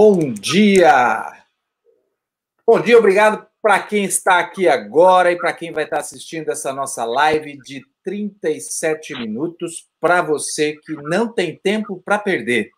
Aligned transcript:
Bom 0.00 0.32
dia! 0.32 1.44
Bom 2.64 2.80
dia, 2.80 2.96
obrigado 2.96 3.44
para 3.60 3.82
quem 3.82 4.04
está 4.04 4.38
aqui 4.38 4.68
agora 4.68 5.32
e 5.32 5.36
para 5.36 5.52
quem 5.52 5.72
vai 5.72 5.82
estar 5.82 5.98
assistindo 5.98 6.52
essa 6.52 6.72
nossa 6.72 7.04
live 7.04 7.58
de 7.58 7.84
37 8.04 9.14
minutos 9.14 9.88
para 10.00 10.22
você 10.22 10.76
que 10.84 10.92
não 10.92 11.26
tem 11.26 11.58
tempo 11.58 12.00
para 12.04 12.16
perder. 12.16 12.70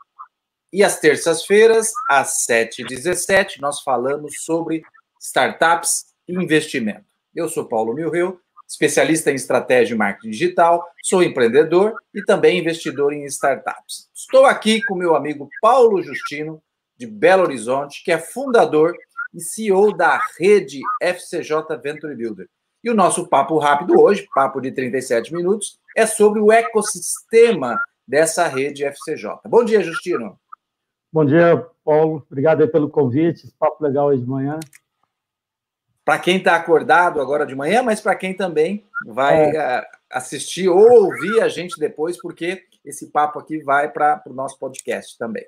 E 0.72 0.82
às 0.82 0.98
terças-feiras, 0.98 1.90
às 2.08 2.46
7h17, 2.48 3.60
nós 3.60 3.82
falamos 3.82 4.36
sobre 4.42 4.82
startups 5.20 6.06
e 6.26 6.32
investimento. 6.32 7.04
Eu 7.34 7.50
sou 7.50 7.68
Paulo 7.68 7.92
Milreu, 7.92 8.40
especialista 8.66 9.30
em 9.30 9.34
estratégia 9.34 9.94
e 9.94 9.98
marketing 9.98 10.30
digital, 10.30 10.90
sou 11.02 11.22
empreendedor 11.22 11.92
e 12.14 12.24
também 12.24 12.58
investidor 12.58 13.12
em 13.12 13.26
startups. 13.26 14.08
Estou 14.14 14.46
aqui 14.46 14.82
com 14.84 14.94
meu 14.94 15.14
amigo 15.14 15.50
Paulo 15.60 16.02
Justino, 16.02 16.62
de 17.00 17.06
Belo 17.06 17.44
Horizonte, 17.44 18.04
que 18.04 18.12
é 18.12 18.18
fundador 18.18 18.94
e 19.32 19.40
CEO 19.40 19.96
da 19.96 20.20
rede 20.38 20.80
FCJ 21.00 21.78
Venture 21.82 22.14
Builder. 22.14 22.46
E 22.84 22.90
o 22.90 22.94
nosso 22.94 23.26
papo 23.26 23.58
rápido 23.58 23.98
hoje, 23.98 24.28
papo 24.34 24.60
de 24.60 24.70
37 24.70 25.34
minutos, 25.34 25.78
é 25.96 26.04
sobre 26.04 26.40
o 26.40 26.52
ecossistema 26.52 27.80
dessa 28.06 28.46
rede 28.46 28.84
FCJ. 28.84 29.40
Bom 29.46 29.64
dia, 29.64 29.82
Justino. 29.82 30.38
Bom 31.10 31.24
dia, 31.24 31.66
Paulo. 31.82 32.22
Obrigado 32.30 32.68
pelo 32.68 32.90
convite. 32.90 33.46
Esse 33.46 33.54
papo 33.58 33.82
legal 33.82 34.08
hoje 34.08 34.20
de 34.20 34.28
manhã. 34.28 34.60
Para 36.04 36.18
quem 36.18 36.36
está 36.36 36.54
acordado 36.54 37.18
agora 37.18 37.46
de 37.46 37.54
manhã, 37.54 37.82
mas 37.82 38.02
para 38.02 38.14
quem 38.14 38.34
também 38.34 38.84
vai 39.06 39.56
é. 39.56 39.86
assistir 40.10 40.68
ou 40.68 41.04
ouvir 41.04 41.40
a 41.40 41.48
gente 41.48 41.80
depois, 41.80 42.20
porque 42.20 42.62
esse 42.84 43.10
papo 43.10 43.38
aqui 43.38 43.62
vai 43.62 43.90
para 43.90 44.22
o 44.26 44.34
nosso 44.34 44.58
podcast 44.58 45.16
também. 45.16 45.46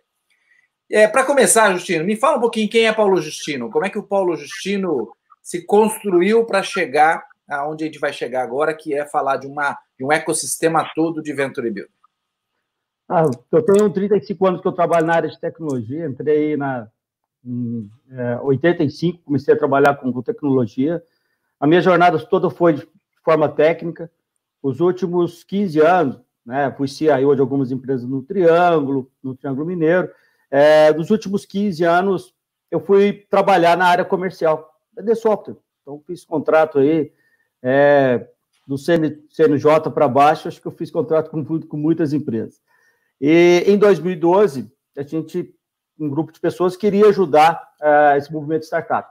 É, 0.93 1.09
Para 1.09 1.25
começar, 1.25 1.73
Justino, 1.73 2.05
me 2.05 2.17
fala 2.17 2.37
um 2.37 2.41
pouquinho 2.41 2.69
quem 2.69 2.87
é 2.87 2.93
Paulo 2.93 3.17
Justino. 3.17 3.71
Como 3.71 3.87
é 3.87 3.89
que 3.89 3.99
o 3.99 4.03
Paulo 4.03 4.37
Justino 4.37 5.11
se 5.43 5.65
construiu 5.65 6.45
para 6.45 6.63
chegar 6.63 7.25
aonde 7.49 7.85
a 7.85 7.87
gente 7.87 7.99
vai 7.99 8.13
chegar 8.13 8.43
agora, 8.43 8.75
que 8.75 8.93
é 8.93 9.07
falar 9.07 9.39
de, 9.39 9.47
uma, 9.47 9.75
de 9.99 10.05
um 10.05 10.13
ecossistema 10.13 10.87
todo 10.95 11.23
de 11.23 11.33
Venture 11.33 11.71
Builder? 11.71 11.89
Ah, 13.09 13.23
eu 13.51 13.63
tenho 13.63 13.89
35 13.89 14.47
anos 14.47 14.61
que 14.61 14.69
eu 14.69 14.73
trabalho 14.73 15.07
na 15.07 15.15
área 15.15 15.31
de 15.31 15.41
tecnologia. 15.41 16.07
Entrei 16.07 16.59
na, 16.59 16.87
em 17.43 17.91
é, 18.11 18.37
85, 18.43 19.23
comecei 19.25 19.55
a 19.55 19.59
trabalhar 19.59 19.97
com, 19.97 20.13
com 20.13 20.21
tecnologia. 20.21 21.03
A 21.59 21.67
minha 21.67 21.81
jornada 21.81 22.19
toda 22.19 22.51
foi 22.51 22.75
de 22.75 22.87
forma 23.25 23.49
técnica. 23.49 24.11
Os 24.63 24.79
últimos 24.79 25.43
15 25.43 25.81
anos, 25.81 26.21
né, 26.45 26.71
fui 26.77 26.87
CIO 26.87 27.35
de 27.35 27.41
algumas 27.41 27.73
empresas 27.73 28.07
no 28.07 28.23
Triângulo, 28.23 29.11
no 29.23 29.35
Triângulo 29.35 29.67
Mineiro, 29.67 30.11
é, 30.53 30.93
nos 30.93 31.09
últimos 31.09 31.47
15 31.47 31.83
anos, 31.83 32.35
eu 32.71 32.79
fui 32.79 33.25
trabalhar 33.31 33.75
na 33.75 33.87
área 33.87 34.05
comercial 34.05 34.71
de 34.95 35.15
software. 35.15 35.57
Então, 35.81 36.03
fiz 36.07 36.27
contrato 36.27 36.79
aí 36.79 37.11
é, 37.63 38.29
do 38.69 38.77
CN, 38.77 39.19
CNJ 39.31 39.91
para 39.95 40.07
baixo, 40.07 40.49
acho 40.49 40.61
que 40.61 40.69
eu 40.69 40.73
fiz 40.73 40.91
contrato 40.91 41.31
com, 41.31 41.43
com 41.43 41.77
muitas 41.79 42.13
empresas. 42.13 42.61
E 43.19 43.65
em 43.67 43.79
2012, 43.79 44.71
a 44.95 45.03
gente, 45.03 45.55
um 45.99 46.11
grupo 46.11 46.31
de 46.31 46.39
pessoas, 46.39 46.77
queria 46.77 47.07
ajudar 47.09 47.71
é, 47.81 48.19
esse 48.19 48.31
movimento 48.31 48.61
de 48.61 48.67
startup. 48.67 49.11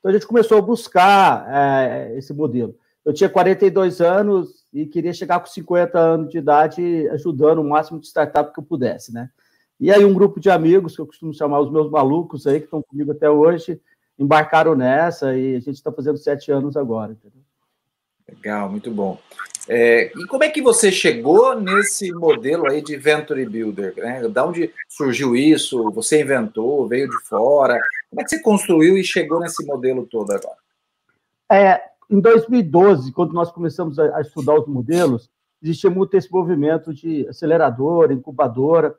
Então, 0.00 0.10
a 0.10 0.12
gente 0.12 0.26
começou 0.26 0.58
a 0.58 0.62
buscar 0.62 1.46
é, 1.48 2.18
esse 2.18 2.34
modelo. 2.34 2.74
Eu 3.04 3.14
tinha 3.14 3.30
42 3.30 4.00
anos 4.00 4.66
e 4.72 4.86
queria 4.86 5.12
chegar 5.12 5.38
com 5.38 5.46
50 5.46 5.96
anos 5.96 6.30
de 6.30 6.38
idade 6.38 7.08
ajudando 7.10 7.60
o 7.60 7.68
máximo 7.68 8.00
de 8.00 8.08
startup 8.08 8.52
que 8.52 8.58
eu 8.58 8.64
pudesse, 8.64 9.14
né? 9.14 9.30
E 9.80 9.90
aí 9.90 10.04
um 10.04 10.12
grupo 10.12 10.38
de 10.38 10.50
amigos, 10.50 10.94
que 10.94 11.00
eu 11.00 11.06
costumo 11.06 11.32
chamar 11.32 11.60
os 11.60 11.70
meus 11.70 11.90
malucos 11.90 12.46
aí, 12.46 12.58
que 12.58 12.66
estão 12.66 12.82
comigo 12.82 13.12
até 13.12 13.30
hoje, 13.30 13.80
embarcaram 14.18 14.74
nessa 14.74 15.34
e 15.34 15.56
a 15.56 15.60
gente 15.60 15.76
está 15.76 15.90
fazendo 15.90 16.18
sete 16.18 16.52
anos 16.52 16.76
agora. 16.76 17.12
Entendeu? 17.12 17.40
Legal, 18.28 18.70
muito 18.70 18.90
bom. 18.90 19.18
É, 19.66 20.12
e 20.16 20.26
como 20.26 20.44
é 20.44 20.50
que 20.50 20.60
você 20.60 20.92
chegou 20.92 21.58
nesse 21.58 22.12
modelo 22.12 22.70
aí 22.70 22.82
de 22.82 22.96
Venture 22.96 23.44
Builder? 23.46 23.94
Né? 23.96 24.28
Da 24.28 24.44
onde 24.44 24.70
surgiu 24.88 25.34
isso? 25.34 25.90
Você 25.92 26.20
inventou? 26.20 26.86
Veio 26.86 27.08
de 27.08 27.18
fora? 27.24 27.80
Como 28.10 28.20
é 28.20 28.24
que 28.24 28.30
você 28.30 28.40
construiu 28.40 28.98
e 28.98 29.04
chegou 29.04 29.40
nesse 29.40 29.64
modelo 29.64 30.06
todo 30.06 30.30
agora? 30.30 30.56
É, 31.50 31.80
em 32.10 32.20
2012, 32.20 33.12
quando 33.12 33.32
nós 33.32 33.50
começamos 33.50 33.98
a, 33.98 34.16
a 34.18 34.20
estudar 34.20 34.54
os 34.54 34.66
modelos, 34.66 35.30
existia 35.62 35.90
muito 35.90 36.16
esse 36.16 36.30
movimento 36.30 36.92
de 36.92 37.26
aceleradora, 37.28 38.12
incubadora, 38.12 38.96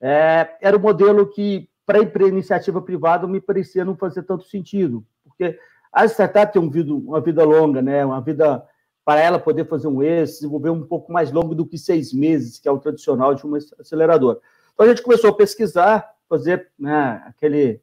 é, 0.00 0.56
era 0.60 0.76
um 0.76 0.80
modelo 0.80 1.26
que, 1.26 1.68
para 1.84 1.98
a 1.98 2.28
iniciativa 2.28 2.80
privada, 2.80 3.26
me 3.26 3.40
parecia 3.40 3.84
não 3.84 3.96
fazer 3.96 4.22
tanto 4.22 4.44
sentido, 4.44 5.04
porque 5.24 5.58
a 5.92 6.04
startup 6.06 6.52
tem 6.52 6.62
um 6.62 6.70
vida, 6.70 6.94
uma 6.94 7.20
vida 7.20 7.44
longa, 7.44 7.82
né? 7.82 8.04
uma 8.04 8.20
vida 8.20 8.64
para 9.04 9.20
ela 9.20 9.38
poder 9.38 9.66
fazer 9.66 9.88
um 9.88 10.02
êxito, 10.02 10.40
desenvolver 10.40 10.70
um 10.70 10.82
pouco 10.82 11.12
mais 11.12 11.32
longo 11.32 11.54
do 11.54 11.66
que 11.66 11.76
seis 11.76 12.12
meses, 12.12 12.58
que 12.58 12.68
é 12.68 12.72
o 12.72 12.78
tradicional 12.78 13.34
de 13.34 13.44
uma 13.44 13.58
aceleradora. 13.78 14.38
Então, 14.72 14.86
a 14.86 14.88
gente 14.88 15.02
começou 15.02 15.30
a 15.30 15.34
pesquisar, 15.34 16.08
fazer 16.28 16.68
né, 16.78 17.22
aquele... 17.26 17.80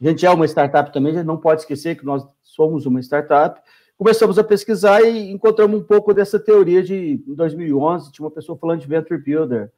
A 0.00 0.08
gente 0.08 0.24
é 0.24 0.30
uma 0.30 0.46
startup 0.46 0.90
também, 0.90 1.12
a 1.12 1.16
gente 1.16 1.26
não 1.26 1.36
pode 1.36 1.60
esquecer 1.60 1.96
que 1.96 2.06
nós 2.06 2.26
somos 2.42 2.86
uma 2.86 3.00
startup. 3.00 3.60
Começamos 3.98 4.38
a 4.38 4.44
pesquisar 4.44 5.02
e 5.02 5.30
encontramos 5.30 5.78
um 5.78 5.84
pouco 5.84 6.14
dessa 6.14 6.40
teoria 6.40 6.82
de, 6.82 7.22
em 7.28 7.34
2011, 7.34 8.10
tinha 8.10 8.24
uma 8.24 8.30
pessoa 8.30 8.56
falando 8.56 8.80
de 8.80 8.88
Venture 8.88 9.22
Builder, 9.22 9.70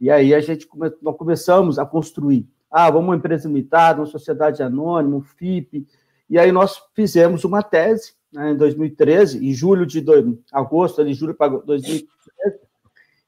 e 0.00 0.10
aí 0.10 0.34
a 0.34 0.40
gente 0.40 0.66
come, 0.66 0.90
nós 1.02 1.16
começamos 1.16 1.78
a 1.78 1.84
construir. 1.84 2.48
Ah, 2.70 2.90
vamos 2.90 3.08
uma 3.08 3.16
empresa 3.16 3.46
limitada, 3.46 4.00
uma 4.00 4.06
sociedade 4.06 4.62
anônima, 4.62 5.16
um 5.16 5.20
FIP. 5.20 5.86
E 6.28 6.38
aí 6.38 6.50
nós 6.50 6.80
fizemos 6.94 7.44
uma 7.44 7.62
tese 7.62 8.14
né, 8.32 8.52
em 8.52 8.56
2013, 8.56 9.46
em 9.46 9.52
julho 9.52 9.84
de 9.84 10.00
dois, 10.00 10.24
agosto, 10.52 11.04
de 11.04 11.12
julho 11.12 11.34
para 11.34 11.48
2013, 11.58 12.08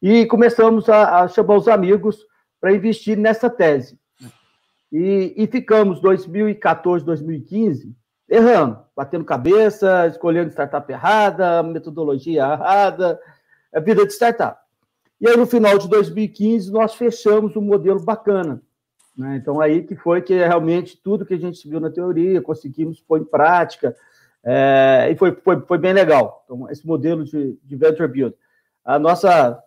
e 0.01 0.27
começamos 0.27 0.89
a, 0.89 1.23
a 1.23 1.29
chamar 1.29 1.57
os 1.57 1.69
amigos 1.69 2.25
para 2.61 2.73
investir 2.73 3.19
nessa 3.19 3.51
tese. 3.51 3.99
E, 4.91 5.35
e 5.37 5.47
ficamos 5.47 6.01
2014, 6.01 7.05
2015 7.05 7.95
errando, 8.29 8.79
batendo 8.97 9.27
cabeça, 9.27 10.07
escolhendo 10.07 10.51
startup 10.51 10.91
errada, 10.91 11.63
metodologia 11.63 12.43
errada, 12.43 13.21
a 13.75 13.79
vida 13.79 14.07
de 14.07 14.13
startup. 14.13 14.62
E 15.23 15.29
aí, 15.29 15.37
no 15.37 15.47
final 15.47 15.79
de 15.79 15.89
2015, 15.89 16.73
nós 16.73 16.97
fechamos 16.97 17.55
um 17.55 17.61
modelo 17.61 18.03
bacana. 18.03 18.61
Né? 19.17 19.37
Então, 19.37 19.61
aí 19.61 19.85
que 19.85 19.95
foi 19.95 20.21
que 20.21 20.35
realmente 20.35 21.01
tudo 21.01 21.25
que 21.25 21.35
a 21.35 21.39
gente 21.39 21.69
viu 21.69 21.79
na 21.79 21.91
teoria, 21.91 22.43
conseguimos 22.43 23.01
pôr 23.01 23.21
em 23.21 23.25
prática, 23.25 23.95
é, 24.43 25.11
e 25.13 25.15
foi, 25.15 25.31
foi, 25.37 25.61
foi 25.61 25.79
bem 25.79 25.93
legal. 25.93 26.43
Então, 26.45 26.69
esse 26.69 26.85
modelo 26.85 27.23
de, 27.23 27.57
de 27.63 27.77
Venture 27.77 28.09
Build. 28.09 28.35
A 28.85 28.99
nossa, 28.99 29.63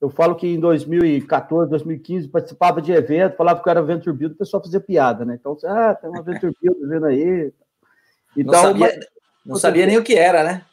eu 0.00 0.08
falo 0.08 0.36
que 0.36 0.46
em 0.46 0.60
2014, 0.60 1.68
2015, 1.68 2.28
participava 2.28 2.80
de 2.80 2.92
evento, 2.92 3.34
falava 3.34 3.60
que 3.60 3.68
era 3.68 3.82
Venture 3.82 4.16
Build, 4.16 4.36
o 4.36 4.38
pessoal 4.38 4.62
fazia 4.62 4.78
piada, 4.78 5.24
né? 5.24 5.34
Então, 5.34 5.58
ah, 5.64 5.96
tem 5.96 6.08
uma 6.08 6.22
Venture 6.22 6.54
Build 6.62 6.86
vendo 6.86 7.06
aí. 7.06 7.52
Então, 8.36 8.52
não 8.52 8.62
sabia, 8.62 9.00
não 9.44 9.56
sabia 9.56 9.86
nem 9.86 9.98
o 9.98 10.04
que 10.04 10.14
era, 10.14 10.44
né? 10.44 10.64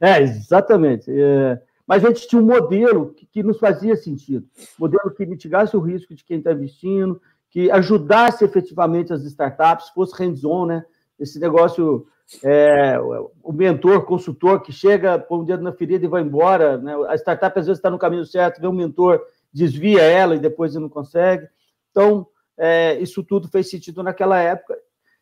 É, 0.00 0.22
exatamente. 0.22 1.10
É, 1.10 1.60
mas 1.90 2.04
a 2.04 2.08
gente 2.08 2.28
tinha 2.28 2.40
um 2.40 2.46
modelo 2.46 3.12
que, 3.14 3.26
que 3.26 3.42
nos 3.42 3.58
fazia 3.58 3.96
sentido, 3.96 4.46
modelo 4.78 5.10
que 5.10 5.26
mitigasse 5.26 5.76
o 5.76 5.80
risco 5.80 6.14
de 6.14 6.24
quem 6.24 6.38
está 6.38 6.52
investindo, 6.52 7.20
que 7.50 7.68
ajudasse 7.68 8.44
efetivamente 8.44 9.12
as 9.12 9.24
startups, 9.24 9.88
fosse 9.88 10.14
hands-on, 10.22 10.66
né? 10.66 10.84
Esse 11.18 11.40
negócio, 11.40 12.06
é, 12.44 12.96
o 13.42 13.52
mentor, 13.52 14.04
consultor 14.04 14.62
que 14.62 14.70
chega, 14.70 15.18
põe 15.18 15.40
um 15.40 15.44
dedo 15.44 15.64
na 15.64 15.72
ferida 15.72 16.04
e 16.04 16.08
vai 16.08 16.22
embora, 16.22 16.78
né? 16.78 16.94
A 17.08 17.16
startup 17.16 17.58
às 17.58 17.66
vezes 17.66 17.80
está 17.80 17.90
no 17.90 17.98
caminho 17.98 18.24
certo, 18.24 18.60
vê 18.60 18.68
um 18.68 18.72
mentor, 18.72 19.20
desvia 19.52 20.02
ela 20.02 20.36
e 20.36 20.38
depois 20.38 20.72
não 20.76 20.88
consegue. 20.88 21.48
Então, 21.90 22.24
é, 22.56 23.00
isso 23.00 23.20
tudo 23.24 23.48
fez 23.48 23.68
sentido 23.68 24.00
naquela 24.00 24.38
época. 24.38 24.78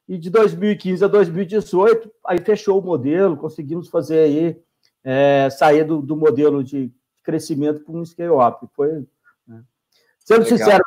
E 0.07 0.19
de 0.19 0.29
2015 0.29 1.03
a 1.03 1.09
2018, 1.09 2.13
aí 2.27 2.39
fechou 2.43 2.79
o 2.79 2.85
modelo, 2.85 3.39
conseguimos 3.39 3.89
fazer 3.89 4.19
aí 4.19 4.61
é, 5.11 5.49
sair 5.49 5.85
do, 5.85 6.03
do, 6.03 6.15
modelo 6.15 6.63
de 6.63 6.93
crescimento 7.25 7.81
para 7.81 7.95
um 7.95 8.05
scale-up. 8.05 8.67
Foi, 8.77 9.07
né? 9.47 9.63
Sendo 10.19 10.43
Legal. 10.43 10.59
sincero, 10.59 10.85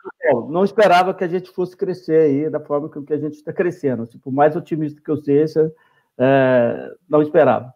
não 0.47 0.63
esperava 0.63 1.11
que 1.11 1.23
a 1.23 1.27
gente 1.27 1.49
fosse 1.49 1.75
crescer 1.75 2.21
aí 2.21 2.47
da 2.47 2.59
forma 2.59 2.87
que 2.87 3.13
a 3.13 3.17
gente 3.17 3.33
está 3.33 3.51
crescendo. 3.51 4.05
Tipo, 4.05 4.25
por 4.25 4.31
mais 4.31 4.55
otimista 4.55 5.01
que 5.03 5.09
eu 5.09 5.17
seja, 5.17 5.73
é, 6.19 6.91
não 7.09 7.23
esperava. 7.23 7.73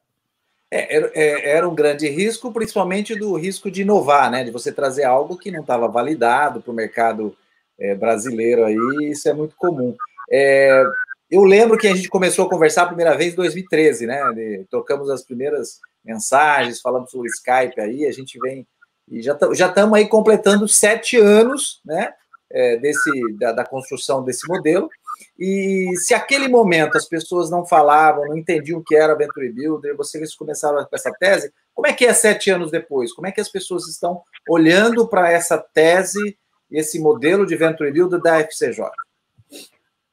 É, 0.69 0.95
era, 0.95 1.11
é, 1.15 1.49
era, 1.57 1.67
um 1.67 1.73
grande 1.73 2.07
risco, 2.07 2.53
principalmente 2.53 3.15
do 3.15 3.35
risco 3.35 3.71
de 3.71 3.81
inovar, 3.81 4.29
né? 4.29 4.43
De 4.43 4.51
você 4.51 4.71
trazer 4.71 5.03
algo 5.03 5.39
que 5.39 5.49
não 5.49 5.61
estava 5.61 5.87
validado 5.87 6.61
para 6.61 6.71
o 6.71 6.75
mercado 6.75 7.35
é, 7.79 7.95
brasileiro 7.95 8.65
aí, 8.65 9.09
isso 9.09 9.27
é 9.27 9.33
muito 9.33 9.55
comum. 9.55 9.95
É, 10.31 10.83
eu 11.31 11.43
lembro 11.43 11.75
que 11.75 11.87
a 11.87 11.95
gente 11.95 12.07
começou 12.07 12.45
a 12.45 12.49
conversar 12.49 12.83
a 12.83 12.87
primeira 12.87 13.17
vez 13.17 13.33
em 13.33 13.35
2013, 13.35 14.05
né? 14.05 14.21
De, 14.33 14.65
tocamos 14.69 15.09
as 15.09 15.23
primeiras 15.23 15.79
mensagens, 16.05 16.81
falamos 16.81 17.09
sobre 17.09 17.29
Skype 17.29 17.79
aí, 17.81 18.05
a 18.05 18.11
gente 18.11 18.39
vem 18.39 18.67
e 19.07 19.21
já 19.21 19.33
estamos 19.33 19.97
aí 19.97 20.07
completando 20.07 20.67
sete 20.67 21.17
anos, 21.17 21.79
né, 21.85 22.13
é, 22.51 22.77
desse 22.77 23.09
da, 23.37 23.51
da, 23.51 23.65
construção 23.65 24.23
desse 24.23 24.47
modelo. 24.47 24.89
E 25.37 25.91
se 25.97 26.13
aquele 26.13 26.47
momento 26.47 26.97
as 26.97 27.07
pessoas 27.07 27.49
não 27.49 27.65
falavam, 27.65 28.25
não 28.25 28.37
entendiam 28.37 28.79
o 28.79 28.83
que 28.83 28.95
era 28.95 29.15
Venture 29.15 29.51
Builder, 29.51 29.95
vocês 29.95 30.35
começaram 30.35 30.83
com 30.83 30.95
essa 30.95 31.11
tese, 31.11 31.53
como 31.73 31.87
é 31.87 31.93
que 31.93 32.05
é 32.05 32.13
sete 32.13 32.49
anos 32.49 32.71
depois? 32.71 33.13
Como 33.13 33.27
é 33.27 33.31
que 33.31 33.41
as 33.41 33.49
pessoas 33.49 33.87
estão 33.87 34.21
olhando 34.49 35.07
para 35.07 35.31
essa 35.31 35.57
tese, 35.57 36.37
esse 36.71 36.99
modelo 36.99 37.45
de 37.45 37.55
Venture 37.55 37.91
Builder 37.91 38.21
da 38.21 38.39
FCJ? 38.39 38.89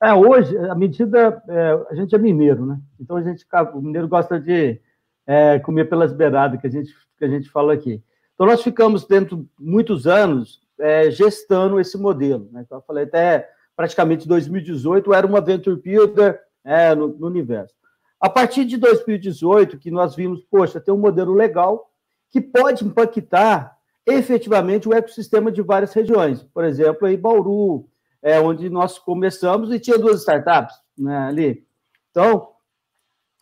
É, 0.02 0.12
hoje, 0.12 0.56
a 0.58 0.74
medida, 0.74 1.42
é, 1.48 1.86
a 1.90 1.94
gente 1.94 2.14
é 2.14 2.18
mineiro, 2.18 2.66
né? 2.66 2.78
Então 3.00 3.16
a 3.16 3.22
gente, 3.22 3.46
o 3.72 3.80
mineiro 3.80 4.08
gosta 4.08 4.38
de 4.38 4.80
é, 5.26 5.58
pelas 5.88 6.12
beiradas, 6.12 6.60
que 6.60 6.66
a, 6.66 6.70
gente, 6.70 6.92
que 7.18 7.24
a 7.24 7.28
gente 7.28 7.48
fala 7.48 7.72
aqui. 7.72 8.02
Então 8.34 8.46
nós 8.46 8.62
ficamos 8.62 9.06
dentro 9.06 9.48
muitos 9.58 10.06
anos 10.06 10.60
é, 10.78 11.10
gestando 11.10 11.78
esse 11.78 11.96
modelo, 11.96 12.48
né? 12.52 12.62
Então 12.64 12.78
eu 12.78 12.82
falei 12.82 13.04
até 13.04 13.48
praticamente 13.76 14.26
2018 14.26 15.14
era 15.14 15.26
uma 15.26 15.40
Venture 15.40 15.80
Builder 15.80 16.40
é, 16.64 16.94
no, 16.94 17.08
no 17.08 17.26
universo. 17.26 17.74
A 18.20 18.28
partir 18.28 18.64
de 18.64 18.76
2018, 18.76 19.78
que 19.78 19.90
nós 19.90 20.14
vimos, 20.14 20.44
poxa, 20.48 20.80
tem 20.80 20.94
um 20.94 20.98
modelo 20.98 21.34
legal 21.34 21.90
que 22.30 22.40
pode 22.40 22.84
impactar 22.84 23.76
efetivamente 24.06 24.88
o 24.88 24.94
ecossistema 24.94 25.50
de 25.50 25.60
várias 25.60 25.92
regiões. 25.92 26.42
Por 26.42 26.64
exemplo, 26.64 27.06
aí 27.06 27.16
Bauru, 27.16 27.88
é, 28.22 28.40
onde 28.40 28.70
nós 28.70 28.98
começamos, 28.98 29.72
e 29.72 29.80
tinha 29.80 29.98
duas 29.98 30.20
startups 30.20 30.76
né, 30.96 31.16
ali. 31.18 31.66
Então, 32.10 32.51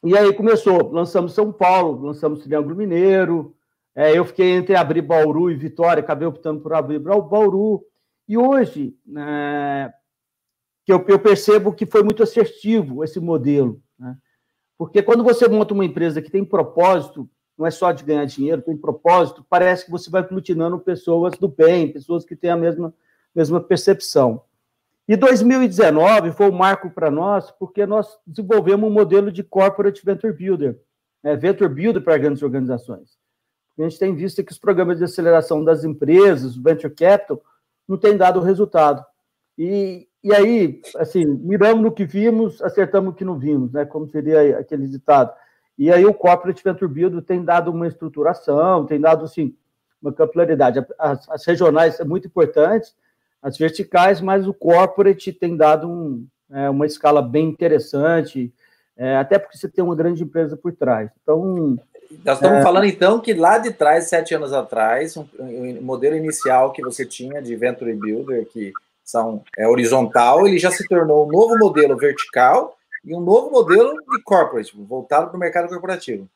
e 0.03 0.17
aí 0.17 0.33
começou, 0.33 0.91
lançamos 0.91 1.35
São 1.35 1.53
Paulo, 1.53 2.07
lançamos 2.07 2.43
Triângulo 2.43 2.75
Mineiro, 2.75 3.55
é, 3.95 4.17
eu 4.17 4.25
fiquei 4.25 4.51
entre 4.53 4.75
abrir 4.75 5.03
Bauru 5.03 5.51
e 5.51 5.57
Vitória, 5.57 6.03
acabei 6.03 6.27
optando 6.27 6.61
por 6.61 6.73
abrir 6.73 6.99
Bauru, 6.99 7.85
e 8.27 8.39
hoje, 8.39 8.97
né, 9.05 9.93
que 10.87 10.93
eu, 10.93 11.05
eu, 11.09 11.19
percebo 11.19 11.73
que 11.73 11.85
foi 11.85 12.03
muito 12.03 12.23
assertivo 12.23 13.05
esse 13.05 13.21
modelo, 13.21 13.83
né? 13.99 14.17
porque 14.79 15.03
quando 15.03 15.23
você 15.23 15.47
monta 15.49 15.75
uma 15.75 15.85
empresa 15.85 16.23
que 16.23 16.31
tem 16.31 16.45
propósito, 16.45 17.29
não 17.59 17.67
é 17.67 17.71
só 17.71 17.93
de 17.93 18.03
ganhar 18.03 18.25
dinheiro, 18.25 18.63
tem 18.63 18.77
propósito, 18.77 19.45
parece 19.51 19.85
que 19.85 19.91
você 19.91 20.09
vai 20.09 20.23
aglutinando 20.23 20.79
pessoas 20.79 21.37
do 21.37 21.47
bem, 21.47 21.93
pessoas 21.93 22.25
que 22.25 22.35
têm 22.35 22.51
a 22.51 22.57
mesma, 22.57 22.95
mesma 23.35 23.61
percepção. 23.61 24.43
E 25.09 25.17
2019 25.17 26.33
foi 26.33 26.49
um 26.49 26.57
marco 26.57 26.91
para 26.91 27.11
nós, 27.11 27.51
porque 27.51 27.85
nós 27.85 28.19
desenvolvemos 28.27 28.89
um 28.89 28.93
modelo 28.93 29.33
de 29.33 29.43
Corporate 29.43 30.05
Venture 30.05 30.33
Builder, 30.33 30.79
né? 31.23 31.37
Venture 31.37 31.73
Builder 31.73 32.03
para 32.03 32.19
grandes 32.19 32.43
organizações. 32.43 33.19
A 33.79 33.83
gente 33.83 33.99
tem 33.99 34.15
visto 34.15 34.45
que 34.45 34.53
os 34.53 34.59
programas 34.59 34.99
de 34.99 35.05
aceleração 35.05 35.65
das 35.65 35.85
empresas, 35.85 36.57
Venture 36.57 36.95
Capital, 36.95 37.43
não 37.89 37.97
têm 37.97 38.17
dado 38.17 38.41
resultado. 38.41 39.05
E, 39.57 40.07
e 40.23 40.35
aí, 40.35 40.81
assim, 40.97 41.25
miramos 41.25 41.83
no 41.83 41.93
que 41.93 42.05
vimos, 42.05 42.63
acertamos 42.63 43.13
o 43.13 43.17
que 43.17 43.25
não 43.25 43.39
vimos, 43.39 43.73
né? 43.73 43.85
Como 43.85 44.09
seria 44.09 44.59
aquele 44.59 44.87
ditado. 44.87 45.33
E 45.79 45.91
aí 45.91 46.05
o 46.05 46.15
Corporate 46.15 46.63
Venture 46.63 46.93
Builder 46.93 47.23
tem 47.23 47.43
dado 47.43 47.71
uma 47.71 47.87
estruturação, 47.87 48.87
tem 48.87 49.01
dado, 49.01 49.25
assim, 49.25 49.57
uma 50.01 50.13
capilaridade. 50.13 50.85
As, 50.99 51.29
as 51.29 51.45
regionais 51.45 51.99
é 51.99 52.05
muito 52.05 52.27
importante, 52.27 52.93
as 53.43 53.57
verticais, 53.57 54.21
mas 54.21 54.47
o 54.47 54.55
corporate 54.55 55.33
tem 55.33 55.57
dado 55.57 55.89
um, 55.89 56.27
é, 56.51 56.69
uma 56.69 56.87
escala 56.87 57.23
bem 57.23 57.49
interessante, 57.49 58.53
é, 58.97 59.17
até 59.17 59.39
porque 59.39 59.57
você 59.57 59.69
tem 59.69 59.83
uma 59.83 59.97
grande 59.97 60.23
empresa 60.23 60.57
por 60.57 60.73
trás. 60.73 61.11
Então. 61.23 61.79
Nós 62.25 62.39
estamos 62.39 62.59
é... 62.59 62.63
falando, 62.63 62.87
então, 62.87 63.21
que 63.21 63.33
lá 63.33 63.59
de 63.59 63.71
trás, 63.71 64.09
sete 64.09 64.35
anos 64.35 64.53
atrás, 64.53 65.17
um, 65.17 65.25
um, 65.39 65.81
modelo 65.81 66.17
inicial 66.17 66.73
que 66.73 66.83
você 66.83 67.07
tinha 67.07 67.41
de 67.41 67.55
Venture 67.55 67.95
Builder, 67.95 68.47
que 68.47 68.73
são, 69.05 69.43
é 69.57 69.67
horizontal, 69.69 70.47
ele 70.47 70.59
já 70.59 70.71
se 70.73 70.87
tornou 70.89 71.27
um 71.27 71.31
novo 71.31 71.57
modelo 71.57 71.97
vertical 71.97 72.77
e 73.05 73.15
um 73.15 73.21
novo 73.21 73.51
modelo 73.51 73.93
de 73.93 74.23
corporate, 74.25 74.77
voltado 74.77 75.29
para 75.29 75.37
o 75.37 75.41
mercado 75.41 75.69
corporativo. 75.69 76.29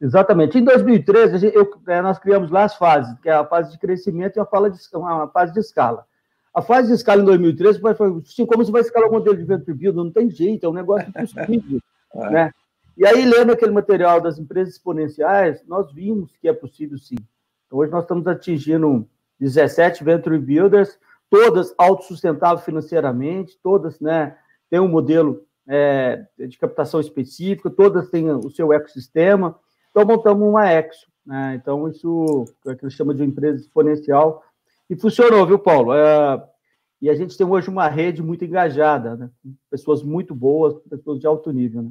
Exatamente. 0.00 0.58
Em 0.58 0.64
2013, 0.64 1.52
eu, 1.54 1.72
é, 1.88 2.02
nós 2.02 2.18
criamos 2.18 2.50
lá 2.50 2.64
as 2.64 2.76
fases, 2.76 3.18
que 3.20 3.28
é 3.28 3.32
a 3.32 3.44
fase 3.44 3.72
de 3.72 3.78
crescimento 3.78 4.36
e 4.36 4.40
a, 4.40 4.44
fala 4.44 4.70
de, 4.70 4.78
uma 4.92 5.28
fase 5.28 5.52
de 5.52 5.60
escala. 5.60 6.06
A 6.54 6.62
fase 6.62 6.88
de 6.88 6.94
escala 6.94 7.20
em 7.20 7.24
2013 7.24 7.80
foi 7.80 7.90
assim, 7.90 8.46
como 8.46 8.64
você 8.64 8.70
vai 8.70 8.82
escalar 8.82 9.08
o 9.08 9.12
modelo 9.12 9.36
de 9.36 9.44
venture 9.44 9.76
builder? 9.76 10.04
Não 10.04 10.12
tem 10.12 10.30
jeito, 10.30 10.64
é 10.64 10.68
um 10.68 10.72
negócio 10.72 11.08
impossível. 11.08 11.80
é. 12.14 12.30
né? 12.30 12.50
E 12.96 13.04
aí, 13.04 13.24
lendo 13.24 13.52
aquele 13.52 13.72
material 13.72 14.20
das 14.20 14.38
empresas 14.38 14.74
exponenciais, 14.74 15.64
nós 15.66 15.92
vimos 15.92 16.36
que 16.36 16.46
é 16.46 16.52
possível 16.52 16.96
sim. 16.96 17.16
Então, 17.66 17.80
hoje 17.80 17.90
nós 17.90 18.04
estamos 18.04 18.24
atingindo 18.28 19.08
17 19.40 20.04
venture 20.04 20.38
builders, 20.38 20.96
todas 21.28 21.74
autossustentáveis 21.76 22.64
financeiramente, 22.64 23.58
todas 23.60 23.98
né, 23.98 24.36
têm 24.70 24.78
um 24.78 24.86
modelo 24.86 25.44
é, 25.66 26.24
de 26.38 26.56
captação 26.56 27.00
específico, 27.00 27.68
todas 27.68 28.10
têm 28.10 28.30
o 28.30 28.48
seu 28.50 28.72
ecossistema. 28.72 29.58
Então, 29.90 30.04
montamos 30.04 30.48
uma 30.48 30.70
exo. 30.70 31.08
Né? 31.26 31.56
Então, 31.56 31.88
isso 31.88 32.44
é 32.66 32.76
que 32.76 32.86
a 32.86 32.88
gente 32.88 32.96
chama 32.96 33.12
de 33.12 33.24
empresa 33.24 33.60
exponencial, 33.60 34.44
e 34.88 34.96
funcionou, 34.96 35.46
viu, 35.46 35.58
Paulo? 35.58 35.94
É, 35.94 36.42
e 37.00 37.10
a 37.10 37.14
gente 37.14 37.36
tem 37.36 37.46
hoje 37.46 37.68
uma 37.68 37.88
rede 37.88 38.22
muito 38.22 38.44
engajada, 38.44 39.16
né? 39.16 39.30
pessoas 39.70 40.02
muito 40.02 40.34
boas, 40.34 40.74
pessoas 40.88 41.20
de 41.20 41.26
alto 41.26 41.50
nível. 41.52 41.82
Né? 41.82 41.90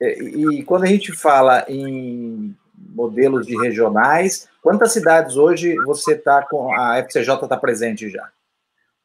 É, 0.00 0.22
e 0.22 0.62
quando 0.64 0.84
a 0.84 0.86
gente 0.86 1.12
fala 1.12 1.64
em 1.68 2.54
modelos 2.74 3.46
de 3.46 3.56
regionais, 3.56 4.48
quantas 4.62 4.92
cidades 4.92 5.36
hoje 5.36 5.74
você 5.84 6.12
está 6.12 6.44
com 6.44 6.72
a 6.72 6.98
FCJ 6.98 7.34
está 7.34 7.56
presente 7.56 8.08
já? 8.10 8.30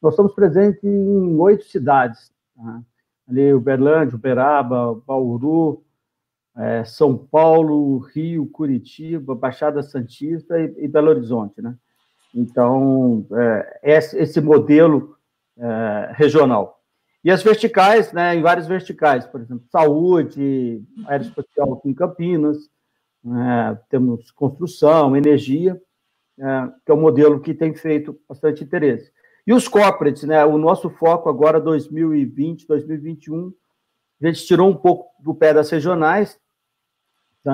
Nós 0.00 0.14
estamos 0.14 0.34
presentes 0.34 0.82
em 0.84 1.36
oito 1.38 1.64
cidades. 1.64 2.32
Tá? 2.54 2.82
Ali, 3.28 3.52
Uberlândia, 3.54 4.16
Uberaba, 4.16 5.00
Bauru, 5.06 5.82
é, 6.56 6.84
São 6.84 7.16
Paulo, 7.16 7.98
Rio, 7.98 8.46
Curitiba, 8.46 9.34
Baixada 9.34 9.82
Santista 9.82 10.60
e, 10.60 10.84
e 10.84 10.88
Belo 10.88 11.10
Horizonte, 11.10 11.62
né? 11.62 11.74
Então, 12.34 13.26
é, 13.32 13.80
esse 14.14 14.40
modelo 14.40 15.16
é, 15.58 16.12
regional. 16.14 16.80
E 17.24 17.30
as 17.30 17.42
verticais, 17.42 18.12
né, 18.12 18.34
em 18.34 18.42
várias 18.42 18.66
verticais, 18.66 19.26
por 19.26 19.40
exemplo, 19.40 19.64
saúde, 19.70 20.82
aeroespacial 21.06 21.80
em 21.84 21.94
Campinas, 21.94 22.68
é, 23.24 23.78
temos 23.88 24.30
construção, 24.32 25.16
energia, 25.16 25.80
é, 26.38 26.68
que 26.84 26.90
é 26.90 26.94
um 26.94 27.00
modelo 27.00 27.40
que 27.40 27.54
tem 27.54 27.74
feito 27.74 28.18
bastante 28.28 28.64
interesse. 28.64 29.12
E 29.46 29.52
os 29.52 29.68
corporates, 29.68 30.24
né, 30.24 30.44
o 30.44 30.58
nosso 30.58 30.90
foco 30.90 31.28
agora, 31.28 31.60
2020, 31.60 32.66
2021, 32.66 33.52
a 34.20 34.26
gente 34.26 34.46
tirou 34.46 34.68
um 34.68 34.76
pouco 34.76 35.10
do 35.22 35.34
pé 35.34 35.52
das 35.52 35.70
regionais, 35.70 36.38
tá, 37.44 37.52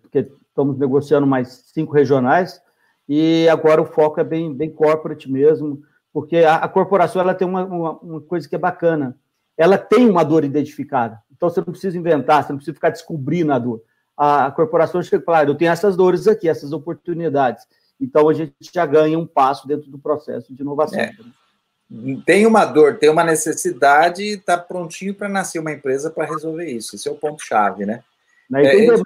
porque 0.00 0.30
estamos 0.48 0.78
negociando 0.78 1.26
mais 1.26 1.70
cinco 1.72 1.92
regionais, 1.92 2.62
e 3.08 3.48
agora 3.48 3.82
o 3.82 3.86
foco 3.86 4.20
é 4.20 4.24
bem, 4.24 4.54
bem 4.54 4.70
corporate 4.70 5.30
mesmo, 5.30 5.82
porque 6.12 6.38
a, 6.38 6.56
a 6.56 6.68
corporação 6.68 7.20
ela 7.20 7.34
tem 7.34 7.46
uma, 7.46 7.64
uma, 7.64 7.98
uma, 7.98 8.20
coisa 8.20 8.48
que 8.48 8.54
é 8.54 8.58
bacana, 8.58 9.16
ela 9.56 9.78
tem 9.78 10.08
uma 10.08 10.24
dor 10.24 10.44
identificada, 10.44 11.20
então 11.30 11.48
você 11.48 11.60
não 11.60 11.66
precisa 11.66 11.98
inventar, 11.98 12.44
você 12.44 12.52
não 12.52 12.58
precisa 12.58 12.74
ficar 12.74 12.90
descobrindo 12.90 13.52
a 13.52 13.58
dor. 13.58 13.82
A, 14.16 14.46
a 14.46 14.50
corporação 14.50 15.02
chega 15.02 15.22
e 15.22 15.24
fala, 15.24 15.40
ah, 15.40 15.44
eu 15.44 15.54
tenho 15.54 15.70
essas 15.70 15.96
dores 15.96 16.28
aqui, 16.28 16.48
essas 16.48 16.72
oportunidades, 16.72 17.66
então 18.00 18.28
a 18.28 18.34
gente 18.34 18.54
já 18.72 18.86
ganha 18.86 19.18
um 19.18 19.26
passo 19.26 19.66
dentro 19.66 19.90
do 19.90 19.98
processo 19.98 20.54
de 20.54 20.62
inovação. 20.62 21.00
É. 21.00 21.12
Tem 22.24 22.46
uma 22.46 22.64
dor, 22.64 22.98
tem 22.98 23.10
uma 23.10 23.22
necessidade, 23.22 24.22
está 24.22 24.56
prontinho 24.56 25.14
para 25.14 25.28
nascer 25.28 25.58
uma 25.58 25.72
empresa 25.72 26.10
para 26.10 26.24
resolver 26.24 26.64
isso. 26.70 26.96
Esse 26.96 27.06
é 27.06 27.12
o 27.12 27.16
ponto-chave, 27.16 27.84
né? 27.84 28.02
É, 28.54 28.70
tem, 28.70 28.80
demanda. 28.80 29.02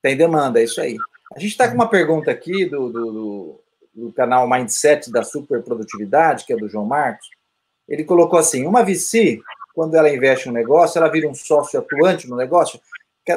tem 0.00 0.16
demanda, 0.16 0.60
é 0.60 0.64
isso 0.64 0.80
aí. 0.80 0.96
A 1.34 1.40
gente 1.40 1.50
está 1.50 1.66
com 1.66 1.74
uma 1.74 1.88
pergunta 1.88 2.30
aqui 2.30 2.64
do, 2.64 2.88
do, 2.90 3.60
do, 3.92 4.12
canal 4.12 4.48
Mindset 4.48 5.10
da 5.10 5.24
Superprodutividade, 5.24 6.44
que 6.44 6.52
é 6.52 6.56
do 6.56 6.68
João 6.68 6.86
Marcos. 6.86 7.28
Ele 7.88 8.04
colocou 8.04 8.38
assim: 8.38 8.64
uma 8.64 8.84
VC, 8.84 9.40
quando 9.74 9.96
ela 9.96 10.08
investe 10.08 10.48
um 10.48 10.52
negócio, 10.52 10.96
ela 10.96 11.10
vira 11.10 11.28
um 11.28 11.34
sócio 11.34 11.78
atuante 11.78 12.28
no 12.28 12.36
negócio. 12.36 12.80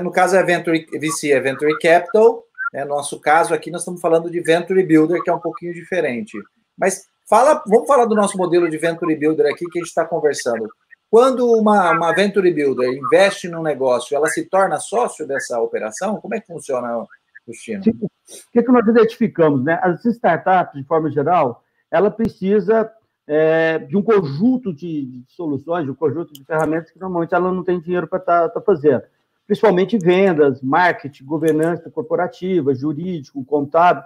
No 0.04 0.12
caso, 0.12 0.36
é 0.36 0.44
Venture, 0.44 0.86
VC 1.00 1.32
é 1.32 1.40
Venture 1.40 1.76
Capital. 1.80 2.44
Né? 2.72 2.84
No 2.86 2.96
nosso 2.96 3.20
caso 3.20 3.54
aqui, 3.54 3.72
nós 3.72 3.82
estamos 3.82 4.00
falando 4.00 4.30
de 4.30 4.42
Venture 4.42 4.84
Builder, 4.84 5.24
que 5.24 5.30
é 5.32 5.34
um 5.34 5.40
pouquinho 5.40 5.74
diferente. 5.74 6.38
Mas 6.78 7.08
fala, 7.28 7.64
vamos 7.66 7.88
falar 7.88 8.06
do 8.06 8.14
nosso 8.14 8.38
modelo 8.38 8.70
de 8.70 8.78
Venture 8.78 9.16
Builder 9.16 9.48
aqui 9.48 9.66
que 9.66 9.80
a 9.80 9.82
gente 9.82 9.90
está 9.90 10.06
conversando. 10.06 10.70
Quando 11.10 11.52
uma, 11.52 11.92
uma 11.92 12.14
Venture 12.14 12.52
Builder 12.52 12.90
investe 12.90 13.48
num 13.48 13.64
negócio, 13.64 14.16
ela 14.16 14.28
se 14.28 14.44
torna 14.46 14.78
sócio 14.78 15.26
dessa 15.26 15.60
operação? 15.60 16.22
Como 16.22 16.36
é 16.36 16.40
que 16.40 16.48
funciona 16.48 17.08
O 17.48 18.52
que, 18.52 18.64
que 18.64 18.72
nós 18.72 18.88
identificamos? 18.88 19.64
Né? 19.64 19.80
As 19.82 20.04
startups, 20.06 20.80
de 20.80 20.88
forma 20.88 21.10
geral, 21.10 21.64
ela 21.90 22.12
precisa 22.12 22.92
é, 23.28 23.80
de 23.80 23.96
um 23.98 24.02
conjunto 24.02 24.74
de, 24.74 25.06
de, 25.06 25.24
soluções, 25.28 25.86
de 25.86 25.92
um 25.92 25.96
conjunto 25.96 26.34
de 26.34 26.44
ferramentas 26.46 26.92
que 26.92 27.00
normalmente 27.00 27.34
ela 27.34 27.52
não 27.52 27.64
tem 27.64 27.80
dinheiro 27.80 28.08
para 28.08 28.20
estar 28.20 28.42
tá, 28.44 28.50
tá 28.50 28.62
fazendo. 28.62 29.04
Principalmente 29.46 29.98
vendas, 29.98 30.62
marketing, 30.62 31.26
governança 31.26 31.90
corporativa, 31.90 32.76
jurídico, 32.76 33.44
contábil, 33.46 34.04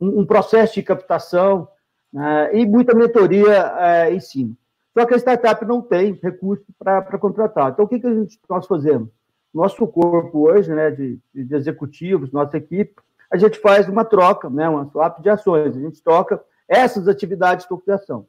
um, 0.00 0.20
um 0.20 0.26
processo 0.26 0.74
de 0.74 0.82
captação 0.82 1.68
né, 2.12 2.50
e 2.56 2.66
muita 2.66 2.94
mentoria 2.94 3.72
é, 3.78 4.14
em 4.14 4.20
cima. 4.20 4.54
Só 4.96 5.04
que 5.04 5.14
a 5.14 5.18
startup 5.18 5.64
não 5.64 5.82
tem 5.82 6.18
recurso 6.22 6.64
para 6.78 7.18
contratar. 7.18 7.72
Então, 7.72 7.84
o 7.84 7.88
que, 7.88 8.00
que 8.00 8.06
a 8.06 8.14
gente, 8.14 8.38
nós 8.48 8.66
fazemos? 8.66 9.10
Nosso 9.56 9.86
corpo 9.86 10.50
hoje, 10.50 10.70
né, 10.74 10.90
de, 10.90 11.18
de 11.34 11.54
executivos, 11.54 12.30
nossa 12.30 12.58
equipe, 12.58 12.94
a 13.30 13.38
gente 13.38 13.58
faz 13.58 13.88
uma 13.88 14.04
troca, 14.04 14.50
né, 14.50 14.68
uma 14.68 14.84
swap 14.90 15.18
de 15.22 15.30
ações. 15.30 15.74
A 15.74 15.80
gente 15.80 16.02
toca 16.02 16.44
essas 16.68 17.08
atividades 17.08 17.66
de 17.66 17.76
criação. 17.82 18.26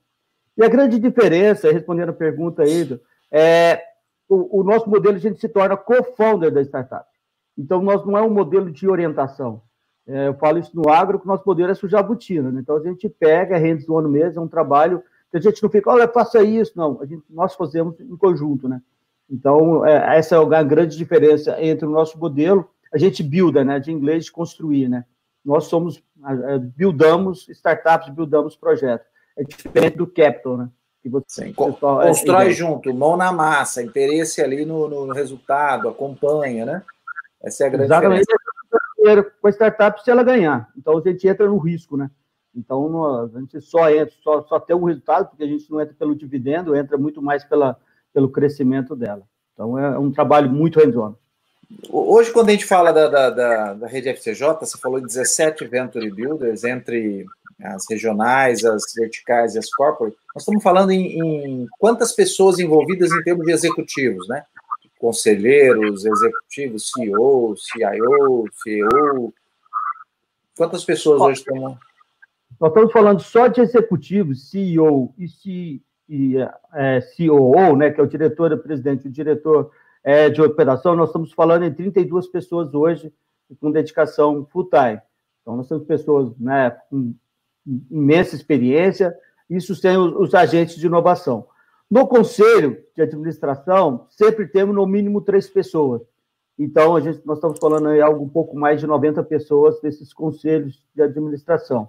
E 0.56 0.64
a 0.64 0.70
grande 0.70 0.98
diferença, 0.98 1.70
respondendo 1.70 2.10
a 2.12 2.14
pergunta 2.14 2.64
aí, 2.64 2.98
é 3.30 3.84
o, 4.30 4.62
o 4.62 4.64
nosso 4.64 4.90
modelo 4.90 5.18
a 5.18 5.20
gente 5.20 5.38
se 5.38 5.50
torna 5.50 5.76
co-founder 5.76 6.50
da 6.50 6.62
startup. 6.62 7.06
Então, 7.58 7.82
nós 7.82 8.06
não 8.06 8.18
é 8.18 8.22
um 8.22 8.30
modelo 8.30 8.72
de 8.72 8.88
orientação. 8.88 9.62
É, 10.08 10.30
eu 10.30 10.34
falo 10.36 10.60
isso 10.60 10.72
no 10.74 10.90
agro, 10.90 11.20
que 11.20 11.26
o 11.26 11.28
nosso 11.28 11.44
modelo 11.46 11.72
é 11.72 11.76
sujar 11.76 12.00
a 12.00 12.08
botina. 12.08 12.50
Né? 12.54 12.62
Então, 12.62 12.78
a 12.78 12.82
gente 12.82 13.10
pega, 13.10 13.58
rende 13.58 13.86
do 13.86 13.98
ano 13.98 14.08
mesmo, 14.08 14.40
é 14.40 14.44
um 14.44 14.48
trabalho 14.48 15.04
que 15.30 15.36
a 15.36 15.42
gente 15.42 15.62
não 15.62 15.70
fica, 15.70 15.92
olha, 15.92 16.08
faça 16.08 16.42
isso. 16.42 16.72
Não, 16.78 17.02
a 17.02 17.06
gente, 17.06 17.26
nós 17.30 17.54
fazemos 17.54 18.00
em 18.00 18.16
conjunto. 18.16 18.70
Né? 18.70 18.82
Então, 19.30 19.86
é, 19.86 20.18
essa 20.18 20.36
é 20.36 20.56
a 20.56 20.64
grande 20.64 20.98
diferença 20.98 21.62
entre 21.62 21.86
o 21.86 21.92
nosso 21.92 22.18
modelo, 22.18 22.70
a 22.94 22.98
gente 22.98 23.22
builda, 23.22 23.64
né, 23.64 23.80
de 23.80 23.92
inglês, 23.92 24.30
construir. 24.30 24.88
Né? 24.88 25.04
Nós 25.44 25.66
somos, 25.66 26.02
buildamos 26.76 27.48
startups, 27.50 28.10
buildamos 28.10 28.56
projetos. 28.56 29.08
É 29.38 29.44
diferente 29.44 29.98
do 29.98 30.08
capital, 30.08 30.58
né? 30.58 30.70
Que 31.02 31.10
você, 31.10 31.46
Sim, 31.46 31.54
pessoal, 31.54 32.02
é 32.02 32.08
constrói 32.08 32.48
é, 32.48 32.52
junto, 32.52 32.92
mão 32.92 33.16
na 33.16 33.32
massa, 33.32 33.84
interesse 33.84 34.42
ali 34.42 34.66
no, 34.66 34.90
no 34.90 35.14
resultado, 35.14 35.88
acompanha, 35.88 36.66
né? 36.66 36.84
Essa 37.42 37.66
é 37.66 37.68
a 37.68 37.70
grande 37.70 37.86
Exatamente. 37.86 38.26
diferença. 38.26 39.32
Com 39.40 39.48
a 39.48 39.52
startup, 39.52 40.04
se 40.04 40.10
ela 40.10 40.24
ganhar. 40.24 40.70
Então, 40.76 40.98
a 40.98 41.02
gente 41.02 41.28
entra 41.28 41.48
no 41.48 41.58
risco, 41.58 41.96
né? 41.96 42.10
Então, 42.54 43.06
a 43.24 43.40
gente 43.40 43.62
só 43.62 43.90
entra, 43.92 44.14
só, 44.24 44.42
só 44.42 44.60
tem 44.60 44.76
um 44.76 44.86
resultado, 44.86 45.30
porque 45.30 45.44
a 45.44 45.48
gente 45.48 45.70
não 45.70 45.80
entra 45.80 45.94
pelo 45.94 46.16
dividendo, 46.16 46.76
entra 46.76 46.98
muito 46.98 47.22
mais 47.22 47.44
pela, 47.46 47.80
pelo 48.14 48.30
crescimento 48.30 48.96
dela. 48.96 49.24
Então, 49.54 49.78
é 49.78 49.98
um 49.98 50.12
trabalho 50.12 50.50
muito 50.50 50.80
hands-on. 50.80 51.16
Hoje, 51.90 52.32
quando 52.32 52.50
a 52.50 52.52
gente 52.52 52.66
fala 52.66 52.94
da, 52.94 53.08
da, 53.08 53.30
da, 53.30 53.74
da 53.74 53.88
rede 53.88 54.10
FCJ, 54.10 54.58
você 54.60 54.78
falou 54.78 55.00
de 55.00 55.08
17 55.08 55.66
Venture 55.68 56.10
Builders, 56.12 56.64
entre 56.64 57.26
as 57.62 57.86
regionais, 57.90 58.64
as 58.64 58.84
verticais 58.96 59.56
e 59.56 59.60
as 59.60 59.70
corporate, 59.70 60.16
nós 60.34 60.44
estamos 60.44 60.64
falando 60.64 60.92
em, 60.92 61.20
em, 61.20 61.68
quantas 61.80 62.14
pessoas 62.14 62.60
envolvidas 62.60 63.12
em 63.12 63.24
termos 63.24 63.46
de 63.46 63.52
executivos, 63.52 64.28
né? 64.28 64.44
Conselheiros, 65.00 66.06
executivos, 66.06 66.92
CEO, 66.92 67.56
CIO, 67.58 68.46
CEO. 68.64 69.34
Quantas 70.56 70.84
pessoas 70.86 71.22
hoje 71.22 71.40
estão. 71.40 71.78
Nós 72.60 72.70
estamos 72.70 72.92
falando 72.92 73.20
só 73.22 73.48
de 73.48 73.62
executivos, 73.62 74.50
CEO 74.50 75.14
e, 75.18 75.28
C, 75.28 75.80
e 76.10 76.38
é, 76.74 77.02
COO, 77.02 77.76
né, 77.76 77.92
que 77.92 78.00
é 78.00 78.04
o 78.04 78.08
diretor 78.08 78.52
e 78.52 78.58
presidente, 78.58 79.08
o 79.08 79.12
diretor 79.12 79.72
é, 80.04 80.30
de 80.30 80.42
operação, 80.42 80.96
nós 80.96 81.10
estamos 81.10 81.34
falando 81.34 81.64
em 81.64 81.74
32 81.74 82.28
pessoas 82.28 82.74
hoje 82.74 83.14
com 83.60 83.72
dedicação 83.72 84.46
full-time. 84.52 85.02
Então, 85.42 85.58
nós 85.58 85.68
temos 85.68 85.86
pessoas 85.86 86.38
né, 86.38 86.72
com 86.90 87.14
imensa 87.90 88.36
experiência, 88.36 89.16
isso 89.50 89.76
sem 89.76 89.98
os, 89.98 90.14
os 90.14 90.34
agentes 90.34 90.76
de 90.76 90.86
inovação. 90.86 91.48
No 91.90 92.08
conselho 92.08 92.84
de 92.96 93.02
administração, 93.02 94.08
sempre 94.10 94.48
temos 94.48 94.76
no 94.76 94.86
mínimo 94.86 95.22
três 95.22 95.50
pessoas. 95.50 96.02
Então, 96.60 96.96
a 96.96 97.00
gente, 97.00 97.22
nós 97.26 97.38
estamos 97.38 97.60
falando 97.60 97.88
aí 97.90 98.02
algo 98.02 98.24
um 98.24 98.30
pouco 98.30 98.58
mais 98.58 98.80
de 98.80 98.88
90 98.88 99.24
pessoas 99.24 99.80
desses 99.80 100.12
conselhos 100.12 100.84
de 100.94 101.02
administração. 101.02 101.88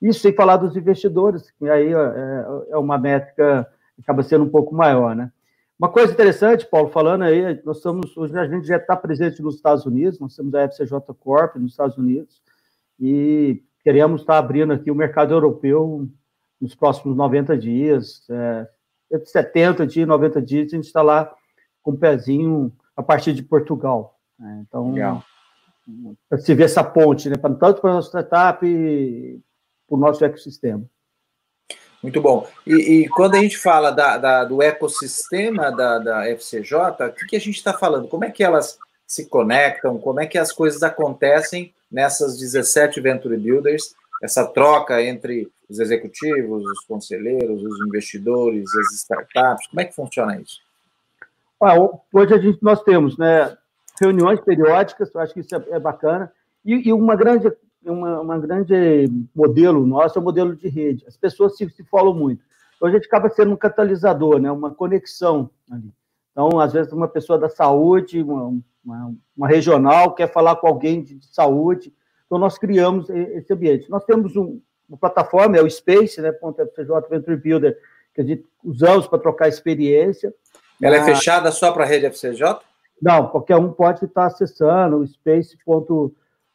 Isso 0.00 0.20
sem 0.20 0.34
falar 0.34 0.56
dos 0.56 0.76
investidores, 0.76 1.50
que 1.50 1.68
aí 1.68 1.92
é, 1.92 2.46
é 2.70 2.76
uma 2.76 2.96
métrica 2.96 3.70
que 3.94 4.02
acaba 4.02 4.22
sendo 4.22 4.44
um 4.44 4.48
pouco 4.48 4.74
maior, 4.74 5.14
né? 5.14 5.30
Uma 5.78 5.88
coisa 5.88 6.12
interessante, 6.12 6.66
Paulo, 6.66 6.90
falando 6.90 7.22
aí, 7.22 7.58
nós 7.64 7.78
estamos, 7.78 8.14
hoje 8.14 8.38
a 8.38 8.46
gente 8.46 8.66
já 8.66 8.76
está 8.76 8.94
presente 8.94 9.40
nos 9.40 9.56
Estados 9.56 9.86
Unidos, 9.86 10.20
nós 10.20 10.36
temos 10.36 10.54
a 10.54 10.68
FCJ 10.68 11.00
Corp 11.18 11.56
nos 11.56 11.72
Estados 11.72 11.96
Unidos, 11.96 12.42
e 12.98 13.62
queremos 13.82 14.20
estar 14.20 14.36
abrindo 14.36 14.74
aqui 14.74 14.90
o 14.90 14.94
mercado 14.94 15.32
europeu 15.32 16.06
nos 16.60 16.74
próximos 16.74 17.16
90 17.16 17.56
dias, 17.56 18.28
é, 18.28 18.68
70 19.24 19.86
dias, 19.86 20.06
90 20.06 20.42
dias, 20.42 20.66
a 20.70 20.76
gente 20.76 20.84
está 20.84 21.00
lá 21.00 21.34
com 21.82 21.92
o 21.92 21.94
um 21.94 21.96
pezinho 21.96 22.70
a 22.94 23.02
partir 23.02 23.32
de 23.32 23.42
Portugal. 23.42 24.18
Né? 24.38 24.64
Então, 24.68 24.94
para 26.28 26.38
se 26.38 26.54
ver 26.54 26.64
essa 26.64 26.84
ponte, 26.84 27.30
né? 27.30 27.36
tanto 27.36 27.80
para 27.80 27.90
a 27.90 27.94
nossa 27.94 28.08
startup 28.08 28.66
para 29.90 29.96
o 29.96 30.00
nosso 30.00 30.24
ecossistema. 30.24 30.84
Muito 32.02 32.20
bom. 32.20 32.48
E, 32.66 32.72
e, 32.72 33.08
quando 33.08 33.34
a 33.34 33.40
gente 33.40 33.58
fala 33.58 33.90
da, 33.90 34.16
da, 34.16 34.44
do 34.44 34.62
ecossistema 34.62 35.70
da, 35.70 35.98
da 35.98 36.30
FCJ, 36.30 36.74
o 37.08 37.12
que, 37.12 37.26
que 37.26 37.36
a 37.36 37.40
gente 37.40 37.56
está 37.56 37.74
falando? 37.74 38.08
Como 38.08 38.24
é 38.24 38.30
que 38.30 38.42
elas 38.42 38.78
se 39.06 39.26
conectam? 39.26 39.98
Como 39.98 40.20
é 40.20 40.26
que 40.26 40.38
as 40.38 40.50
coisas 40.50 40.82
acontecem 40.82 41.74
nessas 41.90 42.38
17 42.38 43.00
Venture 43.00 43.36
Builders, 43.36 43.94
essa 44.22 44.46
troca 44.46 45.02
entre 45.02 45.50
os 45.68 45.78
executivos, 45.78 46.64
os 46.64 46.80
conselheiros, 46.86 47.62
os 47.62 47.86
investidores, 47.86 48.64
as 48.74 48.92
startups? 48.94 49.66
Como 49.66 49.80
é 49.80 49.84
que 49.84 49.94
funciona 49.94 50.40
isso? 50.40 50.60
Hoje 52.12 52.34
a 52.34 52.38
gente, 52.38 52.58
nós 52.62 52.82
temos 52.82 53.18
né, 53.18 53.54
reuniões 54.00 54.40
periódicas, 54.40 55.14
eu 55.14 55.20
acho 55.20 55.34
que 55.34 55.40
isso 55.40 55.54
é, 55.54 55.62
é 55.72 55.78
bacana, 55.78 56.32
e, 56.64 56.88
e, 56.88 56.92
uma 56.92 57.14
grande 57.14 57.52
uma, 57.84 58.20
uma, 58.20 58.38
grande 58.38 59.08
modelo 59.34 59.86
nosso 59.86 60.18
é 60.18 60.20
o 60.20 60.24
modelo 60.24 60.54
de 60.54 60.68
rede. 60.68 61.04
As 61.06 61.16
pessoas 61.16 61.56
se, 61.56 61.68
se 61.70 61.84
falam 61.84 62.14
muito. 62.14 62.42
Então, 62.76 62.88
a 62.88 62.92
gente 62.92 63.06
acaba 63.06 63.28
sendo 63.30 63.52
um 63.52 63.56
catalisador, 63.56 64.38
né, 64.38 64.50
uma 64.50 64.70
conexão 64.74 65.50
ali. 65.70 65.92
Então, 66.32 66.58
às 66.60 66.72
vezes, 66.72 66.92
uma 66.92 67.08
pessoa 67.08 67.38
da 67.38 67.48
saúde, 67.48 68.22
uma, 68.22 68.60
uma, 68.84 69.14
uma 69.36 69.48
regional, 69.48 70.14
quer 70.14 70.32
falar 70.32 70.56
com 70.56 70.66
alguém 70.66 71.02
de, 71.02 71.14
de, 71.14 71.26
saúde. 71.26 71.92
Então, 72.26 72.38
nós 72.38 72.56
criamos 72.58 73.10
esse 73.10 73.52
ambiente. 73.52 73.90
Nós 73.90 74.04
temos 74.04 74.36
um, 74.36 74.60
uma 74.88 74.98
plataforma, 74.98 75.56
é 75.56 75.62
o 75.62 75.70
Space, 75.70 76.20
né, 76.20 76.32
.fcj 76.32 77.08
Venture 77.10 77.36
Builder, 77.36 77.78
que 78.14 78.20
a 78.20 78.24
gente 78.24 78.44
usamos 78.64 79.06
para 79.06 79.18
trocar 79.18 79.48
experiência. 79.48 80.32
Ela 80.82 80.96
é 80.96 81.04
fechada 81.04 81.50
só 81.50 81.72
para 81.72 81.84
a 81.84 81.86
rede 81.86 82.06
FCJ? 82.06 82.58
Não, 83.00 83.28
qualquer 83.28 83.56
um 83.56 83.72
pode 83.72 84.04
estar 84.04 84.26
acessando 84.26 84.98
o 84.98 85.04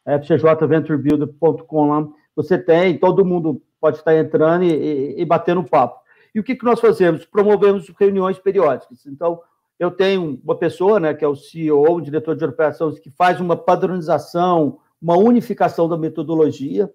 space.fcjventurebuilder.com 0.06 1.88
lá. 1.88 2.08
Você 2.34 2.58
tem, 2.58 2.98
todo 2.98 3.24
mundo 3.24 3.62
pode 3.80 3.98
estar 3.98 4.16
entrando 4.16 4.64
e, 4.64 4.72
e, 4.72 5.20
e 5.20 5.24
batendo 5.24 5.64
papo. 5.64 6.00
E 6.34 6.40
o 6.40 6.44
que, 6.44 6.54
que 6.54 6.64
nós 6.64 6.80
fazemos? 6.80 7.24
Promovemos 7.24 7.90
reuniões 7.98 8.38
periódicas. 8.38 9.06
Então, 9.06 9.40
eu 9.78 9.90
tenho 9.90 10.38
uma 10.42 10.56
pessoa, 10.56 11.00
né, 11.00 11.14
que 11.14 11.24
é 11.24 11.28
o 11.28 11.36
CEO, 11.36 11.96
o 11.96 12.00
diretor 12.00 12.36
de 12.36 12.44
operações, 12.44 12.98
que 12.98 13.10
faz 13.10 13.40
uma 13.40 13.56
padronização, 13.56 14.78
uma 15.00 15.16
unificação 15.16 15.88
da 15.88 15.96
metodologia. 15.96 16.90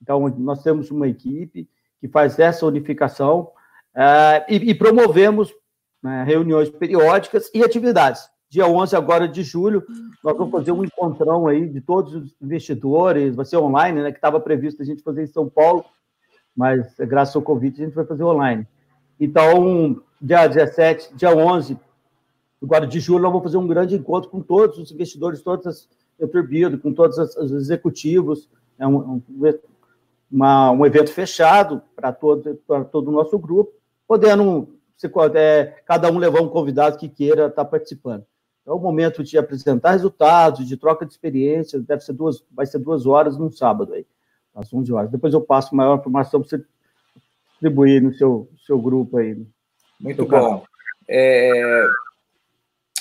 Então, 0.00 0.28
nós 0.38 0.62
temos 0.62 0.90
uma 0.90 1.08
equipe 1.08 1.68
que 2.00 2.08
faz 2.08 2.38
essa 2.38 2.66
unificação 2.66 3.50
uh, 3.94 4.44
e, 4.48 4.70
e, 4.70 4.74
promovemos 4.74 5.52
né, 6.02 6.24
reuniões 6.24 6.68
periódicas 6.68 7.50
e 7.54 7.64
atividades. 7.64 8.28
Dia 8.48 8.66
11 8.66 8.94
agora 8.96 9.26
de 9.26 9.42
julho, 9.42 9.84
nós 10.22 10.36
vamos 10.36 10.52
fazer 10.52 10.72
um 10.72 10.84
encontrão 10.84 11.46
aí 11.46 11.68
de 11.68 11.80
todos 11.80 12.14
os 12.14 12.36
investidores, 12.40 13.34
vai 13.34 13.44
ser 13.44 13.56
online, 13.56 14.02
né, 14.02 14.10
que 14.10 14.18
estava 14.18 14.38
previsto 14.38 14.82
a 14.82 14.84
gente 14.84 15.02
fazer 15.02 15.24
em 15.24 15.26
São 15.26 15.48
Paulo, 15.48 15.84
mas 16.56 16.94
graças 16.98 17.34
ao 17.34 17.42
convite 17.42 17.82
a 17.82 17.84
gente 17.84 17.94
vai 17.94 18.06
fazer 18.06 18.22
online. 18.22 18.66
Então, 19.18 20.00
dia 20.20 20.46
17, 20.46 21.14
dia 21.14 21.34
11, 21.34 21.78
Agora, 22.62 22.86
de 22.86 22.98
julho, 22.98 23.22
nós 23.22 23.30
vamos 23.30 23.44
fazer 23.44 23.58
um 23.58 23.66
grande 23.66 23.94
encontro 23.94 24.30
com 24.30 24.40
todos 24.40 24.78
os 24.78 24.90
investidores, 24.90 25.42
todas 25.42 25.66
as 25.66 25.88
Eturbido, 26.18 26.78
com 26.78 26.92
todos 26.92 27.18
os 27.18 27.52
executivos. 27.52 28.48
É 28.78 28.86
um, 28.86 28.96
um, 28.96 29.22
uma, 30.30 30.70
um 30.70 30.86
evento 30.86 31.12
fechado 31.12 31.82
para 31.94 32.10
todo, 32.12 32.54
todo 32.90 33.08
o 33.08 33.12
nosso 33.12 33.38
grupo, 33.38 33.72
podendo 34.08 34.68
se, 34.96 35.10
é, 35.34 35.76
cada 35.84 36.10
um 36.10 36.18
levar 36.18 36.40
um 36.40 36.48
convidado 36.48 36.96
que 36.96 37.08
queira 37.08 37.46
estar 37.46 37.66
participando. 37.66 38.24
É 38.66 38.72
o 38.72 38.78
momento 38.78 39.22
de 39.22 39.38
apresentar 39.38 39.92
resultados, 39.92 40.66
de 40.66 40.76
troca 40.76 41.06
de 41.06 41.12
experiência, 41.12 41.78
deve 41.78 42.02
ser 42.02 42.12
duas, 42.12 42.44
vai 42.50 42.66
ser 42.66 42.78
duas 42.78 43.06
horas 43.06 43.38
num 43.38 43.50
sábado 43.50 43.94
aí, 43.94 44.04
às 44.54 44.72
11 44.72 44.92
horas. 44.92 45.10
Depois 45.10 45.32
eu 45.32 45.40
passo 45.40 45.74
maior 45.74 45.98
informação 45.98 46.40
para 46.40 46.48
você 46.48 46.64
distribuir 47.52 48.02
no 48.02 48.12
seu, 48.14 48.50
seu 48.66 48.80
grupo 48.80 49.18
aí. 49.18 49.40
Muito 50.00 50.26
bom. 50.26 50.64
É, 51.08 51.86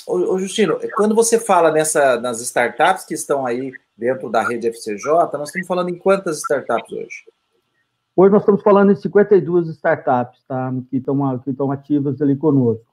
Ô, 0.08 0.38
Justino, 0.38 0.78
quando 0.96 1.16
você 1.16 1.40
fala 1.40 1.72
nessa, 1.72 2.20
nas 2.22 2.40
startups 2.40 3.06
que 3.06 3.16
estão 3.16 3.44
aí 3.44 3.72
dentro 3.98 4.30
da 4.30 4.44
rede 4.44 4.68
FCJ, 4.68 5.04
nós 5.34 5.50
estamos 5.50 5.68
falando 5.68 5.90
em 5.90 5.98
quantas 5.98 6.38
startups 6.38 6.92
hoje? 6.92 7.24
Hoje 8.16 8.32
nós 8.32 8.44
estamos 8.44 8.62
falando 8.62 8.92
em 8.92 8.96
52 8.96 9.68
startups 9.70 10.44
tá, 10.48 10.72
que, 10.92 10.98
estão, 10.98 11.40
que 11.40 11.50
estão 11.50 11.72
ativas 11.72 12.22
ali 12.22 12.36
conosco. 12.36 12.86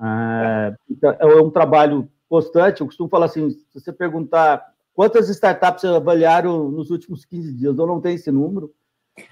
É, 0.00 0.74
então, 0.90 1.16
é 1.18 1.26
um 1.40 1.50
trabalho 1.50 2.08
constante. 2.28 2.80
Eu 2.80 2.86
costumo 2.86 3.08
falar 3.08 3.26
assim: 3.26 3.50
se 3.50 3.64
você 3.74 3.92
perguntar 3.92 4.64
quantas 4.94 5.28
startups 5.28 5.84
avaliaram 5.84 6.70
nos 6.70 6.90
últimos 6.90 7.24
15 7.24 7.52
dias, 7.52 7.78
eu 7.78 7.86
não 7.86 8.00
tenho 8.00 8.14
esse 8.14 8.30
número, 8.30 8.72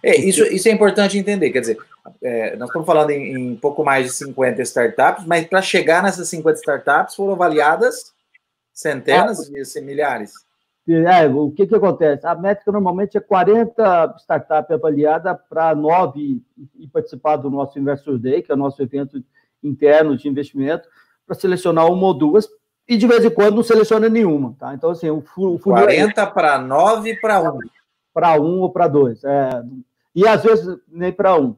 É, 0.02 0.16
isso, 0.16 0.44
isso 0.44 0.68
é 0.68 0.72
importante 0.72 1.18
entender, 1.18 1.50
quer 1.50 1.60
dizer, 1.60 1.78
é, 2.22 2.54
nós 2.56 2.68
estamos 2.68 2.86
falando 2.86 3.10
em, 3.10 3.34
em, 3.34 3.56
pouco 3.56 3.84
mais 3.84 4.06
de 4.06 4.12
50 4.12 4.62
startups, 4.62 5.26
mas 5.26 5.46
para 5.46 5.60
chegar 5.60 6.02
nessas 6.02 6.28
50 6.28 6.58
startups 6.58 7.14
foram 7.16 7.32
avaliadas 7.32 8.12
centenas 8.72 9.40
ah, 9.40 9.52
de 9.52 9.80
milhares. 9.80 10.32
É, 10.88 11.28
o 11.28 11.50
que, 11.50 11.66
que 11.66 11.74
acontece? 11.74 12.26
A 12.26 12.34
métrica 12.34 12.72
normalmente 12.72 13.16
é 13.16 13.20
40 13.20 14.16
startups 14.18 14.70
avaliadas 14.72 15.36
para 15.48 15.74
nove 15.74 16.42
e 16.76 16.88
participar 16.88 17.36
do 17.36 17.50
nosso 17.50 17.78
Investor 17.78 18.18
Day, 18.18 18.42
que 18.42 18.50
é 18.50 18.54
o 18.54 18.58
nosso 18.58 18.82
evento 18.82 19.22
interno 19.62 20.16
de 20.16 20.28
investimento, 20.28 20.88
para 21.26 21.34
selecionar 21.34 21.86
uma 21.86 22.06
ou 22.06 22.14
duas, 22.14 22.48
e 22.88 22.96
de 22.96 23.06
vez 23.06 23.24
em 23.24 23.30
quando 23.30 23.56
não 23.56 23.62
seleciona 23.62 24.08
nenhuma. 24.08 24.56
Tá? 24.58 24.74
Então, 24.74 24.90
assim, 24.90 25.08
o, 25.08 25.22
o 25.36 25.58
40 25.58 26.20
é 26.20 26.26
para 26.26 26.58
9 26.58 27.16
para 27.16 27.52
1. 27.52 27.58
Para 28.12 28.40
1 28.40 28.60
ou 28.60 28.70
para 28.70 28.88
2. 28.88 29.24
É, 29.24 29.62
e 30.14 30.26
às 30.26 30.42
vezes 30.42 30.78
nem 30.88 31.12
para 31.12 31.36
1. 31.36 31.56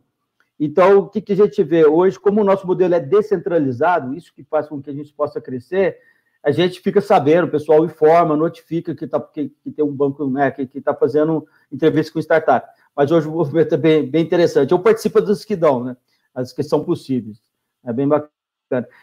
Então, 0.59 0.99
o 0.99 1.09
que, 1.09 1.21
que 1.21 1.33
a 1.33 1.37
gente 1.37 1.63
vê 1.63 1.85
hoje, 1.85 2.19
como 2.19 2.41
o 2.41 2.45
nosso 2.45 2.67
modelo 2.67 2.95
é 2.95 3.01
descentralizado, 3.01 4.15
isso 4.15 4.33
que 4.33 4.45
faz 4.45 4.69
com 4.69 4.81
que 4.81 4.91
a 4.91 4.95
gente 4.95 5.13
possa 5.13 5.41
crescer, 5.41 5.99
a 6.43 6.51
gente 6.51 6.81
fica 6.81 7.01
sabendo, 7.01 7.47
o 7.47 7.51
pessoal 7.51 7.85
informa, 7.85 8.37
notifica 8.37 8.95
que, 8.95 9.07
tá, 9.07 9.19
que, 9.19 9.51
que 9.63 9.71
tem 9.71 9.85
um 9.85 9.93
banco 9.93 10.29
né, 10.29 10.51
que 10.51 10.69
está 10.79 10.95
fazendo 10.95 11.47
entrevista 11.73 12.13
com 12.13 12.21
startup. 12.21 12.69
Mas 12.95 13.11
hoje 13.11 13.27
o 13.27 13.33
movimento 13.33 13.75
é 13.75 13.79
bem, 13.79 14.07
bem 14.09 14.23
interessante. 14.23 14.71
Eu 14.71 14.79
participo 14.79 15.21
das 15.21 15.45
que 15.45 15.57
dão, 15.57 15.83
né? 15.83 15.97
As 16.35 16.53
que 16.53 16.63
são 16.63 16.85
possíveis. 16.85 17.41
É 17.85 17.93
bem 17.93 18.09
bacana. 18.09 18.31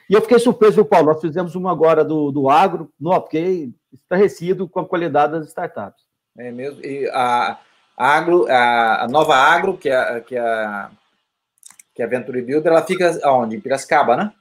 E 0.09 0.13
eu 0.13 0.21
fiquei 0.21 0.39
surpreso, 0.39 0.83
Paulo. 0.83 1.07
Nós 1.07 1.21
fizemos 1.21 1.55
uma 1.55 1.71
agora 1.71 2.03
do, 2.03 2.31
do 2.31 2.49
agro, 2.49 2.91
não, 2.99 3.21
fiquei 3.23 3.73
estarrecido 3.93 4.67
com 4.67 4.79
a 4.79 4.85
qualidade 4.85 5.33
das 5.33 5.47
startups. 5.47 6.03
É 6.37 6.51
mesmo. 6.51 6.83
E 6.83 7.09
a, 7.09 7.59
agro, 7.95 8.47
a, 8.49 9.03
a 9.03 9.07
nova 9.07 9.35
agro, 9.35 9.77
que 9.77 9.89
é, 9.89 10.19
que 10.21 10.35
é, 10.35 10.89
que 11.93 12.01
é 12.01 12.05
a 12.05 12.07
Venture 12.07 12.41
Builder, 12.41 12.71
ela 12.71 12.81
fica 12.81 13.19
onde? 13.25 13.57
Em 13.57 13.61
Piracicaba, 13.61 14.17
né? 14.17 14.33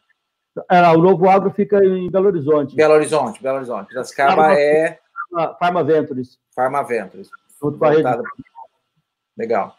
O 0.94 0.98
novo 0.98 1.28
agro 1.28 1.50
fica 1.50 1.84
em 1.84 2.10
Belo 2.10 2.26
Horizonte. 2.26 2.74
Belo 2.74 2.94
Horizonte, 2.94 3.42
Belo 3.42 3.56
Horizonte. 3.58 3.88
Piracicaba 3.88 4.36
Farma, 4.36 4.58
é. 4.58 4.98
Farma 5.58 5.84
Ventures. 5.84 6.38
Farma 6.54 6.82
Ventures. 6.82 7.30
Legal. 9.36 9.76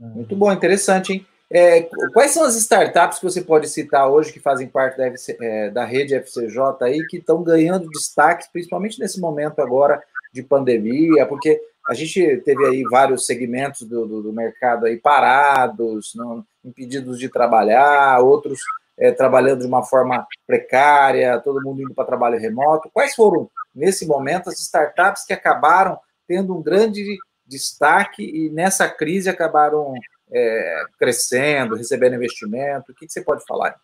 É. 0.00 0.04
Muito 0.04 0.36
bom, 0.36 0.52
interessante, 0.52 1.12
hein? 1.12 1.26
É, 1.54 1.82
quais 2.14 2.30
são 2.30 2.44
as 2.44 2.56
startups 2.56 3.18
que 3.18 3.24
você 3.24 3.42
pode 3.42 3.68
citar 3.68 4.08
hoje 4.08 4.32
que 4.32 4.40
fazem 4.40 4.66
parte 4.66 4.96
da, 4.96 5.06
FC, 5.06 5.36
é, 5.38 5.70
da 5.70 5.84
rede 5.84 6.14
FCJ 6.14 6.58
aí, 6.80 7.06
que 7.06 7.18
estão 7.18 7.42
ganhando 7.42 7.90
destaque, 7.90 8.48
principalmente 8.50 8.98
nesse 8.98 9.20
momento 9.20 9.60
agora 9.60 10.02
de 10.32 10.42
pandemia, 10.42 11.26
porque 11.26 11.60
a 11.86 11.92
gente 11.92 12.38
teve 12.38 12.64
aí 12.64 12.82
vários 12.90 13.26
segmentos 13.26 13.82
do, 13.82 14.06
do, 14.06 14.22
do 14.22 14.32
mercado 14.32 14.86
aí 14.86 14.96
parados, 14.96 16.12
não, 16.14 16.42
impedidos 16.64 17.18
de 17.18 17.28
trabalhar, 17.28 18.20
outros 18.20 18.58
é, 18.98 19.12
trabalhando 19.12 19.60
de 19.60 19.66
uma 19.66 19.82
forma 19.82 20.26
precária, 20.46 21.38
todo 21.40 21.62
mundo 21.62 21.82
indo 21.82 21.94
para 21.94 22.06
trabalho 22.06 22.38
remoto. 22.38 22.88
Quais 22.94 23.14
foram, 23.14 23.50
nesse 23.74 24.06
momento, 24.06 24.48
as 24.48 24.58
startups 24.58 25.26
que 25.26 25.34
acabaram 25.34 25.98
tendo 26.26 26.56
um 26.56 26.62
grande 26.62 27.04
destaque 27.44 28.22
e 28.22 28.48
nessa 28.48 28.88
crise 28.88 29.28
acabaram 29.28 29.92
é, 30.32 30.84
crescendo, 30.98 31.74
recebendo 31.74 32.14
investimento? 32.14 32.92
O 32.92 32.94
que, 32.94 33.06
que 33.06 33.12
você 33.12 33.22
pode 33.22 33.44
falar? 33.44 33.76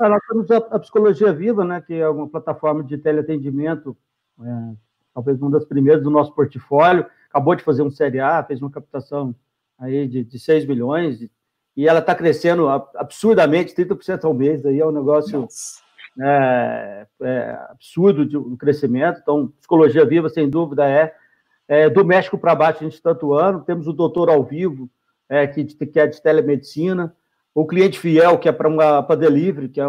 Ah, 0.00 0.08
nós 0.08 0.20
temos 0.28 0.50
a, 0.50 0.56
a, 0.56 0.78
Psicologia 0.78 1.32
Viva, 1.32 1.64
né, 1.64 1.80
que 1.80 1.94
é 1.94 2.08
uma 2.08 2.28
plataforma 2.28 2.82
de 2.82 2.98
teleatendimento, 2.98 3.96
é, 4.40 4.74
talvez 5.14 5.40
uma 5.40 5.50
das 5.50 5.64
primeiras 5.64 6.02
do 6.02 6.10
nosso 6.10 6.34
portfólio. 6.34 7.06
Acabou 7.28 7.54
de 7.54 7.62
fazer 7.62 7.82
um 7.82 7.90
Série 7.90 8.20
A, 8.20 8.42
fez 8.42 8.60
uma 8.60 8.70
captação 8.70 9.34
aí 9.78 10.06
de, 10.06 10.24
de 10.24 10.38
6 10.38 10.66
milhões, 10.66 11.20
e 11.76 11.88
ela 11.88 12.00
está 12.00 12.14
crescendo 12.14 12.68
absurdamente, 12.68 13.74
30% 13.74 14.24
ao 14.24 14.34
mês, 14.34 14.66
aí 14.66 14.80
é 14.80 14.86
um 14.86 14.90
negócio 14.90 15.48
é, 16.20 17.06
é, 17.22 17.58
absurdo 17.70 18.26
de, 18.26 18.38
de, 18.38 18.56
crescimento. 18.56 19.20
Então, 19.22 19.48
psicologia 19.58 20.04
viva, 20.04 20.28
sem 20.28 20.48
dúvida, 20.48 20.88
é. 20.88 21.14
é 21.68 21.88
do 21.88 22.04
México 22.04 22.36
para 22.36 22.54
baixo, 22.54 22.80
a 22.80 22.84
gente 22.84 22.94
está 22.94 23.12
atuando. 23.12 23.64
Temos 23.64 23.86
o 23.86 23.92
doutor 23.92 24.28
ao 24.28 24.44
vivo, 24.44 24.90
é, 25.30 25.46
que, 25.46 25.64
que 25.64 26.00
é 26.00 26.06
de 26.08 26.20
telemedicina. 26.20 27.14
O 27.54 27.64
cliente 27.64 27.98
fiel, 27.98 28.36
que 28.38 28.48
é 28.48 28.52
para 28.52 29.14
delivery, 29.14 29.68
que 29.68 29.80
é, 29.80 29.86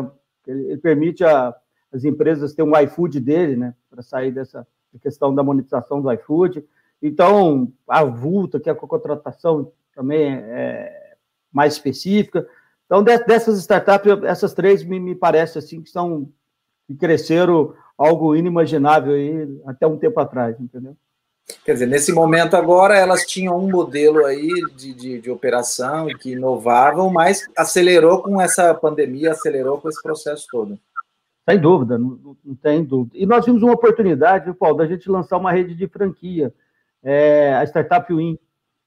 ele, 0.47 0.65
ele 0.67 0.77
permite 0.77 1.23
a, 1.23 1.53
as 1.91 2.05
empresas 2.05 2.53
ter 2.53 2.63
um 2.63 2.77
iFood 2.79 3.19
dele, 3.19 3.55
né, 3.55 3.73
para 3.89 4.03
sair 4.03 4.31
dessa 4.31 4.65
questão 5.01 5.33
da 5.33 5.43
monetização 5.43 6.01
do 6.01 6.11
iFood. 6.13 6.63
Então, 7.01 7.73
a 7.87 8.03
Vulta, 8.03 8.59
que 8.59 8.69
é 8.69 8.71
a 8.71 8.75
contratação 8.75 9.71
também 9.95 10.31
é, 10.31 11.15
mais 11.51 11.73
específica. 11.73 12.47
Então, 12.85 13.03
dessas 13.03 13.57
startups, 13.57 14.23
essas 14.23 14.53
três 14.53 14.83
me, 14.83 14.99
me 14.99 15.15
parece 15.15 15.57
assim 15.57 15.81
que 15.81 15.89
são 15.89 16.31
que 16.87 16.95
cresceram 16.95 17.73
algo 17.97 18.35
inimaginável 18.35 19.13
aí 19.13 19.61
até 19.65 19.87
um 19.87 19.97
tempo 19.97 20.19
atrás, 20.19 20.59
entendeu? 20.59 20.95
Quer 21.63 21.73
dizer, 21.73 21.85
nesse 21.87 22.11
momento 22.11 22.55
agora 22.55 22.95
elas 22.95 23.25
tinham 23.25 23.57
um 23.57 23.69
modelo 23.69 24.25
aí 24.25 24.49
de, 24.75 24.93
de, 24.93 25.21
de 25.21 25.31
operação 25.31 26.07
que 26.19 26.31
inovavam, 26.31 27.11
mas 27.11 27.47
acelerou 27.57 28.21
com 28.21 28.41
essa 28.41 28.73
pandemia, 28.73 29.31
acelerou 29.31 29.79
com 29.79 29.89
esse 29.89 30.01
processo 30.01 30.45
todo. 30.49 30.79
Sem 31.49 31.59
dúvida, 31.59 31.97
não, 31.97 32.37
não 32.43 32.55
tem 32.55 32.83
dúvida. 32.83 33.17
E 33.17 33.25
nós 33.25 33.45
vimos 33.45 33.63
uma 33.63 33.73
oportunidade, 33.73 34.53
Paulo, 34.53 34.77
da 34.77 34.85
gente 34.85 35.09
lançar 35.09 35.37
uma 35.37 35.51
rede 35.51 35.75
de 35.75 35.87
franquia, 35.87 36.53
é, 37.03 37.55
a 37.55 37.63
Startup 37.63 38.13
Win, 38.13 38.37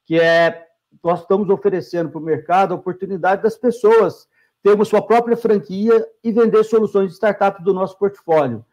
que 0.06 0.18
é 0.18 0.64
nós 1.02 1.20
estamos 1.20 1.50
oferecendo 1.50 2.10
para 2.10 2.20
o 2.20 2.24
mercado 2.24 2.72
a 2.72 2.76
oportunidade 2.76 3.42
das 3.42 3.56
pessoas 3.56 4.28
termos 4.62 4.88
sua 4.88 5.02
própria 5.02 5.36
franquia 5.36 6.06
e 6.22 6.32
vender 6.32 6.64
soluções 6.64 7.10
de 7.10 7.16
startup 7.16 7.62
do 7.62 7.74
nosso 7.74 7.98
portfólio. 7.98 8.64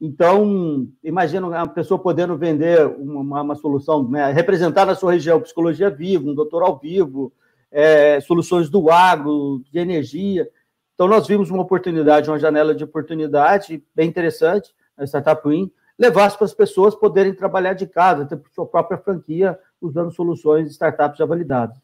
Então, 0.00 0.88
imagina 1.04 1.46
uma 1.46 1.68
pessoa 1.68 2.00
podendo 2.00 2.36
vender 2.36 2.86
uma, 2.86 3.42
uma 3.42 3.54
solução, 3.54 4.08
né, 4.08 4.32
representar 4.32 4.86
na 4.86 4.94
sua 4.94 5.12
região 5.12 5.40
psicologia 5.40 5.90
viva, 5.90 6.28
um 6.28 6.34
doutor 6.34 6.62
ao 6.62 6.78
vivo, 6.78 7.32
é, 7.70 8.18
soluções 8.20 8.70
do 8.70 8.90
agro, 8.90 9.62
de 9.70 9.78
energia. 9.78 10.48
Então, 10.94 11.06
nós 11.06 11.26
vimos 11.26 11.50
uma 11.50 11.62
oportunidade, 11.62 12.30
uma 12.30 12.38
janela 12.38 12.74
de 12.74 12.82
oportunidade 12.82 13.84
bem 13.94 14.08
interessante, 14.08 14.74
a 14.96 15.04
Startup 15.04 15.46
Win, 15.46 15.70
levar 15.98 16.34
para 16.34 16.46
as 16.46 16.54
pessoas 16.54 16.94
poderem 16.94 17.34
trabalhar 17.34 17.74
de 17.74 17.86
casa, 17.86 18.24
ter 18.24 18.40
sua 18.54 18.66
própria 18.66 18.96
franquia, 18.96 19.58
usando 19.80 20.10
soluções 20.10 20.66
de 20.66 20.72
startups 20.72 21.18
já 21.18 21.26
validadas. 21.26 21.76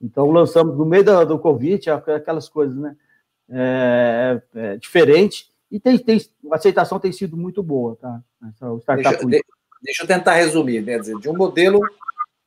Então, 0.00 0.30
lançamos 0.30 0.76
no 0.76 0.84
meio 0.84 1.04
do, 1.04 1.24
do 1.24 1.38
Covid, 1.40 1.90
aquelas 1.90 2.48
coisas, 2.48 2.76
né? 2.76 2.96
É, 3.48 4.42
é, 4.54 4.76
diferente, 4.76 5.50
e 5.74 5.80
tem, 5.80 5.98
tem, 5.98 6.20
a 6.52 6.54
aceitação 6.54 7.00
tem 7.00 7.10
sido 7.10 7.36
muito 7.36 7.60
boa, 7.60 7.96
tá? 7.96 8.22
Deixa, 8.94 9.50
deixa, 9.82 10.02
eu 10.04 10.06
tentar 10.06 10.34
resumir, 10.34 10.80
né? 10.80 10.96
Dizer, 11.00 11.18
de 11.18 11.28
um 11.28 11.36
modelo 11.36 11.80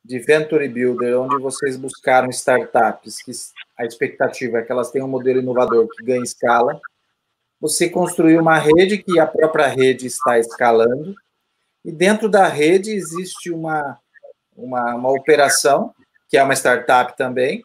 de 0.02 0.18
Venture 0.18 0.66
Builder, 0.66 1.20
onde 1.20 1.36
vocês 1.42 1.76
buscaram 1.76 2.30
startups 2.30 3.20
que 3.20 3.30
a 3.76 3.84
expectativa 3.84 4.56
é 4.56 4.62
que 4.62 4.72
elas 4.72 4.90
tenham 4.90 5.06
um 5.06 5.10
modelo 5.10 5.40
inovador 5.40 5.86
que 5.88 6.02
ganhe 6.02 6.22
escala, 6.22 6.80
você 7.60 7.90
construiu 7.90 8.40
uma 8.40 8.56
rede 8.56 8.96
que 8.96 9.20
a 9.20 9.26
própria 9.26 9.66
rede 9.66 10.06
está 10.06 10.38
escalando, 10.38 11.14
e 11.84 11.92
dentro 11.92 12.30
da 12.30 12.48
rede 12.48 12.92
existe 12.92 13.50
uma 13.50 14.00
uma, 14.56 14.94
uma 14.94 15.10
operação, 15.10 15.94
que 16.30 16.38
é 16.38 16.42
uma 16.42 16.56
startup 16.56 17.14
também, 17.14 17.62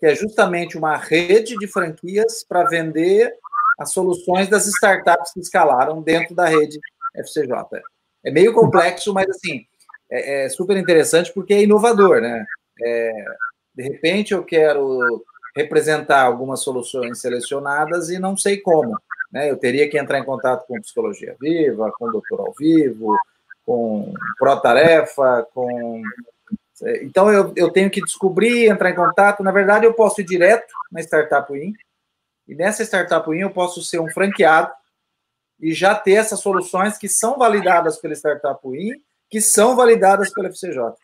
que 0.00 0.06
é 0.06 0.14
justamente 0.14 0.78
uma 0.78 0.96
rede 0.96 1.58
de 1.58 1.68
franquias 1.68 2.42
para 2.42 2.64
vender 2.64 3.34
as 3.78 3.92
soluções 3.92 4.48
das 4.48 4.66
startups 4.66 5.32
que 5.32 5.40
escalaram 5.40 6.02
dentro 6.02 6.34
da 6.34 6.46
rede 6.46 6.78
FCJ. 7.14 7.82
É 8.24 8.30
meio 8.30 8.52
complexo, 8.52 9.12
mas 9.12 9.28
assim, 9.28 9.64
é, 10.10 10.44
é 10.44 10.48
super 10.48 10.76
interessante 10.76 11.32
porque 11.32 11.54
é 11.54 11.62
inovador, 11.62 12.20
né? 12.20 12.44
É, 12.82 13.12
de 13.74 13.82
repente 13.82 14.32
eu 14.32 14.44
quero 14.44 15.24
representar 15.56 16.22
algumas 16.22 16.60
soluções 16.60 17.20
selecionadas 17.20 18.10
e 18.10 18.18
não 18.18 18.36
sei 18.36 18.58
como. 18.60 18.98
Né? 19.32 19.50
Eu 19.50 19.56
teria 19.56 19.88
que 19.88 19.98
entrar 19.98 20.18
em 20.18 20.24
contato 20.24 20.66
com 20.66 20.80
Psicologia 20.80 21.36
Viva, 21.40 21.92
com 21.98 22.10
Doutor 22.10 22.40
ao 22.40 22.54
Vivo, 22.58 23.16
com 23.64 24.12
Pro-Tarefa, 24.38 25.46
com. 25.54 26.02
Então, 27.02 27.32
eu, 27.32 27.52
eu 27.56 27.70
tenho 27.70 27.88
que 27.88 28.00
descobrir, 28.00 28.68
entrar 28.68 28.90
em 28.90 28.94
contato. 28.94 29.42
Na 29.42 29.52
verdade, 29.52 29.86
eu 29.86 29.94
posso 29.94 30.20
ir 30.20 30.24
direto 30.24 30.72
na 30.90 31.00
Startup 31.00 31.50
Win, 31.52 31.72
e 32.46 32.54
nessa 32.54 32.82
Startup 32.82 33.28
Win 33.28 33.40
eu 33.40 33.50
posso 33.50 33.82
ser 33.82 34.00
um 34.00 34.10
franqueado 34.10 34.72
e 35.60 35.72
já 35.72 35.94
ter 35.94 36.12
essas 36.12 36.40
soluções 36.40 36.98
que 36.98 37.08
são 37.08 37.38
validadas 37.38 37.98
pela 37.98 38.14
Startup 38.14 38.60
Win, 38.64 39.00
que 39.30 39.40
são 39.40 39.76
validadas 39.76 40.32
pela 40.32 40.48
FCJ. 40.48 40.94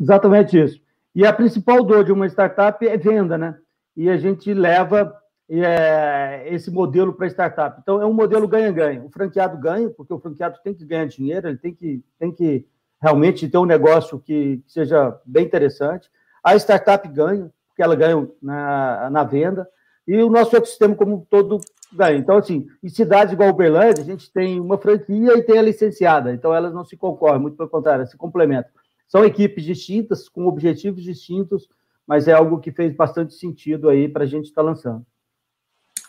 Exatamente 0.00 0.58
isso. 0.58 0.80
E 1.14 1.26
a 1.26 1.32
principal 1.32 1.82
dor 1.82 2.04
de 2.04 2.12
uma 2.12 2.26
startup 2.26 2.86
é 2.86 2.96
venda, 2.96 3.36
né? 3.36 3.58
E 3.96 4.08
a 4.08 4.16
gente 4.16 4.54
leva 4.54 5.12
é, 5.50 6.44
esse 6.46 6.70
modelo 6.70 7.12
para 7.12 7.26
startup. 7.26 7.80
Então, 7.82 8.00
é 8.00 8.06
um 8.06 8.12
modelo 8.12 8.46
ganha-ganha. 8.46 9.02
O 9.02 9.10
franqueado 9.10 9.58
ganha, 9.58 9.90
porque 9.90 10.12
o 10.12 10.20
franqueado 10.20 10.58
tem 10.62 10.74
que 10.74 10.84
ganhar 10.84 11.06
dinheiro, 11.06 11.48
ele 11.48 11.58
tem 11.58 11.74
que, 11.74 12.04
tem 12.18 12.32
que 12.32 12.66
realmente 13.00 13.48
ter 13.48 13.58
um 13.58 13.64
negócio 13.64 14.20
que, 14.20 14.62
seja 14.66 15.18
bem 15.24 15.44
interessante. 15.44 16.08
a 16.44 16.54
startup 16.56 17.08
ganha, 17.08 17.50
porque 17.68 17.82
ela 17.82 17.96
ganha 17.96 18.28
na, 18.40 19.10
na 19.10 19.24
venda, 19.24 19.68
e 20.08 20.16
o 20.22 20.30
nosso 20.30 20.56
ecossistema 20.56 20.94
como 20.94 21.26
todo 21.28 21.60
ganha. 21.92 22.16
Então, 22.16 22.38
assim, 22.38 22.66
em 22.82 22.88
cidades 22.88 23.34
igual 23.34 23.50
Uberlândia, 23.50 24.02
a 24.02 24.06
gente 24.06 24.32
tem 24.32 24.58
uma 24.58 24.78
franquia 24.78 25.36
e 25.36 25.42
tem 25.42 25.58
a 25.58 25.62
licenciada, 25.62 26.32
então 26.32 26.54
elas 26.54 26.72
não 26.72 26.82
se 26.82 26.96
concorrem, 26.96 27.42
muito 27.42 27.58
pelo 27.58 27.68
contrário, 27.68 28.06
se 28.06 28.16
complementam. 28.16 28.70
São 29.06 29.22
equipes 29.22 29.64
distintas, 29.64 30.26
com 30.26 30.46
objetivos 30.46 31.02
distintos, 31.02 31.68
mas 32.06 32.26
é 32.26 32.32
algo 32.32 32.58
que 32.58 32.72
fez 32.72 32.94
bastante 32.94 33.34
sentido 33.34 33.90
aí 33.90 34.08
para 34.08 34.24
a 34.24 34.26
gente 34.26 34.46
estar 34.46 34.62
tá 34.62 34.68
lançando. 34.68 35.04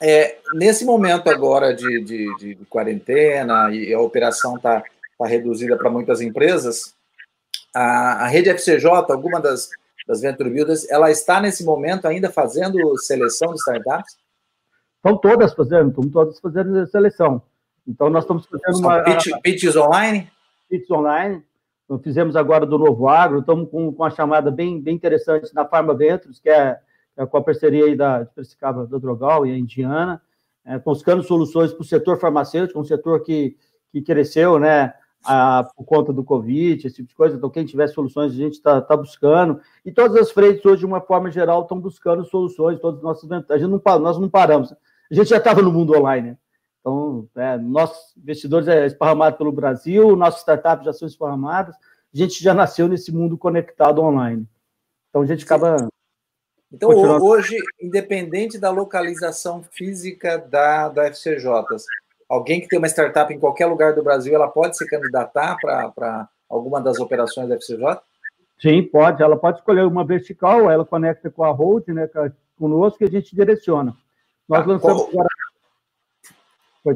É, 0.01 0.37
nesse 0.53 0.85
momento 0.85 1.29
agora 1.29 1.73
de, 1.73 2.01
de, 2.01 2.37
de, 2.37 2.55
quarentena 2.69 3.69
e 3.73 3.93
a 3.93 3.99
operação 3.99 4.55
está 4.55 4.81
tá 5.17 5.27
reduzida 5.27 5.75
para 5.75 5.89
muitas 5.89 6.21
empresas, 6.21 6.95
a, 7.75 8.23
a 8.23 8.27
rede 8.27 8.49
FCJ, 8.49 8.87
alguma 9.09 9.41
das, 9.41 9.69
das 10.09 10.21
Venture 10.21 10.49
Builders, 10.49 10.89
ela 10.89 11.11
está 11.11 11.39
nesse 11.39 11.63
momento 11.63 12.07
ainda 12.07 12.31
fazendo 12.31 12.97
seleção 12.97 13.53
de 13.53 13.59
startups? 13.59 14.17
Estão 14.95 15.15
todas 15.15 15.53
fazendo, 15.53 15.89
estão 15.89 16.09
todas 16.09 16.39
fazendo 16.39 16.87
seleção. 16.87 17.43
Então, 17.87 18.09
nós 18.09 18.23
estamos 18.23 18.47
fazendo 18.47 18.77
São 18.77 18.89
uma. 18.89 19.03
Pitch, 19.03 19.27
pitches 19.43 19.75
online? 19.75 20.27
Pitches 20.67 20.89
online. 20.89 21.43
Nós 21.87 22.01
fizemos 22.01 22.35
agora 22.35 22.65
do 22.65 22.79
Novo 22.79 23.07
Agro, 23.07 23.41
estamos 23.41 23.69
com, 23.69 23.93
com 23.93 24.01
uma 24.01 24.09
chamada 24.09 24.49
bem, 24.49 24.81
bem 24.81 24.95
interessante 24.95 25.53
na 25.53 25.63
Pharma 25.63 25.93
Ventures, 25.93 26.39
que 26.39 26.49
é, 26.49 26.79
é 27.15 27.25
com 27.27 27.37
a 27.37 27.43
parceria 27.43 27.85
aí 27.85 27.95
da 27.95 28.25
Piracicaba 28.25 28.87
da 28.87 28.97
Drogal 28.97 29.45
e 29.45 29.51
a 29.51 29.57
Indiana, 29.57 30.19
é, 30.65 30.79
buscando 30.79 31.21
soluções 31.21 31.71
para 31.71 31.81
o 31.81 31.85
setor 31.85 32.19
farmacêutico, 32.19 32.79
um 32.79 32.83
setor 32.83 33.21
que, 33.21 33.55
que 33.91 34.01
cresceu, 34.01 34.57
né? 34.57 34.91
Por 35.75 35.85
conta 35.85 36.13
do 36.13 36.23
Covid, 36.23 36.85
esse 36.85 36.97
tipo 36.97 37.09
de 37.09 37.15
coisa. 37.15 37.35
Então, 37.35 37.49
quem 37.49 37.65
tiver 37.65 37.87
soluções, 37.87 38.31
a 38.31 38.35
gente 38.35 38.53
está 38.53 38.81
tá 38.81 38.95
buscando. 38.95 39.59
E 39.85 39.91
todas 39.91 40.15
as 40.17 40.31
frentes, 40.31 40.65
hoje, 40.65 40.79
de 40.79 40.85
uma 40.85 41.01
forma 41.01 41.29
geral, 41.29 41.63
estão 41.63 41.79
buscando 41.79 42.25
soluções, 42.25 42.79
todos 42.79 42.99
os 42.99 43.03
nossos 43.03 43.29
a 43.31 43.57
gente 43.57 43.69
não, 43.69 43.81
Nós 43.99 44.17
não 44.17 44.29
paramos. 44.29 44.71
A 44.71 45.13
gente 45.13 45.29
já 45.29 45.37
estava 45.37 45.61
no 45.61 45.71
mundo 45.71 45.97
online. 45.97 46.31
Né? 46.31 46.37
Então, 46.79 47.27
é, 47.35 47.57
nossos 47.57 48.15
investidores 48.17 48.67
é 48.67 48.85
esparramado 48.85 49.37
pelo 49.37 49.51
Brasil, 49.51 50.15
nossas 50.15 50.39
startups 50.39 50.85
já 50.85 50.93
são 50.93 51.07
esparramadas, 51.07 51.75
a 51.75 52.17
gente 52.17 52.41
já 52.41 52.53
nasceu 52.53 52.87
nesse 52.87 53.11
mundo 53.11 53.37
conectado 53.37 54.01
online. 54.01 54.47
Então, 55.09 55.21
a 55.21 55.25
gente 55.25 55.43
acaba. 55.43 55.87
Então, 56.71 56.89
hoje, 56.89 57.57
independente 57.81 58.57
da 58.59 58.69
localização 58.69 59.63
física 59.63 60.37
da, 60.37 60.87
da 60.87 61.07
FCJ, 61.07 61.49
alguém 62.29 62.61
que 62.61 62.67
tem 62.67 62.77
uma 62.77 62.87
startup 62.87 63.33
em 63.33 63.39
qualquer 63.39 63.65
lugar 63.65 63.95
do 63.95 64.03
Brasil, 64.03 64.35
ela 64.35 64.47
pode 64.47 64.77
se 64.77 64.87
candidatar 64.87 65.57
para 65.59 66.29
alguma 66.47 66.79
das 66.79 66.99
operações 66.99 67.49
da 67.49 67.55
FCJ? 67.55 67.99
Sim, 68.61 68.83
pode. 68.83 69.23
Ela 69.23 69.35
pode 69.35 69.57
escolher 69.57 69.85
uma 69.85 70.05
vertical, 70.05 70.69
ela 70.69 70.85
conecta 70.85 71.31
com 71.31 71.43
a 71.43 71.49
Hold, 71.49 71.87
né, 71.87 72.07
conosco, 72.57 73.03
e 73.03 73.07
a 73.07 73.09
gente 73.09 73.35
direciona. 73.35 73.95
Nós 74.47 74.61
tá, 74.61 74.71
lançamos 74.71 75.01
qual, 75.03 75.09
agora... 75.09 75.29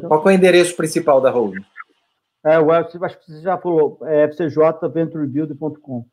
Qual 0.08 0.22
é 0.22 0.26
o 0.26 0.30
endereço 0.30 0.76
principal 0.76 1.20
da 1.20 1.30
Hold? 1.30 1.58
É, 2.44 2.56
eu 2.56 2.70
acho 2.70 3.18
que 3.20 3.32
você 3.32 3.40
já 3.40 3.56
falou, 3.58 3.98
é 4.02 4.28
fcjventurebuild.com. 4.28 6.06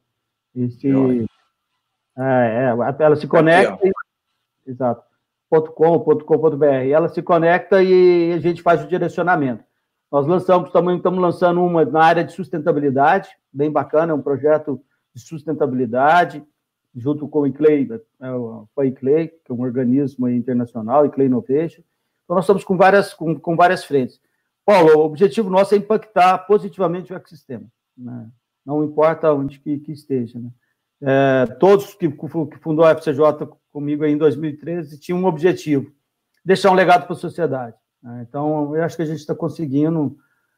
Esse, 0.55 0.87
é, 2.17 2.23
é, 2.23 2.75
ela 2.99 3.15
se 3.15 3.27
conecta. 3.27 3.73
Aqui, 3.73 3.87
e, 3.87 4.71
exato 4.71 5.10
com.com.br. 5.59 6.65
Ela 6.65 7.09
se 7.09 7.21
conecta 7.21 7.83
e 7.83 8.31
a 8.33 8.39
gente 8.39 8.61
faz 8.61 8.83
o 8.83 8.87
direcionamento. 8.87 9.63
Nós 10.11 10.25
lançamos 10.27 10.71
também, 10.71 10.97
estamos 10.97 11.19
lançando 11.19 11.63
uma 11.63 11.85
na 11.85 12.03
área 12.03 12.23
de 12.23 12.33
sustentabilidade, 12.33 13.29
bem 13.51 13.71
bacana, 13.71 14.11
é 14.11 14.15
um 14.15 14.21
projeto 14.21 14.81
de 15.13 15.21
sustentabilidade, 15.21 16.43
junto 16.95 17.27
com 17.27 17.39
o 17.39 17.47
ICLEI, 17.47 17.87
é 18.21 18.31
o 18.31 18.67
ICLEI, 18.83 19.27
que 19.27 19.51
é 19.51 19.53
um 19.53 19.61
organismo 19.61 20.27
internacional, 20.27 21.05
ICLEI 21.05 21.27
Innovation. 21.27 21.81
Então, 22.23 22.35
nós 22.35 22.43
estamos 22.43 22.63
com 22.63 22.77
várias, 22.77 23.13
com, 23.13 23.39
com 23.39 23.55
várias 23.55 23.83
frentes. 23.83 24.19
Paulo, 24.65 24.97
o 24.97 25.05
objetivo 25.05 25.49
nosso 25.49 25.73
é 25.73 25.77
impactar 25.77 26.39
positivamente 26.39 27.11
o 27.11 27.15
ecossistema, 27.15 27.65
né? 27.97 28.29
não 28.65 28.83
importa 28.83 29.33
onde 29.33 29.59
que, 29.59 29.79
que 29.79 29.91
esteja. 29.91 30.39
Né? 30.39 30.49
É, 31.01 31.45
todos 31.55 31.93
que, 31.95 32.09
que 32.09 32.57
fundou 32.59 32.85
a 32.85 32.91
FCJ 32.91 33.47
comigo 33.71 34.05
em 34.05 34.17
2013 34.17 34.99
tinham 34.99 35.19
um 35.19 35.25
objetivo: 35.25 35.91
deixar 36.43 36.71
um 36.71 36.75
legado 36.75 37.05
para 37.05 37.13
a 37.13 37.19
sociedade. 37.19 37.75
Né? 38.01 38.25
Então, 38.27 38.75
eu 38.75 38.83
acho 38.83 38.95
que 38.95 39.01
a 39.01 39.05
gente 39.05 39.19
está 39.19 39.35
conseguindo, 39.35 40.17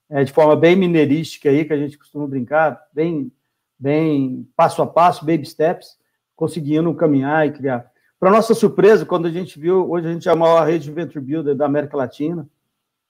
é, 0.09 0.23
de 0.23 0.31
forma 0.31 0.55
bem 0.55 0.75
mineirística 0.75 1.49
aí, 1.49 1.65
que 1.65 1.73
a 1.73 1.77
gente 1.77 1.97
costuma 1.97 2.27
brincar, 2.27 2.81
bem, 2.93 3.31
bem 3.77 4.47
passo 4.55 4.81
a 4.81 4.87
passo, 4.87 5.25
baby 5.25 5.45
steps, 5.45 5.97
conseguindo 6.35 6.93
caminhar 6.95 7.47
e 7.47 7.51
criar. 7.51 7.91
Para 8.19 8.31
nossa 8.31 8.53
surpresa, 8.53 9.05
quando 9.05 9.27
a 9.27 9.31
gente 9.31 9.59
viu, 9.59 9.89
hoje 9.89 10.07
a 10.07 10.13
gente 10.13 10.29
é 10.29 10.31
a 10.31 10.35
maior 10.35 10.65
rede 10.65 10.85
de 10.85 10.91
Venture 10.91 11.23
Builder 11.23 11.55
da 11.55 11.65
América 11.65 11.97
Latina, 11.97 12.47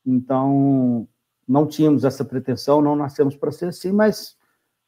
então 0.05 1.07
não 1.47 1.67
tínhamos 1.67 2.03
essa 2.03 2.25
pretensão, 2.25 2.81
não 2.81 2.95
nascemos 2.95 3.35
para 3.35 3.51
ser 3.51 3.67
assim, 3.67 3.91
mas 3.91 4.35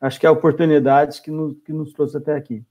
acho 0.01 0.19
que 0.19 0.25
é 0.25 0.29
oportunidades 0.29 1.19
que 1.19 1.29
nos, 1.29 1.55
que 1.63 1.71
nos 1.71 1.93
trouxe 1.93 2.17
até 2.17 2.35
aqui. 2.35 2.65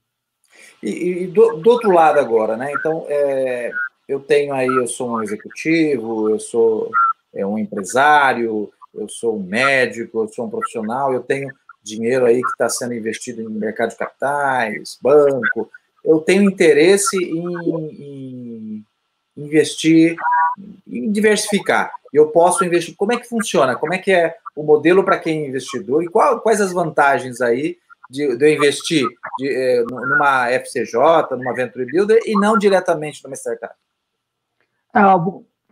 E, 0.81 1.23
e 1.23 1.27
do, 1.27 1.57
do, 1.57 1.69
outro 1.69 1.91
lado 1.91 2.19
agora, 2.19 2.55
né? 2.55 2.71
Então, 2.73 3.05
é, 3.07 3.71
eu 4.07 4.19
tenho 4.19 4.53
aí, 4.53 4.67
eu 4.67 4.87
sou 4.87 5.11
um 5.11 5.23
executivo, 5.23 6.29
eu 6.29 6.39
sou 6.39 6.91
é, 7.33 7.45
um 7.45 7.57
empresário, 7.57 8.71
eu 8.93 9.09
sou 9.09 9.37
um 9.37 9.43
médico, 9.43 10.23
eu 10.23 10.27
sou 10.27 10.45
um 10.45 10.49
profissional, 10.49 11.13
eu 11.13 11.21
tenho 11.21 11.49
dinheiro 11.83 12.25
aí 12.25 12.41
que 12.41 12.49
está 12.49 12.69
sendo 12.69 12.93
investido 12.93 13.41
em 13.41 13.49
mercado 13.49 13.89
de 13.89 13.97
capitais, 13.97 14.97
banco, 15.01 15.69
eu 16.03 16.19
tenho 16.19 16.43
interesse 16.43 17.17
em, 17.17 17.85
em 17.91 18.85
investir, 19.37 20.15
em 20.87 21.11
diversificar. 21.11 21.91
Eu 22.13 22.27
posso 22.27 22.63
investir. 22.63 22.95
Como 22.95 23.11
é 23.11 23.17
que 23.17 23.27
funciona? 23.27 23.75
Como 23.75 23.93
é 23.93 23.97
que 23.97 24.11
é 24.11 24.35
o 24.55 24.63
modelo 24.63 25.03
para 25.03 25.19
quem 25.19 25.43
é 25.43 25.47
investidor 25.47 26.03
e 26.03 26.07
qual, 26.07 26.39
quais 26.39 26.61
as 26.61 26.71
vantagens 26.71 27.41
aí 27.41 27.77
de, 28.09 28.37
de 28.37 28.45
eu 28.45 28.53
investir 28.55 29.05
de, 29.37 29.47
é, 29.47 29.83
numa 29.83 30.49
FCJ, 30.51 30.95
numa 31.31 31.53
Venture 31.53 31.85
Builder 31.85 32.19
e 32.25 32.33
não 32.33 32.57
diretamente 32.57 33.23
numa 33.23 33.35
startup? 33.35 33.75
Ah, 34.93 35.15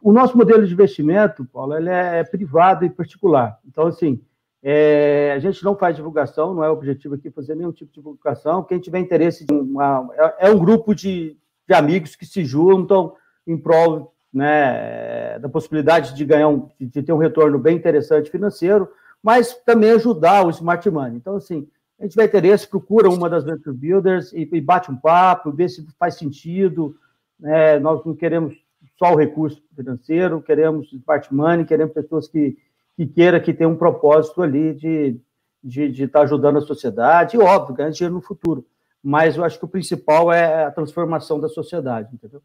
o 0.04 0.12
nosso 0.12 0.38
modelo 0.38 0.68
de 0.68 0.74
investimento, 0.74 1.46
Paulo, 1.46 1.78
ele 1.78 1.90
é 1.90 2.24
privado 2.26 2.84
e 2.84 2.90
particular. 2.90 3.58
Então, 3.66 3.88
assim, 3.88 4.22
é, 4.62 5.34
a 5.34 5.40
gente 5.40 5.64
não 5.64 5.78
faz 5.78 5.96
divulgação, 5.96 6.54
não 6.54 6.64
é 6.64 6.70
o 6.70 6.74
objetivo 6.74 7.16
aqui 7.16 7.30
fazer 7.30 7.56
nenhum 7.56 7.72
tipo 7.72 7.92
de 7.92 8.00
divulgação. 8.00 8.64
Quem 8.64 8.80
tiver 8.80 9.00
interesse, 9.00 9.46
uma, 9.50 10.10
é, 10.14 10.48
é, 10.48 10.50
um 10.50 10.58
grupo 10.58 10.94
de, 10.94 11.38
de 11.68 11.74
amigos 11.74 12.16
que 12.16 12.26
se 12.26 12.44
juntam 12.44 13.14
em 13.48 13.58
prol 13.58 14.14
né, 14.34 15.38
da 15.40 15.48
possibilidade 15.48 16.16
de 16.16 16.26
ganhar 16.26 16.50
um, 16.50 16.70
de 16.80 17.02
ter 17.04 17.14
um 17.14 17.18
retorno 17.18 17.58
bem 17.58 17.78
interessante 17.78 18.32
financeiro, 18.32 18.90
mas 19.22 19.54
também 19.66 19.92
ajudar 19.92 20.46
o 20.46 20.50
smart 20.50 20.90
money. 20.90 21.16
Então, 21.16 21.36
assim, 21.36 21.68
a 22.04 22.08
gente 22.08 22.16
vai 22.16 22.28
ter 22.28 22.44
esse, 22.46 22.68
procura 22.68 23.10
uma 23.10 23.30
das 23.30 23.44
venture 23.44 23.76
builders 23.76 24.34
e, 24.34 24.48
e 24.52 24.62
bate 24.62 24.92
um 24.92 24.96
papo, 24.96 25.52
vê 25.52 25.70
se 25.70 25.86
faz 25.98 26.16
sentido. 26.16 26.96
Né? 27.40 27.80
Nós 27.80 28.04
não 28.06 28.16
queremos 28.16 28.56
só 29.00 29.14
o 29.14 29.18
recurso 29.18 29.62
financeiro, 29.76 30.42
queremos 30.42 30.92
smart 30.92 31.34
money, 31.34 31.66
queremos 31.66 31.94
pessoas 31.94 32.28
que, 32.28 32.58
que 32.96 33.08
queiram 33.08 33.40
que 33.40 33.54
tenham 33.54 33.72
um 33.72 33.78
propósito 33.78 34.42
ali 34.42 34.74
de 34.74 35.20
de, 35.64 35.90
de 35.90 36.04
estar 36.04 36.20
tá 36.20 36.26
ajudando 36.26 36.58
a 36.58 36.62
sociedade, 36.62 37.38
e 37.38 37.40
óbvio, 37.40 37.76
ganhar 37.76 37.92
dinheiro 37.92 38.16
no 38.16 38.22
futuro. 38.22 38.66
Mas 39.02 39.38
eu 39.38 39.44
acho 39.44 39.58
que 39.58 39.66
o 39.66 39.70
principal 39.70 40.32
é 40.32 40.66
a 40.66 40.72
transformação 40.72 41.40
da 41.40 41.48
sociedade, 41.48 42.10
entendeu? 42.14 42.42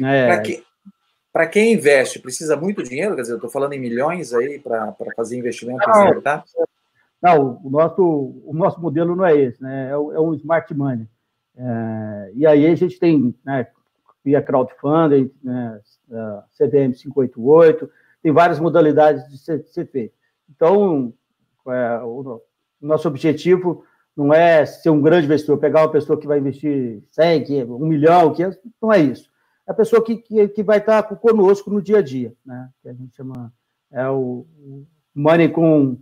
É... 0.00 0.26
Para 0.26 0.40
que, 0.42 0.64
para 1.32 1.46
quem 1.46 1.72
investe, 1.72 2.18
precisa 2.18 2.56
muito 2.56 2.82
dinheiro? 2.82 3.14
Quer 3.14 3.22
dizer, 3.22 3.32
eu 3.32 3.36
estou 3.36 3.50
falando 3.50 3.72
em 3.72 3.80
milhões 3.80 4.34
aí 4.34 4.58
para 4.58 4.94
fazer 5.16 5.38
investimento 5.38 5.88
não, 5.88 6.20
tá? 6.20 6.44
Não, 7.22 7.60
o 7.62 7.70
nosso, 7.70 8.02
o 8.02 8.52
nosso 8.52 8.80
modelo 8.80 9.14
não 9.14 9.24
é 9.24 9.36
esse, 9.36 9.62
né? 9.62 9.88
É, 9.88 9.92
é 9.92 10.20
um 10.20 10.34
smart 10.34 10.74
money. 10.74 11.08
É, 11.56 12.32
e 12.34 12.46
aí 12.46 12.66
a 12.66 12.74
gente 12.74 12.98
tem, 12.98 13.34
né, 13.44 13.66
via 14.24 14.42
crowdfunding, 14.42 15.30
né, 15.42 15.80
CVM 16.56 16.92
588, 16.94 17.88
tem 18.22 18.32
várias 18.32 18.58
modalidades 18.58 19.28
de 19.28 19.38
ser, 19.38 19.62
de 19.62 19.70
ser 19.70 19.86
feito. 19.86 20.14
Então, 20.50 21.12
é, 21.68 21.98
o, 22.02 22.40
o, 22.80 22.86
nosso 22.86 23.06
objetivo 23.06 23.84
não 24.16 24.32
é 24.32 24.66
ser 24.66 24.90
um 24.90 25.00
grande 25.00 25.26
investidor, 25.26 25.58
pegar 25.58 25.82
uma 25.82 25.92
pessoa 25.92 26.18
que 26.18 26.26
vai 26.26 26.38
investir 26.38 27.02
100, 27.10 27.64
1 27.64 27.78
milhão, 27.86 28.32
500, 28.32 28.58
não 28.80 28.92
é 28.92 29.00
isso 29.00 29.32
a 29.66 29.74
pessoa 29.74 30.04
que, 30.04 30.16
que, 30.16 30.48
que 30.48 30.62
vai 30.62 30.78
estar 30.78 31.02
conosco 31.02 31.70
no 31.70 31.80
dia 31.80 31.98
a 31.98 32.02
dia, 32.02 32.34
né? 32.44 32.68
Que 32.82 32.88
a 32.88 32.92
gente 32.92 33.14
chama 33.16 33.52
é 33.90 34.08
o 34.08 34.46
money 35.14 35.48
com 35.50 35.98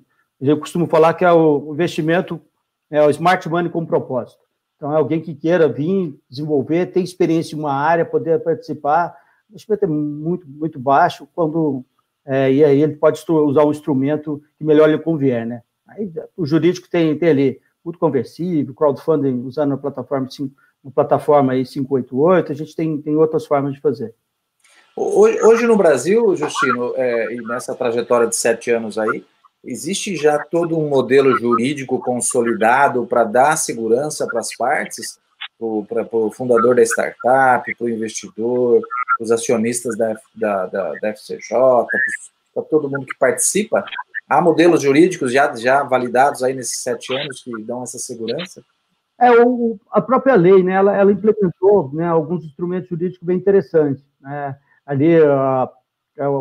eu 0.49 0.59
costumo 0.59 0.87
falar 0.87 1.15
que 1.15 1.25
é 1.25 1.33
o 1.33 1.73
investimento 1.73 2.41
é 2.91 3.05
o 3.05 3.11
smart 3.11 3.49
money 3.49 3.71
com 3.71 3.87
propósito. 3.87 4.41
Então 4.77 4.93
é 4.93 4.97
alguém 4.97 5.21
que 5.21 5.35
queira 5.35 5.69
vir 5.69 6.19
desenvolver, 6.29 6.87
ter 6.87 7.01
experiência 7.01 7.55
em 7.55 7.59
uma 7.59 7.73
área, 7.73 8.05
poder 8.05 8.43
participar. 8.43 9.15
O 9.49 9.53
investimento 9.53 9.85
é 9.85 9.89
muito 9.89 10.49
muito 10.49 10.79
baixo 10.79 11.29
quando 11.35 11.85
é, 12.25 12.53
e 12.53 12.65
aí 12.65 12.83
ele 12.83 12.97
pode 12.97 13.23
usar 13.29 13.65
um 13.65 13.71
instrumento 13.71 14.43
que 14.59 14.65
melhor 14.65 14.89
lhe 14.89 14.99
convier, 14.99 15.47
né? 15.47 15.63
Aí 15.87 16.11
o 16.37 16.47
jurídico 16.47 16.89
tem, 16.89 17.17
tem 17.19 17.29
ali 17.29 17.61
muito 17.85 17.99
conversível, 17.99 18.75
crowdfunding 18.75 19.43
usando 19.45 19.75
a 19.75 19.77
plataforma 19.79 20.29
uma 20.83 20.93
plataforma 20.93 21.53
aí 21.53 21.65
588, 21.65 22.53
a 22.53 22.55
gente 22.55 22.75
tem, 22.75 23.01
tem 23.01 23.17
outras 23.17 23.47
formas 23.47 23.75
de 23.75 23.81
fazer. 23.81 24.15
Hoje, 24.97 25.43
hoje 25.43 25.67
no 25.67 25.77
Brasil, 25.77 26.35
Justino, 26.35 26.95
é, 26.97 27.35
nessa 27.47 27.75
trajetória 27.75 28.27
de 28.27 28.37
sete 28.37 28.71
anos 28.71 28.99
aí, 28.99 29.25
existe 29.65 30.17
já 30.17 30.39
todo 30.39 30.79
um 30.79 30.89
modelo 30.89 31.37
jurídico 31.39 31.99
consolidado 31.99 33.07
para 33.07 33.25
dar 33.25 33.57
segurança 33.57 34.27
para 34.27 34.41
as 34.41 34.55
partes, 34.57 35.19
para 35.89 36.09
o 36.13 36.31
fundador 36.31 36.75
da 36.75 36.83
startup, 36.83 37.75
para 37.77 37.85
o 37.85 37.89
investidor, 37.89 38.83
os 39.21 39.31
acionistas 39.31 39.97
da, 39.97 40.15
da, 40.35 40.67
da, 40.67 40.93
da 40.95 41.09
FCJ, 41.11 41.87
para 42.55 42.63
todo 42.65 42.89
mundo 42.89 43.07
que 43.07 43.19
participa? 43.19 43.85
Há 44.29 44.41
modelos 44.41 44.83
jurídicos 44.83 45.33
já, 45.33 45.55
já 45.55 45.83
validados 45.83 46.43
aí 46.43 46.55
nesses 46.55 46.83
sete 46.83 47.15
anos 47.15 47.43
que 47.43 47.51
dão 47.63 47.83
essa 47.83 47.99
segurança? 47.99 48.63
É, 49.19 49.31
o, 49.33 49.79
a 49.91 50.01
própria 50.01 50.35
lei, 50.35 50.63
né, 50.63 50.73
ela, 50.73 50.97
ela 50.97 51.13
implementou 51.13 51.91
né, 51.93 52.07
alguns 52.07 52.45
instrumentos 52.45 52.89
jurídicos 52.89 53.27
bem 53.27 53.37
interessantes. 53.37 54.03
Né? 54.21 54.57
Ali, 54.87 55.23
a, 55.23 55.69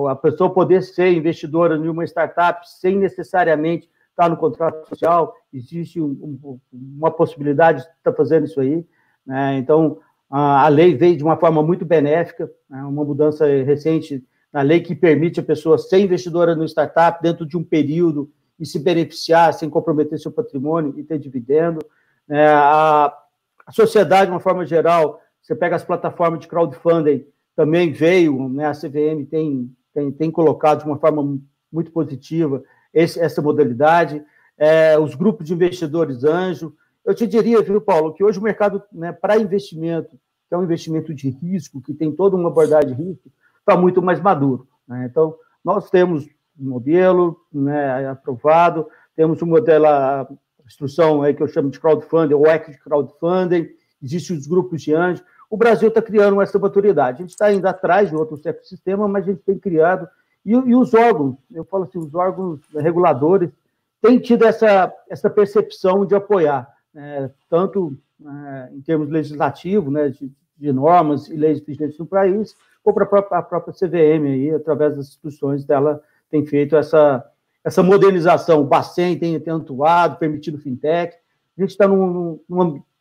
a 0.10 0.15
pessoa 0.15 0.54
poder 0.54 0.84
ser 0.84 1.12
investidora 1.12 1.76
em 1.76 1.88
uma 1.88 2.04
startup 2.04 2.68
sem 2.70 2.98
necessariamente 2.98 3.89
estar 4.12 4.30
no 4.30 4.36
contrato 4.36 4.88
social, 4.89 5.34
existe 5.54 6.02
um, 6.02 6.39
um, 6.44 6.60
uma 6.74 7.10
possibilidade 7.10 7.84
de 7.84 7.89
estar 7.89 8.13
fazendo 8.13 8.46
isso 8.46 8.60
aí. 8.60 8.86
Né? 9.26 9.58
Então, 9.58 10.00
a, 10.30 10.68
lei 10.68 10.96
veio 10.96 11.15
de 11.15 11.24
uma 11.24 11.38
forma 11.38 11.63
muito 11.63 11.86
benéfica, 11.86 12.52
né? 12.70 12.84
uma 12.84 13.06
mudança 13.06 13.46
recente 13.46 14.24
na 14.52 14.62
lei 14.62 14.82
que 14.82 14.94
permite 14.94 15.39
a 15.39 15.44
pessoa 15.44 15.78
ser 15.78 16.00
investidora 16.00 16.56
no 16.56 16.65
startup 16.65 17.22
dentro 17.22 17.46
de 17.46 17.56
um 17.56 17.63
período 17.63 18.32
e 18.60 18.65
se 18.65 18.80
beneficiar 18.80 19.54
sem 19.54 19.70
comprometer 19.70 20.20
seu 20.20 20.32
patrimônio 20.32 20.94
e 20.98 21.04
ter 21.04 21.18
dividendo. 21.18 21.80
É, 22.28 22.48
a, 22.48 23.13
a, 23.65 23.72
sociedade, 23.72 24.26
de 24.26 24.32
uma 24.32 24.39
forma 24.39 24.65
geral, 24.65 25.22
você 25.42 25.56
pega 25.56 25.76
as 25.76 25.84
plataformas 25.84 26.42
de 26.42 26.48
crowdfunding, 26.48 27.26
também 27.60 27.91
veio, 27.91 28.48
né, 28.48 28.67
a 28.67 28.72
CVM 28.72 29.26
tem, 29.30 29.76
tem, 29.93 30.10
tem 30.13 30.32
colocado 30.32 30.80
de 30.80 30.86
uma 30.86 30.98
forma 30.98 31.38
muito 31.69 31.91
positiva 31.91 32.63
esse, 32.93 33.19
essa 33.19 33.41
modalidade. 33.41 34.24
É, 34.58 34.98
os 34.98 35.13
grupos 35.13 35.45
de 35.45 35.54
investidores 35.54 36.24
anjo. 36.24 36.74
Eu 37.04 37.13
te 37.13 37.28
diria, 37.28 37.62
viu, 37.62 37.82
Paulo, 37.82 38.13
que 38.13 38.24
hoje 38.24 38.39
o 38.39 38.41
mercado 38.41 38.82
né, 38.93 39.12
para 39.12 39.38
investimento, 39.38 40.12
que 40.48 40.56
é 40.56 40.58
um 40.58 40.63
investimento 40.63 41.13
de 41.13 41.30
risco, 41.30 41.82
que 41.82 41.93
tem 41.93 42.13
toda 42.13 42.38
uma 42.38 42.48
abordagem 42.48 42.95
de 42.95 43.04
risco, 43.04 43.30
está 43.60 43.76
muito 43.76 44.02
mais 44.02 44.22
maduro. 44.22 44.65
Né? 44.88 45.08
Então, 45.12 45.36
nós 45.62 45.89
temos 45.89 46.30
um 46.58 46.69
modelo 46.69 47.41
né, 47.52 48.08
aprovado, 48.08 48.88
temos 49.17 49.41
um 49.41 49.48
modelo, 49.48 49.86
instrução 50.65 51.24
aí 51.24 51.34
que 51.34 51.43
eu 51.43 51.48
chamo 51.50 51.69
de 51.69 51.78
crowdfunding, 51.78 52.36
ou 52.36 52.48
equity 52.48 52.80
crowdfunding, 52.80 53.67
existem 54.02 54.38
os 54.38 54.48
grupos 54.48 54.82
de 54.82 54.93
anjos. 54.93 55.22
O 55.50 55.58
Brasil 55.58 55.90
está 55.90 56.02
criando 56.02 56.42
essa 56.42 56.60
maturidade. 56.60 57.18
A 57.18 57.22
gente 57.22 57.32
está 57.32 57.46
ainda 57.48 57.72
atrás 57.72 58.10
de 58.10 58.16
outros 58.16 58.46
ecossistemas, 58.46 59.10
mas 59.10 59.24
a 59.24 59.32
gente 59.32 59.42
tem 59.42 59.58
criado. 59.58 60.08
E, 60.46 60.52
e, 60.52 60.76
os 60.76 60.94
órgãos, 60.94 61.36
eu 61.52 61.66
falo 61.66 61.84
assim, 61.84 61.98
os 61.98 62.14
órgãos 62.14 62.60
reguladores 62.74 63.50
têm 64.02 64.20
tido 64.20 64.46
essa, 64.46 64.94
essa 65.10 65.30
percepção 65.30 66.06
de 66.06 66.16
apoiar, 66.16 66.68
né, 66.94 67.30
tanto 67.50 67.98
né, 68.20 68.70
em 68.74 68.82
termos 68.82 69.10
legislativos, 69.10 69.92
né, 69.92 70.10
de, 70.10 70.32
de, 70.58 70.72
normas 70.72 71.28
e 71.28 71.36
leis 71.36 71.60
vigentes 71.60 71.98
no 71.98 72.06
país, 72.06 72.56
ou 72.84 72.94
para 72.94 73.04
a 73.04 73.08
própria, 73.08 73.38
a 73.40 73.42
própria 73.42 73.74
CVM, 73.74 74.26
aí, 74.28 74.52
através 74.52 74.96
das 74.96 75.08
instituições 75.08 75.66
dela, 75.66 76.02
tem 76.30 76.46
feito 76.46 76.76
essa, 76.76 77.26
essa 77.64 77.84
modernização. 77.84 78.62
O 78.62 78.66
Bacen 78.66 79.18
tem, 79.18 79.40
tem 79.40 79.54
atuado, 79.54 80.18
permitido 80.18 80.58
fintech. 80.58 81.18
A 81.58 81.62
gente 81.62 81.72
está 81.72 81.88
no 81.88 82.40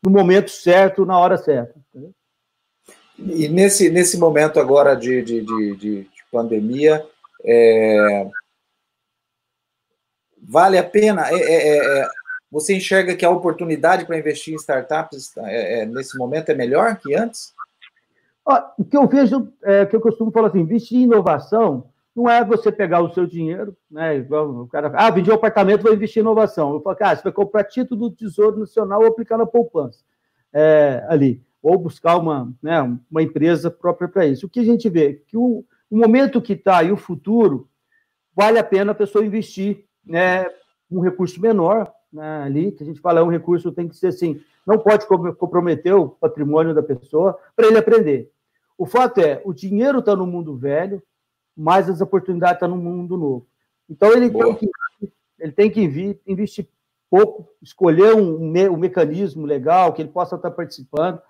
momento 0.05 0.51
certo, 0.51 1.07
na 1.07 1.17
hora 1.17 1.37
certa. 1.37 1.79
Entendeu? 1.91 2.13
E 3.19 3.49
nesse, 3.49 3.91
nesse 3.91 4.17
momento 4.17 4.61
agora 4.61 4.95
de, 4.95 5.23
de, 5.23 5.43
de, 5.43 5.75
de 5.77 6.09
pandemia, 6.31 7.05
é... 7.45 8.31
vale 10.43 10.79
a 10.79 10.85
pena? 10.85 11.29
É, 11.29 11.35
é, 11.35 11.69
é, 11.69 12.01
é 12.01 12.09
você 12.51 12.75
enxerga 12.75 13.15
que 13.15 13.27
a 13.27 13.31
oportunidade 13.31 14.07
para 14.07 14.19
investir 14.19 14.55
em 14.55 14.57
startups 14.57 15.37
é, 15.37 15.85
nesse 15.85 16.17
momento 16.17 16.49
é 16.49 16.55
melhor 16.55 16.97
que 16.97 17.15
antes? 17.15 17.53
o 18.79 18.85
que 18.85 18.97
eu 18.97 19.07
vejo, 19.07 19.53
é, 19.63 19.85
que 19.85 19.95
eu 19.95 20.01
costumo 20.01 20.31
falar 20.31 20.49
assim, 20.49 20.61
investir 20.61 20.99
em 20.99 21.03
inovação 21.03 21.85
não 22.17 22.29
é 22.29 22.45
você 22.45 22.73
pegar 22.73 23.01
o 23.01 23.13
seu 23.13 23.27
dinheiro, 23.27 23.77
né? 23.89 24.17
Igual 24.17 24.63
o 24.63 24.67
cara, 24.67 24.91
ah, 24.95 25.11
vendi 25.11 25.31
um 25.31 25.35
apartamento, 25.35 25.83
vou 25.83 25.93
investir 25.93 26.21
em 26.21 26.25
inovação. 26.25 26.73
Eu 26.73 26.81
falo, 26.81 26.97
ah, 27.01 27.15
você 27.15 27.23
vai 27.23 27.33
comprar 27.33 27.63
título 27.63 28.09
do 28.09 28.17
Tesouro 28.17 28.59
Nacional 28.59 29.03
ou 29.03 29.07
aplicar 29.07 29.39
na 29.39 29.47
poupança 29.47 30.01
é, 30.53 31.05
ali, 31.09 31.41
ou 31.63 31.79
buscar 31.79 32.17
uma, 32.17 32.53
né, 32.63 32.81
uma 33.11 33.23
empresa 33.23 33.71
própria 33.71 34.09
para 34.09 34.27
isso. 34.27 34.47
O 34.47 34.49
que 34.49 34.61
a 34.61 34.65
gente 34.65 34.89
vê? 34.89 35.15
Que 35.27 35.37
o, 35.37 35.65
o 35.91 35.97
momento 35.97 36.43
que 36.43 36.53
está 36.53 36.83
e 36.83 36.93
o 36.93 36.97
futuro, 36.97 37.69
vale 38.35 38.59
a 38.59 38.65
pena 38.65 38.93
a 38.93 38.95
pessoa 38.95 39.25
investir 39.25 39.85
né, 40.05 40.47
um 40.91 41.01
recurso 41.01 41.41
menor 41.41 41.93
né, 42.13 42.43
ali, 42.43 42.73
que 42.73 42.83
a 42.83 42.87
gente 42.87 43.01
fala, 43.01 43.21
é 43.21 43.23
um 43.23 43.31
recurso 43.31 43.73
tem 43.73 43.89
que 43.89 43.97
ser 43.97 44.09
assim, 44.09 44.41
não 44.67 44.79
pode 44.79 45.07
comprometer 45.07 45.95
o 45.95 46.09
patrimônio 46.09 46.75
da 46.75 46.83
pessoa 46.83 47.39
para 47.57 47.67
ele 47.67 47.79
aprender. 47.79 48.31
O 48.77 48.87
fato 48.87 49.21
é, 49.21 49.43
o 49.45 49.53
dinheiro 49.53 49.99
está 49.99 50.15
no 50.15 50.27
mundo 50.27 50.57
velho, 50.57 51.03
mas 51.57 51.89
as 51.89 52.01
oportunidades 52.01 52.57
estão 52.57 52.71
tá 52.71 52.75
no 52.77 52.81
mundo 52.81 53.17
novo. 53.17 53.47
Então, 53.89 54.13
ele 54.13 54.31
tem 54.31 54.55
que, 54.55 54.71
ele 55.41 55.53
tem 55.53 55.71
que 55.71 55.89
vir, 55.89 56.21
investir 56.27 56.69
pouco, 57.11 57.49
escolher 57.63 58.15
um, 58.15 58.37
um, 58.37 58.77
mecanismo 58.77 59.47
legal 59.47 59.93
que 59.93 60.03
ele 60.03 60.11
possa 60.11 60.37
estar 60.37 60.51
participando, 60.51 61.21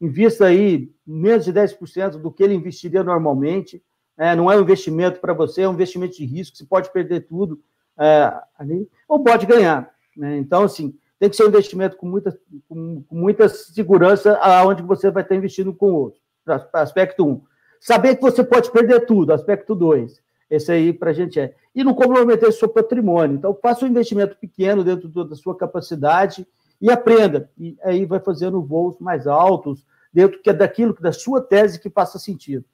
invista 0.00 0.46
aí 0.46 0.90
menos 1.06 1.44
de 1.44 1.52
10% 1.52 2.10
do 2.18 2.30
que 2.30 2.42
ele 2.42 2.54
investiria 2.54 3.02
normalmente, 3.02 3.82
é, 4.16 4.34
não 4.34 4.50
é 4.50 4.56
um 4.56 4.60
investimento 4.60 5.20
para 5.20 5.32
você, 5.32 5.62
é 5.62 5.68
um 5.68 5.74
investimento 5.74 6.16
de 6.16 6.24
risco, 6.24 6.56
você 6.56 6.64
pode 6.64 6.92
perder 6.92 7.26
tudo 7.26 7.60
é, 7.98 8.32
ali, 8.58 8.88
ou 9.08 9.22
pode 9.22 9.46
ganhar. 9.46 9.90
Né? 10.16 10.38
Então, 10.38 10.64
assim, 10.64 10.94
tem 11.18 11.28
que 11.28 11.36
ser 11.36 11.44
um 11.44 11.48
investimento 11.48 11.96
com 11.96 12.06
muita, 12.06 12.38
com, 12.68 13.02
com 13.02 13.14
muita 13.14 13.48
segurança 13.48 14.36
aonde 14.38 14.82
você 14.82 15.10
vai 15.10 15.22
estar 15.22 15.34
investindo 15.34 15.72
com 15.72 15.90
o 15.90 15.94
outro 15.94 16.20
aspecto 16.72 17.24
1. 17.24 17.28
Um. 17.28 17.42
Saber 17.80 18.16
que 18.16 18.22
você 18.22 18.42
pode 18.42 18.70
perder 18.70 19.06
tudo, 19.06 19.32
aspecto 19.32 19.74
2. 19.74 20.20
Esse 20.50 20.72
aí 20.72 20.92
para 20.92 21.10
a 21.10 21.12
gente 21.12 21.38
é. 21.38 21.54
E 21.74 21.84
não 21.84 21.94
comprometer 21.94 22.50
seu 22.52 22.68
patrimônio. 22.68 23.36
Então, 23.36 23.56
faça 23.60 23.84
um 23.84 23.88
investimento 23.88 24.36
pequeno 24.36 24.82
dentro 24.82 25.08
da 25.24 25.36
sua 25.36 25.56
capacidade 25.56 26.46
e 26.80 26.90
aprenda. 26.90 27.50
E 27.58 27.76
aí 27.82 28.04
vai 28.04 28.20
fazendo 28.20 28.62
voos 28.62 28.98
mais 28.98 29.26
altos, 29.26 29.84
dentro 30.12 30.40
que 30.40 30.50
é 30.50 30.52
daquilo, 30.52 30.96
da 31.00 31.12
sua 31.12 31.40
tese 31.40 31.80
que 31.80 31.90
faça 31.90 32.18
sentido. 32.18 32.64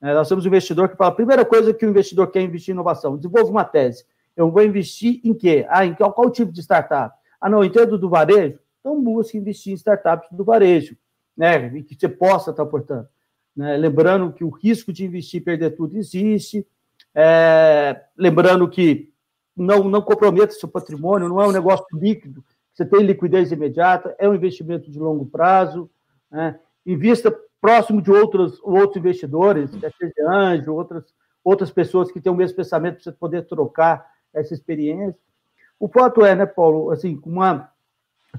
É, 0.00 0.12
nós 0.12 0.28
temos 0.28 0.44
um 0.44 0.48
investidor 0.48 0.88
que 0.88 0.96
fala: 0.96 1.10
a 1.10 1.14
primeira 1.14 1.44
coisa 1.44 1.72
que 1.72 1.86
o 1.86 1.90
investidor 1.90 2.30
quer 2.30 2.42
investir 2.42 2.72
em 2.72 2.76
inovação, 2.76 3.16
desenvolva 3.16 3.50
uma 3.50 3.64
tese. 3.64 4.04
Eu 4.36 4.50
vou 4.50 4.62
investir 4.62 5.20
em 5.24 5.32
quê? 5.32 5.64
Ah, 5.68 5.86
em 5.86 5.94
qual, 5.94 6.12
qual 6.12 6.30
tipo 6.30 6.52
de 6.52 6.60
startup? 6.60 7.16
Ah, 7.40 7.48
não, 7.48 7.64
entendo 7.64 7.96
do 7.96 8.08
varejo? 8.08 8.58
Então 8.80 9.02
busque 9.02 9.38
investir 9.38 9.72
em 9.72 9.76
startups 9.76 10.28
do 10.30 10.44
varejo, 10.44 10.96
né? 11.36 11.74
E 11.74 11.82
que 11.82 11.94
você 11.94 12.08
possa 12.08 12.50
estar 12.50 12.66
portando. 12.66 13.08
Né? 13.56 13.76
Lembrando 13.76 14.32
que 14.32 14.44
o 14.44 14.50
risco 14.50 14.92
de 14.92 15.04
investir 15.04 15.40
e 15.40 15.44
perder 15.44 15.70
tudo 15.70 15.96
existe. 15.96 16.66
É, 17.14 18.02
lembrando 18.18 18.68
que 18.68 19.12
não, 19.56 19.84
não 19.84 20.02
comprometa 20.02 20.52
seu 20.52 20.68
patrimônio, 20.68 21.28
não 21.28 21.40
é 21.40 21.46
um 21.46 21.52
negócio 21.52 21.86
líquido, 21.94 22.44
você 22.74 22.84
tem 22.84 23.02
liquidez 23.02 23.52
imediata, 23.52 24.14
é 24.18 24.28
um 24.28 24.34
investimento 24.34 24.90
de 24.90 24.98
longo 24.98 25.24
prazo. 25.24 25.88
Né? 26.30 26.58
Invista 26.84 27.34
próximo 27.60 28.02
de 28.02 28.10
outros, 28.10 28.60
outros 28.62 28.96
investidores, 28.96 29.70
seja 29.70 30.28
anjo, 30.28 30.74
outras, 30.74 31.04
outras 31.42 31.70
pessoas 31.70 32.10
que 32.10 32.20
têm 32.20 32.32
o 32.32 32.36
mesmo 32.36 32.56
pensamento 32.56 32.96
para 32.96 33.04
você 33.04 33.12
poder 33.12 33.46
trocar 33.46 34.04
essa 34.34 34.52
experiência. 34.52 35.18
O 35.78 35.88
fato 35.88 36.24
é, 36.24 36.34
né, 36.34 36.44
Paulo, 36.44 36.90
assim, 36.90 37.20
uma 37.24 37.70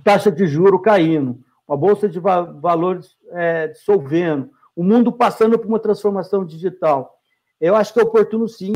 taxa 0.04 0.30
de 0.32 0.46
juro 0.46 0.80
caindo, 0.80 1.40
uma 1.68 1.78
bolsa 1.78 2.08
de 2.10 2.20
valores 2.20 3.16
é, 3.32 3.70
dissolvendo, 3.70 4.52
o 4.76 4.84
mundo 4.84 5.12
passando 5.12 5.58
por 5.58 5.68
uma 5.68 5.80
transformação 5.80 6.46
digital. 6.46 7.18
Eu 7.60 7.76
acho 7.76 7.94
que 7.94 8.00
é 8.00 8.04
oportuno, 8.04 8.48
sim, 8.48 8.74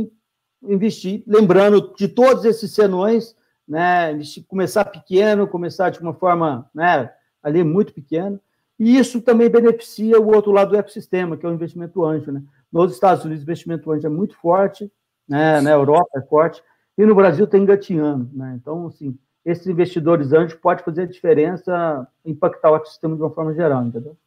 investir, 0.64 1.24
lembrando 1.28 1.94
de 1.96 2.08
todos 2.08 2.46
esses 2.46 2.74
senões, 2.74 3.36
né, 3.70 4.20
começar 4.48 4.84
pequeno, 4.86 5.48
começar 5.48 5.92
de 5.92 6.00
uma 6.00 6.14
forma 6.14 6.68
né, 6.74 7.12
ali 7.44 7.64
muito 7.64 7.94
pequena, 7.94 8.42
e 8.80 8.98
isso 8.98 9.22
também 9.22 9.50
beneficia 9.50 10.20
o 10.20 10.34
outro 10.34 10.52
lado 10.52 10.72
do 10.72 10.78
ecossistema, 10.78 11.38
que 11.38 11.46
é 11.46 11.50
o 11.50 11.54
investimento 11.54 12.04
anjo. 12.04 12.32
Né? 12.32 12.42
Nos 12.72 12.94
Estados 12.94 13.24
Unidos, 13.24 13.44
o 13.44 13.46
investimento 13.46 13.92
anjo 13.92 14.08
é 14.08 14.10
muito 14.10 14.36
forte, 14.38 14.92
né, 15.28 15.62
na 15.62 15.70
Europa 15.70 16.10
é 16.16 16.22
forte, 16.22 16.64
e 16.98 17.06
no 17.06 17.14
Brasil 17.14 17.46
está 17.46 17.58
engatinhando. 17.58 18.28
Né? 18.34 18.58
Então, 18.60 18.88
assim, 18.88 19.16
esses 19.46 19.68
investidores 19.68 20.34
anjos 20.34 20.56
podem 20.56 20.84
fazer 20.84 21.04
a 21.04 21.08
diferença, 21.08 22.08
impactar 22.26 22.72
o 22.72 22.76
ecossistema 22.78 23.16
de 23.16 23.22
uma 23.22 23.30
forma 23.30 23.54
geral, 23.54 23.84
entendeu? 23.84 24.18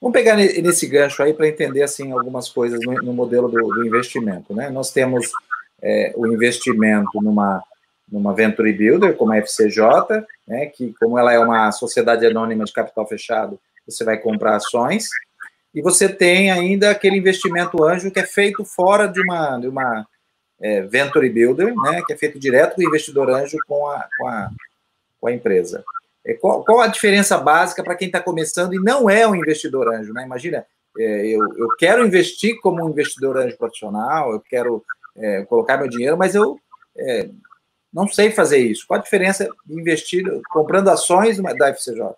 Vamos 0.00 0.14
pegar 0.14 0.36
nesse 0.36 0.86
gancho 0.88 1.22
aí 1.22 1.32
para 1.32 1.46
entender 1.46 1.82
assim 1.82 2.10
algumas 2.10 2.48
coisas 2.48 2.80
no, 2.84 2.92
no 2.94 3.12
modelo 3.12 3.48
do, 3.48 3.60
do, 3.60 3.86
investimento, 3.86 4.52
né? 4.52 4.68
Nós 4.68 4.90
temos 4.90 5.30
é, 5.80 6.12
o 6.16 6.26
investimento 6.26 7.22
numa 7.22 7.62
numa 8.12 8.34
venture 8.34 8.72
builder 8.72 9.16
como 9.16 9.32
a 9.32 9.38
FCJ, 9.38 9.80
né? 10.46 10.66
Que 10.66 10.94
como 11.00 11.18
ela 11.18 11.32
é 11.32 11.38
uma 11.38 11.72
sociedade 11.72 12.26
anônima 12.26 12.64
de 12.64 12.72
capital 12.72 13.08
fechado, 13.08 13.58
você 13.86 14.04
vai 14.04 14.18
comprar 14.18 14.56
ações, 14.56 15.08
e 15.74 15.80
você 15.80 16.08
tem 16.08 16.50
ainda 16.50 16.90
aquele 16.90 17.16
investimento 17.16 17.82
anjo 17.82 18.10
que 18.10 18.20
é 18.20 18.26
feito 18.26 18.64
fora 18.64 19.06
de 19.06 19.20
uma, 19.22 19.58
de 19.58 19.66
uma 19.66 20.06
é, 20.60 20.82
Venture 20.82 21.28
Builder, 21.30 21.74
né, 21.74 22.02
que 22.06 22.12
é 22.12 22.16
feito 22.16 22.38
direto 22.38 22.76
do 22.76 22.84
investidor 22.84 23.30
anjo 23.30 23.56
com 23.66 23.88
a, 23.88 24.06
com 24.18 24.28
a, 24.28 24.50
com 25.18 25.26
a 25.28 25.32
empresa. 25.32 25.82
É, 26.24 26.34
qual, 26.34 26.62
qual, 26.62 26.80
a 26.80 26.86
diferença 26.86 27.38
básica 27.38 27.82
para 27.82 27.96
quem 27.96 28.06
está 28.06 28.20
começando 28.20 28.74
e 28.74 28.78
não 28.78 29.08
é 29.08 29.26
um 29.26 29.34
investidor 29.34 29.92
anjo? 29.92 30.12
Né? 30.12 30.24
Imagina, 30.24 30.66
é, 30.98 31.26
eu, 31.26 31.40
eu 31.56 31.68
quero 31.78 32.06
investir 32.06 32.60
como 32.60 32.84
um 32.84 32.90
investidor 32.90 33.38
anjo 33.38 33.56
profissional, 33.56 34.30
eu 34.32 34.40
quero 34.40 34.84
é, 35.16 35.42
colocar 35.44 35.78
meu 35.78 35.88
dinheiro, 35.88 36.18
mas 36.18 36.34
eu 36.34 36.60
é, 36.96 37.28
não 37.92 38.08
sei 38.08 38.30
fazer 38.30 38.58
isso. 38.58 38.86
Qual 38.86 38.98
a 38.98 39.02
diferença 39.02 39.48
de 39.66 39.80
investir 39.80 40.24
comprando 40.50 40.88
ações 40.88 41.38
da 41.58 41.68
FCJ? 41.68 42.14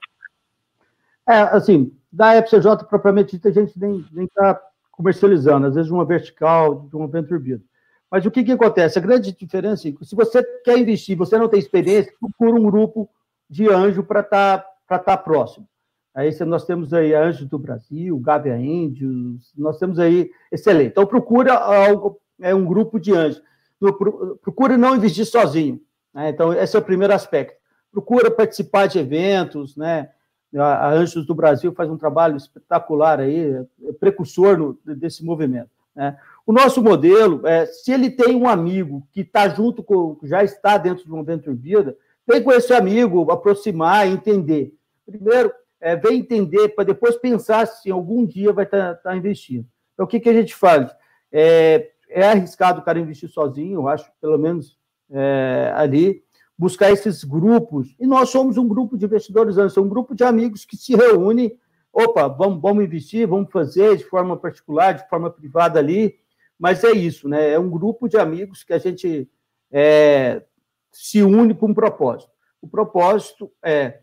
É, 1.26 1.40
assim, 1.40 1.92
da 2.12 2.34
FCJ 2.34 2.84
propriamente 2.88 3.32
dita, 3.32 3.48
a 3.48 3.52
gente 3.52 3.78
nem 3.78 4.24
está 4.24 4.60
comercializando, 4.92 5.66
às 5.66 5.74
vezes 5.74 5.90
uma 5.90 6.04
vertical, 6.04 6.86
de 6.88 6.94
uma 6.94 7.08
venture 7.08 7.40
build. 7.40 7.64
Mas 8.10 8.24
o 8.24 8.30
que, 8.30 8.44
que 8.44 8.52
acontece? 8.52 8.98
A 8.98 9.02
grande 9.02 9.32
diferença 9.32 9.88
é 9.88 9.92
que 9.92 10.04
se 10.04 10.14
você 10.14 10.42
quer 10.64 10.78
investir, 10.78 11.16
você 11.16 11.36
não 11.36 11.48
tem 11.48 11.58
experiência, 11.58 12.12
procura 12.20 12.54
um 12.54 12.62
grupo 12.62 13.10
de 13.50 13.68
anjo 13.68 14.04
para 14.04 14.20
estar 14.20 14.64
tá, 14.86 14.98
tá 14.98 15.16
próximo. 15.16 15.66
Aí 16.14 16.30
nós 16.46 16.64
temos 16.64 16.94
aí 16.94 17.12
Anjos 17.12 17.48
do 17.48 17.58
Brasil, 17.58 18.16
Gávea 18.20 18.56
Índios, 18.56 19.52
nós 19.58 19.78
temos 19.80 19.98
aí 19.98 20.30
excelente. 20.52 20.90
Então 20.90 21.04
procura 21.04 21.54
algo, 21.54 22.20
é 22.40 22.54
um 22.54 22.64
grupo 22.64 23.00
de 23.00 23.12
anjos. 23.12 23.42
Procura 23.78 24.76
não 24.76 24.96
investir 24.96 25.26
sozinho. 25.26 25.80
Né? 26.12 26.30
Então 26.30 26.52
esse 26.52 26.76
é 26.76 26.78
o 26.78 26.84
primeiro 26.84 27.12
aspecto. 27.12 27.56
Procura 27.90 28.30
participar 28.30 28.86
de 28.86 28.98
eventos, 28.98 29.76
né? 29.76 30.10
A 30.56 30.90
Anjos 30.90 31.26
do 31.26 31.34
Brasil 31.34 31.72
faz 31.72 31.90
um 31.90 31.96
trabalho 31.96 32.36
espetacular 32.36 33.18
aí, 33.18 33.66
é 33.88 33.92
precursor 33.98 34.56
no, 34.56 34.78
desse 34.94 35.24
movimento. 35.24 35.70
Né? 35.94 36.16
O 36.46 36.52
nosso 36.52 36.82
modelo, 36.82 37.44
é, 37.46 37.66
se 37.66 37.92
ele 37.92 38.10
tem 38.10 38.36
um 38.36 38.48
amigo 38.48 39.06
que 39.12 39.22
está 39.22 39.48
junto 39.48 39.82
com, 39.82 40.18
já 40.22 40.44
está 40.44 40.78
dentro 40.78 41.04
de 41.04 41.10
uma 41.10 41.24
Venture 41.24 41.56
Vida, 41.56 41.96
vem 42.26 42.42
com 42.42 42.52
esse 42.52 42.72
amigo 42.72 43.30
aproximar, 43.32 44.06
entender. 44.06 44.72
Primeiro, 45.04 45.52
é, 45.80 45.96
vem 45.96 46.18
entender 46.18 46.68
para 46.70 46.84
depois 46.84 47.16
pensar 47.16 47.66
se 47.66 47.90
algum 47.90 48.24
dia 48.24 48.52
vai 48.52 48.64
estar 48.64 48.94
tá, 48.94 49.10
tá 49.10 49.16
investindo. 49.16 49.66
Então, 49.92 50.04
o 50.04 50.08
que, 50.08 50.20
que 50.20 50.28
a 50.28 50.32
gente 50.32 50.54
faz? 50.54 50.94
É, 51.32 51.90
é 52.14 52.30
arriscado 52.30 52.80
o 52.80 52.84
cara 52.84 53.00
investir 53.00 53.28
sozinho, 53.28 53.80
eu 53.80 53.88
acho, 53.88 54.08
pelo 54.20 54.38
menos 54.38 54.78
é, 55.10 55.72
ali, 55.74 56.22
buscar 56.56 56.92
esses 56.92 57.24
grupos. 57.24 57.96
E 57.98 58.06
nós 58.06 58.30
somos 58.30 58.56
um 58.56 58.68
grupo 58.68 58.96
de 58.96 59.04
investidores 59.04 59.58
anjos, 59.58 59.76
um 59.76 59.88
grupo 59.88 60.14
de 60.14 60.22
amigos 60.22 60.64
que 60.64 60.76
se 60.76 60.94
reúne. 60.94 61.58
Opa, 61.92 62.28
vamos, 62.28 62.62
vamos 62.62 62.84
investir, 62.84 63.26
vamos 63.26 63.50
fazer 63.50 63.96
de 63.96 64.04
forma 64.04 64.36
particular, 64.36 64.92
de 64.92 65.08
forma 65.08 65.28
privada 65.28 65.80
ali. 65.80 66.14
Mas 66.56 66.84
é 66.84 66.92
isso, 66.92 67.28
né? 67.28 67.50
É 67.50 67.58
um 67.58 67.68
grupo 67.68 68.08
de 68.08 68.16
amigos 68.16 68.62
que 68.62 68.72
a 68.72 68.78
gente 68.78 69.28
é, 69.72 70.44
se 70.92 71.20
une 71.20 71.52
com 71.52 71.66
um 71.66 71.74
propósito. 71.74 72.30
O 72.62 72.68
propósito 72.68 73.50
é 73.62 74.00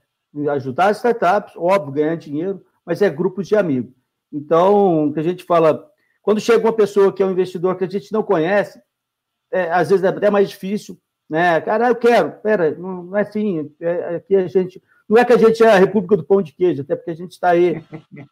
ajudar 0.49 0.89
as 0.89 0.97
startups, 0.97 1.53
óbvio, 1.55 1.93
ganhar 1.93 2.15
dinheiro, 2.15 2.61
mas 2.85 3.01
é 3.01 3.09
grupos 3.09 3.47
de 3.47 3.55
amigos. 3.55 3.93
Então, 4.31 5.07
o 5.07 5.13
que 5.13 5.19
a 5.19 5.23
gente 5.23 5.43
fala, 5.43 5.90
quando 6.21 6.39
chega 6.39 6.65
uma 6.65 6.73
pessoa 6.73 7.11
que 7.11 7.21
é 7.21 7.25
um 7.25 7.31
investidor 7.31 7.75
que 7.75 7.83
a 7.83 7.89
gente 7.89 8.11
não 8.11 8.23
conhece, 8.23 8.81
é, 9.51 9.71
às 9.71 9.89
vezes 9.89 10.03
é 10.03 10.07
até 10.07 10.29
mais 10.29 10.49
difícil, 10.49 10.97
né? 11.29 11.59
Cara, 11.61 11.89
eu 11.89 11.95
quero, 11.95 12.31
pera, 12.41 12.71
não, 12.75 13.03
não 13.03 13.17
é 13.17 13.21
assim, 13.21 13.71
é, 13.79 14.15
aqui 14.15 14.35
a 14.35 14.47
gente, 14.47 14.81
não 15.07 15.17
é 15.17 15.25
que 15.25 15.33
a 15.33 15.37
gente 15.37 15.63
é 15.63 15.71
a 15.71 15.77
República 15.77 16.15
do 16.15 16.23
Pão 16.23 16.41
de 16.41 16.53
Queijo, 16.53 16.81
até 16.83 16.95
porque 16.95 17.11
a 17.11 17.15
gente 17.15 17.31
está 17.31 17.49
aí 17.49 17.83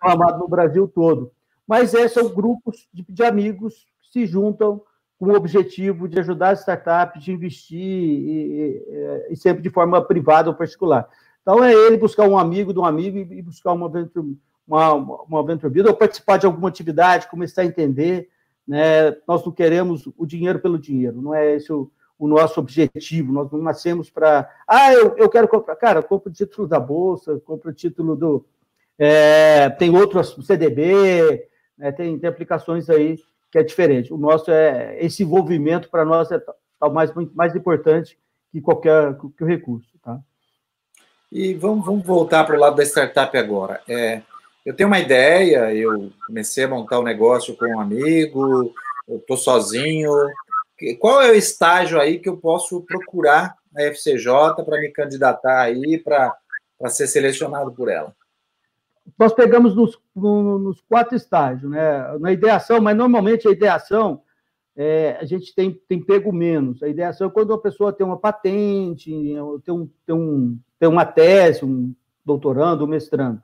amado 0.01 0.39
no 0.39 0.47
Brasil 0.47 0.87
todo, 0.87 1.31
mas 1.67 1.93
é, 1.93 2.07
são 2.07 2.29
grupos 2.29 2.87
de, 2.93 3.05
de 3.07 3.23
amigos 3.23 3.87
que 4.01 4.11
se 4.11 4.25
juntam 4.25 4.81
com 5.19 5.25
o 5.25 5.35
objetivo 5.35 6.07
de 6.07 6.17
ajudar 6.19 6.51
as 6.51 6.59
startups, 6.59 7.21
de 7.21 7.33
investir, 7.33 7.77
e, 7.77 8.83
e, 8.87 9.33
e, 9.33 9.35
sempre 9.35 9.61
de 9.61 9.69
forma 9.69 10.01
privada 10.01 10.49
ou 10.49 10.55
particular. 10.55 11.09
Então, 11.41 11.61
é 11.63 11.73
ele 11.73 11.97
buscar 11.97 12.27
um 12.27 12.37
amigo 12.37 12.71
de 12.71 12.79
um 12.79 12.85
amigo 12.85 13.17
e 13.17 13.41
buscar 13.41 13.73
uma 13.73 13.89
venture, 13.89 14.37
uma, 14.69 14.93
uma 15.23 15.43
venture 15.43 15.71
build, 15.71 15.89
ou 15.89 15.95
participar 15.95 16.37
de 16.37 16.45
alguma 16.45 16.69
atividade, 16.69 17.27
começar 17.27 17.63
a 17.63 17.65
entender. 17.65 18.29
Né? 18.67 19.15
Nós 19.27 19.43
não 19.43 19.51
queremos 19.51 20.07
o 20.15 20.25
dinheiro 20.25 20.59
pelo 20.59 20.77
dinheiro, 20.77 21.21
não 21.21 21.33
é 21.33 21.55
esse 21.55 21.73
o, 21.73 21.91
o 22.17 22.27
nosso 22.27 22.59
objetivo. 22.59 23.33
Nós 23.33 23.51
não 23.51 23.59
nascemos 23.59 24.09
para. 24.09 24.49
Ah, 24.67 24.93
eu, 24.93 25.17
eu 25.17 25.29
quero 25.29 25.47
comprar. 25.47 25.75
Cara, 25.75 26.03
compra 26.03 26.29
o 26.29 26.33
título 26.33 26.67
da 26.67 26.79
Bolsa, 26.79 27.39
compra 27.39 27.71
o 27.71 27.73
título 27.73 28.15
do. 28.15 28.45
É, 28.97 29.69
tem 29.71 29.95
outros, 29.95 30.35
CDB, 30.45 31.47
né? 31.77 31.91
tem, 31.91 32.19
tem 32.19 32.29
aplicações 32.29 32.89
aí 32.89 33.17
que 33.51 33.57
é 33.57 33.63
diferente. 33.63 34.13
O 34.13 34.17
nosso 34.17 34.51
é 34.51 34.97
esse 35.03 35.23
envolvimento 35.23 35.89
para 35.89 36.05
nós 36.05 36.29
é 36.31 36.39
o 36.81 36.89
mais, 36.89 37.11
mais 37.33 37.55
importante 37.55 38.17
que 38.51 38.61
qualquer 38.61 39.15
que 39.35 39.43
o 39.43 39.47
recurso, 39.47 39.97
tá? 40.03 40.19
E 41.31 41.53
vamos, 41.53 41.85
vamos 41.85 42.05
voltar 42.05 42.43
para 42.43 42.55
o 42.55 42.59
lado 42.59 42.75
da 42.75 42.83
startup 42.83 43.37
agora. 43.37 43.81
É, 43.87 44.23
eu 44.69 44.75
tenho 44.75 44.85
uma 44.85 44.99
ideia, 44.99 45.73
eu 45.73 46.11
comecei 46.27 46.63
a 46.63 46.67
montar 46.67 46.99
um 46.99 47.03
negócio 47.03 47.57
com 47.57 47.65
um 47.65 47.79
amigo, 47.79 48.71
eu 49.07 49.17
estou 49.17 49.35
sozinho. 49.35 50.11
Qual 50.99 51.23
é 51.23 51.31
o 51.31 51.35
estágio 51.35 51.99
aí 51.99 52.19
que 52.19 52.29
eu 52.29 52.37
posso 52.37 52.79
procurar 52.81 53.55
na 53.73 53.81
FCJ 53.85 54.63
para 54.63 54.79
me 54.79 54.89
candidatar 54.89 55.61
aí 55.61 55.97
para 55.97 56.37
ser 56.85 57.07
selecionado 57.07 57.71
por 57.71 57.89
ela? 57.89 58.13
nós 59.17 59.33
pegamos 59.33 59.75
nos, 59.75 59.97
nos, 60.15 60.81
quatro 60.81 61.15
estágios, 61.15 61.71
né? 61.71 62.15
Na 62.19 62.31
ideação, 62.31 62.79
mas 62.79 62.95
normalmente 62.95 63.47
a 63.47 63.51
ideação 63.51 64.21
é, 64.77 65.17
a 65.19 65.25
gente 65.25 65.55
tem, 65.55 65.81
tem 65.89 65.99
pego 65.99 66.31
menos. 66.31 66.83
A 66.83 66.87
ideação 66.87 67.25
é 67.25 67.31
quando 67.31 67.51
a 67.53 67.57
pessoa 67.57 67.91
tem 67.91 68.05
uma 68.05 68.19
patente, 68.19 69.09
tem, 69.65 69.73
um, 69.73 69.89
tem, 70.05 70.15
um, 70.15 70.59
tem 70.79 70.87
uma 70.87 71.05
tese, 71.05 71.65
um 71.65 71.91
doutorando, 72.23 72.85
um 72.85 72.87
mestrando. 72.87 73.41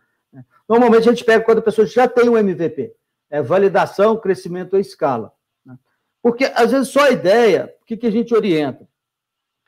Normalmente 0.67 1.07
a 1.07 1.11
gente 1.11 1.23
pega 1.23 1.43
quando 1.43 1.59
a 1.59 1.63
pessoa 1.63 1.85
já 1.85 2.07
tem 2.07 2.27
um 2.27 2.37
MVP. 2.37 2.93
É 3.29 3.41
validação, 3.41 4.17
crescimento 4.17 4.75
à 4.75 4.79
escala. 4.79 5.31
Né? 5.65 5.77
Porque, 6.21 6.45
às 6.55 6.71
vezes, 6.71 6.89
só 6.89 7.05
a 7.05 7.11
ideia, 7.11 7.73
o 7.81 7.85
que, 7.85 7.97
que 7.97 8.07
a 8.07 8.11
gente 8.11 8.33
orienta? 8.33 8.87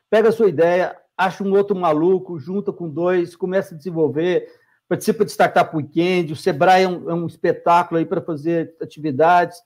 Pega 0.09 0.29
a 0.29 0.31
sua 0.31 0.47
ideia, 0.47 0.97
acha 1.17 1.43
um 1.43 1.51
outro 1.53 1.75
maluco, 1.75 2.39
junta 2.39 2.71
com 2.71 2.89
dois, 2.89 3.35
começa 3.35 3.73
a 3.73 3.77
desenvolver, 3.77 4.47
participa 4.87 5.25
de 5.25 5.31
Startup 5.31 5.75
Weekend, 5.75 6.33
o 6.33 6.35
Sebrae 6.35 6.83
é 6.83 6.87
um, 6.87 7.09
é 7.09 7.13
um 7.13 7.27
espetáculo 7.27 7.99
aí 7.99 8.05
para 8.05 8.21
fazer 8.21 8.75
atividades. 8.81 9.61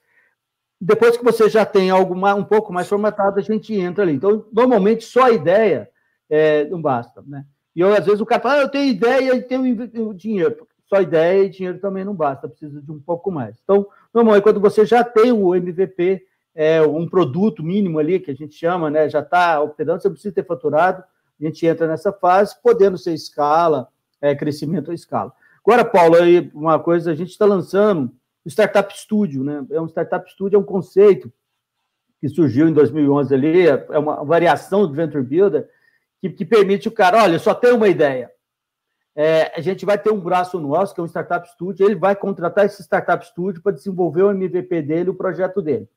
Depois 0.80 1.16
que 1.16 1.24
você 1.24 1.48
já 1.48 1.66
tem 1.66 1.92
algo 1.92 2.16
mais, 2.16 2.36
um 2.36 2.44
pouco 2.44 2.74
mais 2.74 2.88
formatado, 2.88 3.40
a 3.40 3.44
gente 3.44 3.74
entra 3.74 4.04
ali. 4.04 4.14
Então, 4.14 4.46
normalmente, 4.52 5.04
só 5.04 5.26
a 5.26 5.32
ideia 5.32 5.90
é, 6.30 6.66
não 6.66 6.82
basta, 6.82 7.24
né? 7.28 7.46
E 7.76 7.82
eu, 7.82 7.94
às 7.94 8.06
vezes 8.06 8.20
o 8.20 8.26
cara 8.26 8.42
fala, 8.42 8.56
ah, 8.56 8.62
eu 8.62 8.70
tenho 8.70 8.90
ideia 8.90 9.36
e 9.36 9.42
tenho 9.42 10.14
dinheiro. 10.14 10.68
Só 10.94 11.02
ideia 11.02 11.46
e 11.46 11.50
dinheiro 11.50 11.80
também 11.80 12.04
não 12.04 12.14
basta, 12.14 12.50
precisa 12.50 12.82
de 12.82 12.92
um 12.92 13.00
pouco 13.00 13.32
mais. 13.32 13.56
Então, 13.64 13.88
normalmente, 14.14 14.44
quando 14.44 14.60
você 14.60 14.86
já 14.86 15.06
tem 15.06 15.32
o 15.32 15.56
MVP, 15.56 16.22
é, 16.54 16.82
um 16.82 17.08
produto 17.08 17.64
mínimo 17.64 17.98
ali, 17.98 18.20
que 18.20 18.30
a 18.30 18.36
gente 18.36 18.56
chama, 18.56 18.90
né, 18.90 19.08
já 19.08 19.22
está 19.22 19.62
operando, 19.62 20.02
você 20.02 20.10
precisa 20.10 20.36
ter 20.36 20.46
faturado, 20.46 21.02
a 21.40 21.46
gente 21.46 21.66
entra 21.66 21.88
nessa 21.88 22.12
fase, 22.12 22.62
podendo 22.62 22.98
ser 22.98 23.14
escala, 23.14 23.88
é, 24.20 24.36
crescimento 24.36 24.92
à 24.92 24.94
escala. 24.94 25.32
Agora, 25.66 25.86
Paulo, 25.86 26.18
aí 26.18 26.52
uma 26.54 26.78
coisa, 26.78 27.12
a 27.12 27.16
gente 27.16 27.30
está 27.30 27.46
lançando 27.46 28.12
o 28.44 28.50
Startup 28.50 28.94
Studio, 28.94 29.46
né? 29.46 29.66
É 29.72 29.80
um 29.80 29.88
Startup 29.88 30.30
Studio, 30.30 30.58
é 30.58 30.60
um 30.60 30.64
conceito 30.64 31.32
que 32.20 32.28
surgiu 32.28 32.68
em 32.68 32.74
2011 32.74 33.34
ali, 33.34 33.66
é 33.66 33.98
uma 33.98 34.26
variação 34.26 34.86
do 34.86 34.94
Venture 34.94 35.24
Builder, 35.24 35.70
que, 36.20 36.30
que 36.30 36.44
permite 36.44 36.90
o 36.90 36.92
cara, 36.92 37.24
olha, 37.24 37.40
só 37.40 37.54
tem 37.54 37.72
uma 37.72 37.88
ideia. 37.88 38.30
É, 39.16 39.52
a 39.56 39.62
gente 39.62 39.86
vai 39.86 39.98
ter 39.98 40.12
um 40.12 40.20
braço 40.20 40.60
nosso, 40.60 40.94
que 40.94 41.02
é 41.02 41.04
um 41.04 41.08
Startup 41.08 41.48
Studio, 41.50 41.86
ele 41.86 41.96
vai 41.96 42.16
contratar 42.16 42.66
esse 42.66 42.82
Startup 42.82 43.26
Studio 43.26 43.62
para 43.62 43.74
desenvolver 43.74 44.24
o 44.24 44.32
MVP 44.32 44.82
dele, 44.82 45.10
o 45.10 45.16
projeto 45.16 45.62
dele. 45.62 45.88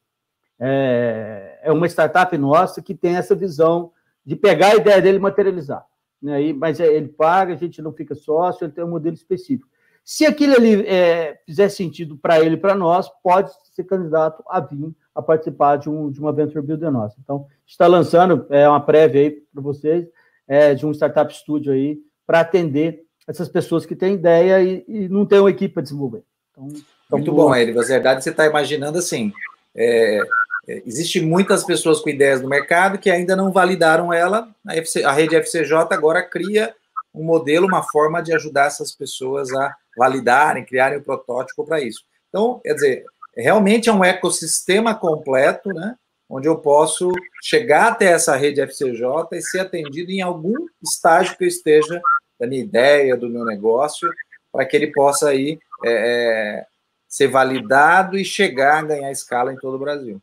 É, 0.59 1.61
é 1.63 1.73
uma 1.73 1.87
startup 1.87 2.37
nossa 2.39 2.81
que 2.81 2.95
tem 2.95 3.17
essa 3.17 3.35
visão 3.35 3.93
de 4.25 4.37
pegar 4.37 4.69
a 4.69 4.77
ideia 4.77 5.03
dele 5.03 5.19
e 5.19 5.21
materializar 5.21 5.85
né? 6.25 6.55
mas 6.55 6.81
é, 6.81 6.87
ele 6.87 7.09
paga, 7.09 7.53
a 7.53 7.57
gente 7.57 7.83
não 7.83 7.93
fica 7.93 8.15
sócio, 8.15 8.65
ele 8.65 8.73
tem 8.73 8.83
um 8.83 8.91
modelo 8.91 9.15
específico. 9.15 9.69
Se 10.03 10.25
aquilo 10.25 10.55
ali 10.55 10.87
é, 10.87 11.39
fizer 11.45 11.69
sentido 11.69 12.17
para 12.17 12.41
ele 12.41 12.55
e 12.55 12.59
para 12.59 12.75
nós, 12.75 13.09
pode 13.23 13.53
ser 13.75 13.85
candidato 13.85 14.43
a 14.49 14.59
vir 14.59 14.95
a 15.15 15.23
participar 15.23 15.77
de, 15.77 15.89
um, 15.89 16.11
de 16.11 16.19
uma 16.21 16.33
Venture 16.33 16.65
Builder 16.65 16.91
nossa. 16.91 17.17
Então, 17.23 17.47
está 17.67 17.87
lançando 17.87 18.47
é, 18.51 18.69
uma 18.69 18.81
prévia 18.81 19.21
aí 19.21 19.31
para 19.31 19.63
vocês 19.63 20.07
é, 20.49 20.75
de 20.75 20.87
um 20.87 20.93
Startup 20.93 21.33
Studio 21.33 21.73
aí 21.73 21.99
para 22.27 22.41
atender 22.41 23.04
essas 23.27 23.49
pessoas 23.49 23.87
que 23.87 23.97
têm 23.97 24.15
ideia 24.15 24.63
e, 24.63 24.85
e 24.87 25.09
não 25.09 25.25
têm 25.25 25.41
uma 25.41 25.51
equipe 25.51 25.75
para 25.75 25.83
desenvolver. 25.83 26.23
Então, 26.53 26.69
Muito 27.11 27.33
bom, 27.33 27.55
Eli. 27.55 27.73
Na 27.73 27.83
verdade, 27.83 28.23
você 28.23 28.31
está 28.31 28.47
imaginando 28.47 28.99
assim, 28.99 29.33
é, 29.75 30.21
é, 30.69 30.83
Existem 30.87 31.23
muitas 31.23 31.65
pessoas 31.65 32.01
com 32.01 32.09
ideias 32.09 32.41
no 32.41 32.49
mercado 32.49 32.99
que 32.99 33.11
ainda 33.11 33.37
não 33.37 33.53
validaram 33.53 34.13
ela. 34.13 34.49
A, 34.67 34.77
FC, 34.77 35.05
a 35.05 35.13
rede 35.13 35.37
FCJ 35.37 35.75
agora 35.91 36.23
cria 36.23 36.75
um 37.15 37.25
modelo, 37.25 37.67
uma 37.67 37.83
forma 37.83 38.23
de 38.23 38.35
ajudar 38.35 38.67
essas 38.67 38.93
pessoas 38.93 39.53
a 39.53 39.75
validarem, 39.97 40.65
criarem 40.65 40.99
o 40.99 41.01
um 41.01 41.05
protótipo 41.05 41.65
para 41.65 41.81
isso. 41.81 42.01
Então, 42.29 42.61
quer 42.65 42.75
dizer, 42.75 43.05
realmente 43.37 43.89
é 43.89 43.93
um 43.93 44.05
ecossistema 44.05 44.95
completo, 44.95 45.69
né? 45.69 45.95
Onde 46.29 46.49
eu 46.49 46.57
posso 46.57 47.13
chegar 47.43 47.93
até 47.93 48.07
essa 48.07 48.35
rede 48.35 48.61
FCJ 48.61 49.29
e 49.33 49.43
ser 49.43 49.61
atendido 49.61 50.11
em 50.11 50.23
algum 50.23 50.55
estágio 50.83 51.37
que 51.37 51.45
eu 51.45 51.49
esteja 51.49 52.01
da 52.45 52.47
minha 52.47 52.63
ideia, 52.63 53.17
do 53.17 53.29
meu 53.29 53.45
negócio, 53.45 54.09
para 54.53 54.65
que 54.65 54.77
ele 54.77 54.93
possa 54.93 55.31
aí 55.31 55.59
é, 55.85 55.91
é, 55.91 56.67
ser 57.09 57.29
validado 57.29 58.17
e 58.17 58.25
chegar 58.25 58.79
a 58.79 58.87
ganhar 58.87 59.11
escala 59.11 59.53
em 59.53 59.57
todo 59.57 59.75
o 59.75 59.79
Brasil. 59.79 60.21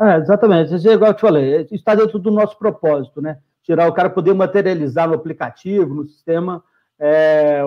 É, 0.00 0.16
exatamente. 0.16 0.74
Isso 0.74 0.88
é 0.88 0.92
igual 0.92 1.10
eu 1.10 1.16
te 1.16 1.22
falei, 1.22 1.66
está 1.72 1.94
dentro 1.94 2.18
do 2.18 2.30
nosso 2.30 2.56
propósito, 2.56 3.20
né? 3.20 3.38
Tirar 3.64 3.88
o 3.88 3.92
cara 3.92 4.08
poder 4.08 4.32
materializar 4.34 5.08
no 5.08 5.14
aplicativo, 5.14 5.94
no 5.94 6.06
sistema, 6.06 6.62
é, 6.98 7.60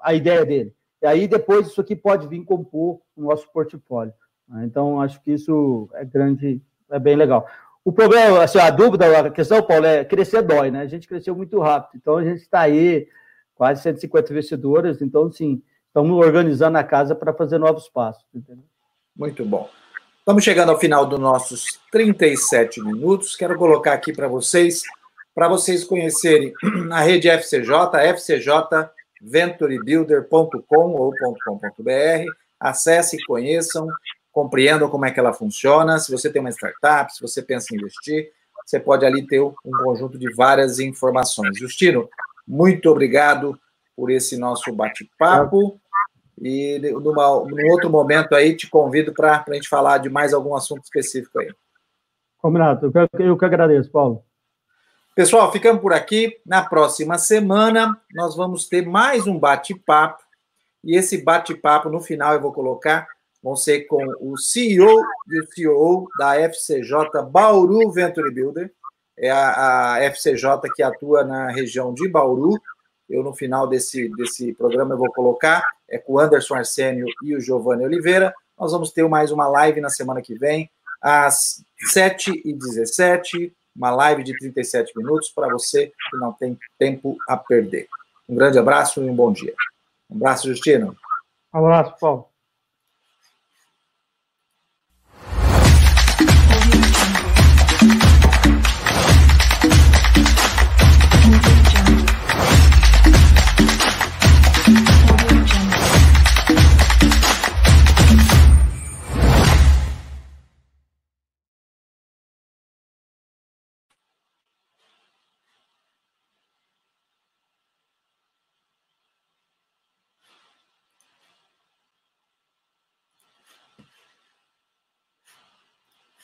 a 0.00 0.12
ideia 0.12 0.44
dele. 0.44 0.74
E 1.00 1.06
aí 1.06 1.28
depois 1.28 1.68
isso 1.68 1.80
aqui 1.80 1.94
pode 1.94 2.26
vir 2.26 2.44
compor 2.44 3.00
o 3.16 3.22
nosso 3.22 3.48
portfólio. 3.52 4.12
Então, 4.62 5.00
acho 5.00 5.20
que 5.22 5.32
isso 5.32 5.88
é 5.92 6.04
grande, 6.04 6.60
é 6.90 6.98
bem 6.98 7.14
legal. 7.14 7.46
O 7.88 7.92
problema, 7.92 8.42
assim, 8.42 8.58
a 8.58 8.68
dúvida, 8.68 9.18
a 9.18 9.30
questão, 9.30 9.62
Paulo, 9.62 9.86
é 9.86 10.04
crescer 10.04 10.42
dói, 10.42 10.70
né? 10.70 10.82
A 10.82 10.86
gente 10.86 11.08
cresceu 11.08 11.34
muito 11.34 11.58
rápido. 11.58 11.98
Então, 11.98 12.18
a 12.18 12.22
gente 12.22 12.42
está 12.42 12.60
aí, 12.60 13.08
quase 13.54 13.80
150 13.80 14.30
investidores. 14.30 15.00
Então, 15.00 15.32
sim, 15.32 15.62
estamos 15.86 16.22
organizando 16.22 16.76
a 16.76 16.84
casa 16.84 17.14
para 17.14 17.32
fazer 17.32 17.56
novos 17.56 17.88
passos. 17.88 18.26
Entendeu? 18.34 18.62
Muito 19.16 19.42
bom. 19.42 19.70
Estamos 20.18 20.44
chegando 20.44 20.70
ao 20.70 20.78
final 20.78 21.06
dos 21.06 21.18
nossos 21.18 21.80
37 21.90 22.82
minutos. 22.82 23.34
Quero 23.34 23.56
colocar 23.56 23.94
aqui 23.94 24.12
para 24.12 24.28
vocês, 24.28 24.82
para 25.34 25.48
vocês 25.48 25.82
conhecerem 25.82 26.52
a 26.92 27.00
rede 27.00 27.30
FCJ, 27.30 27.72
fcjventurebuilder.com 28.18 30.90
ou 30.90 31.10
.com.br. 31.42 32.30
Acesse, 32.60 33.16
conheçam, 33.24 33.88
compreendam 34.38 34.88
como 34.88 35.04
é 35.04 35.10
que 35.10 35.18
ela 35.18 35.32
funciona. 35.32 35.98
Se 35.98 36.12
você 36.12 36.30
tem 36.30 36.38
uma 36.38 36.52
startup, 36.52 37.12
se 37.12 37.20
você 37.20 37.42
pensa 37.42 37.74
em 37.74 37.76
investir, 37.76 38.30
você 38.64 38.78
pode 38.78 39.04
ali 39.04 39.26
ter 39.26 39.40
um 39.40 39.52
conjunto 39.82 40.16
de 40.16 40.32
várias 40.32 40.78
informações. 40.78 41.58
Justino, 41.58 42.08
muito 42.46 42.88
obrigado 42.88 43.58
por 43.96 44.12
esse 44.12 44.38
nosso 44.38 44.72
bate-papo. 44.72 45.80
E 46.40 46.78
numa, 46.78 47.44
num 47.46 47.72
outro 47.72 47.90
momento 47.90 48.32
aí 48.32 48.56
te 48.56 48.70
convido 48.70 49.12
para 49.12 49.44
a 49.44 49.54
gente 49.54 49.68
falar 49.68 49.98
de 49.98 50.08
mais 50.08 50.32
algum 50.32 50.54
assunto 50.54 50.84
específico 50.84 51.40
aí. 51.40 51.52
Combinado. 52.38 52.92
Eu 52.94 53.08
que, 53.08 53.22
eu 53.24 53.36
que 53.36 53.44
agradeço, 53.44 53.90
Paulo. 53.90 54.22
Pessoal, 55.16 55.50
ficamos 55.50 55.82
por 55.82 55.92
aqui. 55.92 56.38
Na 56.46 56.62
próxima 56.62 57.18
semana, 57.18 58.00
nós 58.14 58.36
vamos 58.36 58.68
ter 58.68 58.86
mais 58.86 59.26
um 59.26 59.36
bate-papo. 59.36 60.22
E 60.84 60.96
esse 60.96 61.24
bate-papo, 61.24 61.88
no 61.88 62.00
final, 62.00 62.34
eu 62.34 62.40
vou 62.40 62.52
colocar, 62.52 63.08
vão 63.42 63.56
ser 63.56 63.82
com 63.82 64.04
o 64.20 64.36
CEO 64.36 65.02
e 65.28 65.40
o 65.40 65.46
CEO 65.52 66.08
da 66.18 66.36
FCJ 66.36 67.22
Bauru 67.30 67.90
Venture 67.90 68.32
Builder. 68.32 68.72
É 69.16 69.30
a, 69.30 69.94
a 69.94 70.02
FCJ 70.10 70.60
que 70.74 70.82
atua 70.82 71.24
na 71.24 71.50
região 71.50 71.92
de 71.92 72.08
Bauru. 72.08 72.60
Eu, 73.08 73.22
no 73.22 73.34
final 73.34 73.66
desse, 73.66 74.08
desse 74.16 74.52
programa, 74.54 74.94
eu 74.94 74.98
vou 74.98 75.12
colocar 75.12 75.62
é 75.88 75.98
com 75.98 76.14
o 76.14 76.18
Anderson 76.18 76.54
Arsênio 76.54 77.06
e 77.22 77.34
o 77.34 77.40
Giovanni 77.40 77.84
Oliveira. 77.84 78.34
Nós 78.58 78.72
vamos 78.72 78.92
ter 78.92 79.08
mais 79.08 79.32
uma 79.32 79.48
live 79.48 79.80
na 79.80 79.88
semana 79.88 80.20
que 80.20 80.34
vem, 80.34 80.70
às 81.00 81.64
7h17, 81.94 83.52
uma 83.74 83.90
live 83.90 84.22
de 84.22 84.36
37 84.36 84.92
minutos 84.96 85.30
para 85.30 85.48
você 85.48 85.86
que 85.86 86.16
não 86.18 86.32
tem 86.32 86.58
tempo 86.78 87.16
a 87.26 87.36
perder. 87.36 87.88
Um 88.28 88.34
grande 88.34 88.58
abraço 88.58 89.02
e 89.02 89.08
um 89.08 89.14
bom 89.14 89.32
dia. 89.32 89.54
Um 90.10 90.16
abraço, 90.16 90.48
Justino. 90.48 90.94
Um 91.54 91.58
abraço, 91.58 91.94
Paulo. 91.98 92.27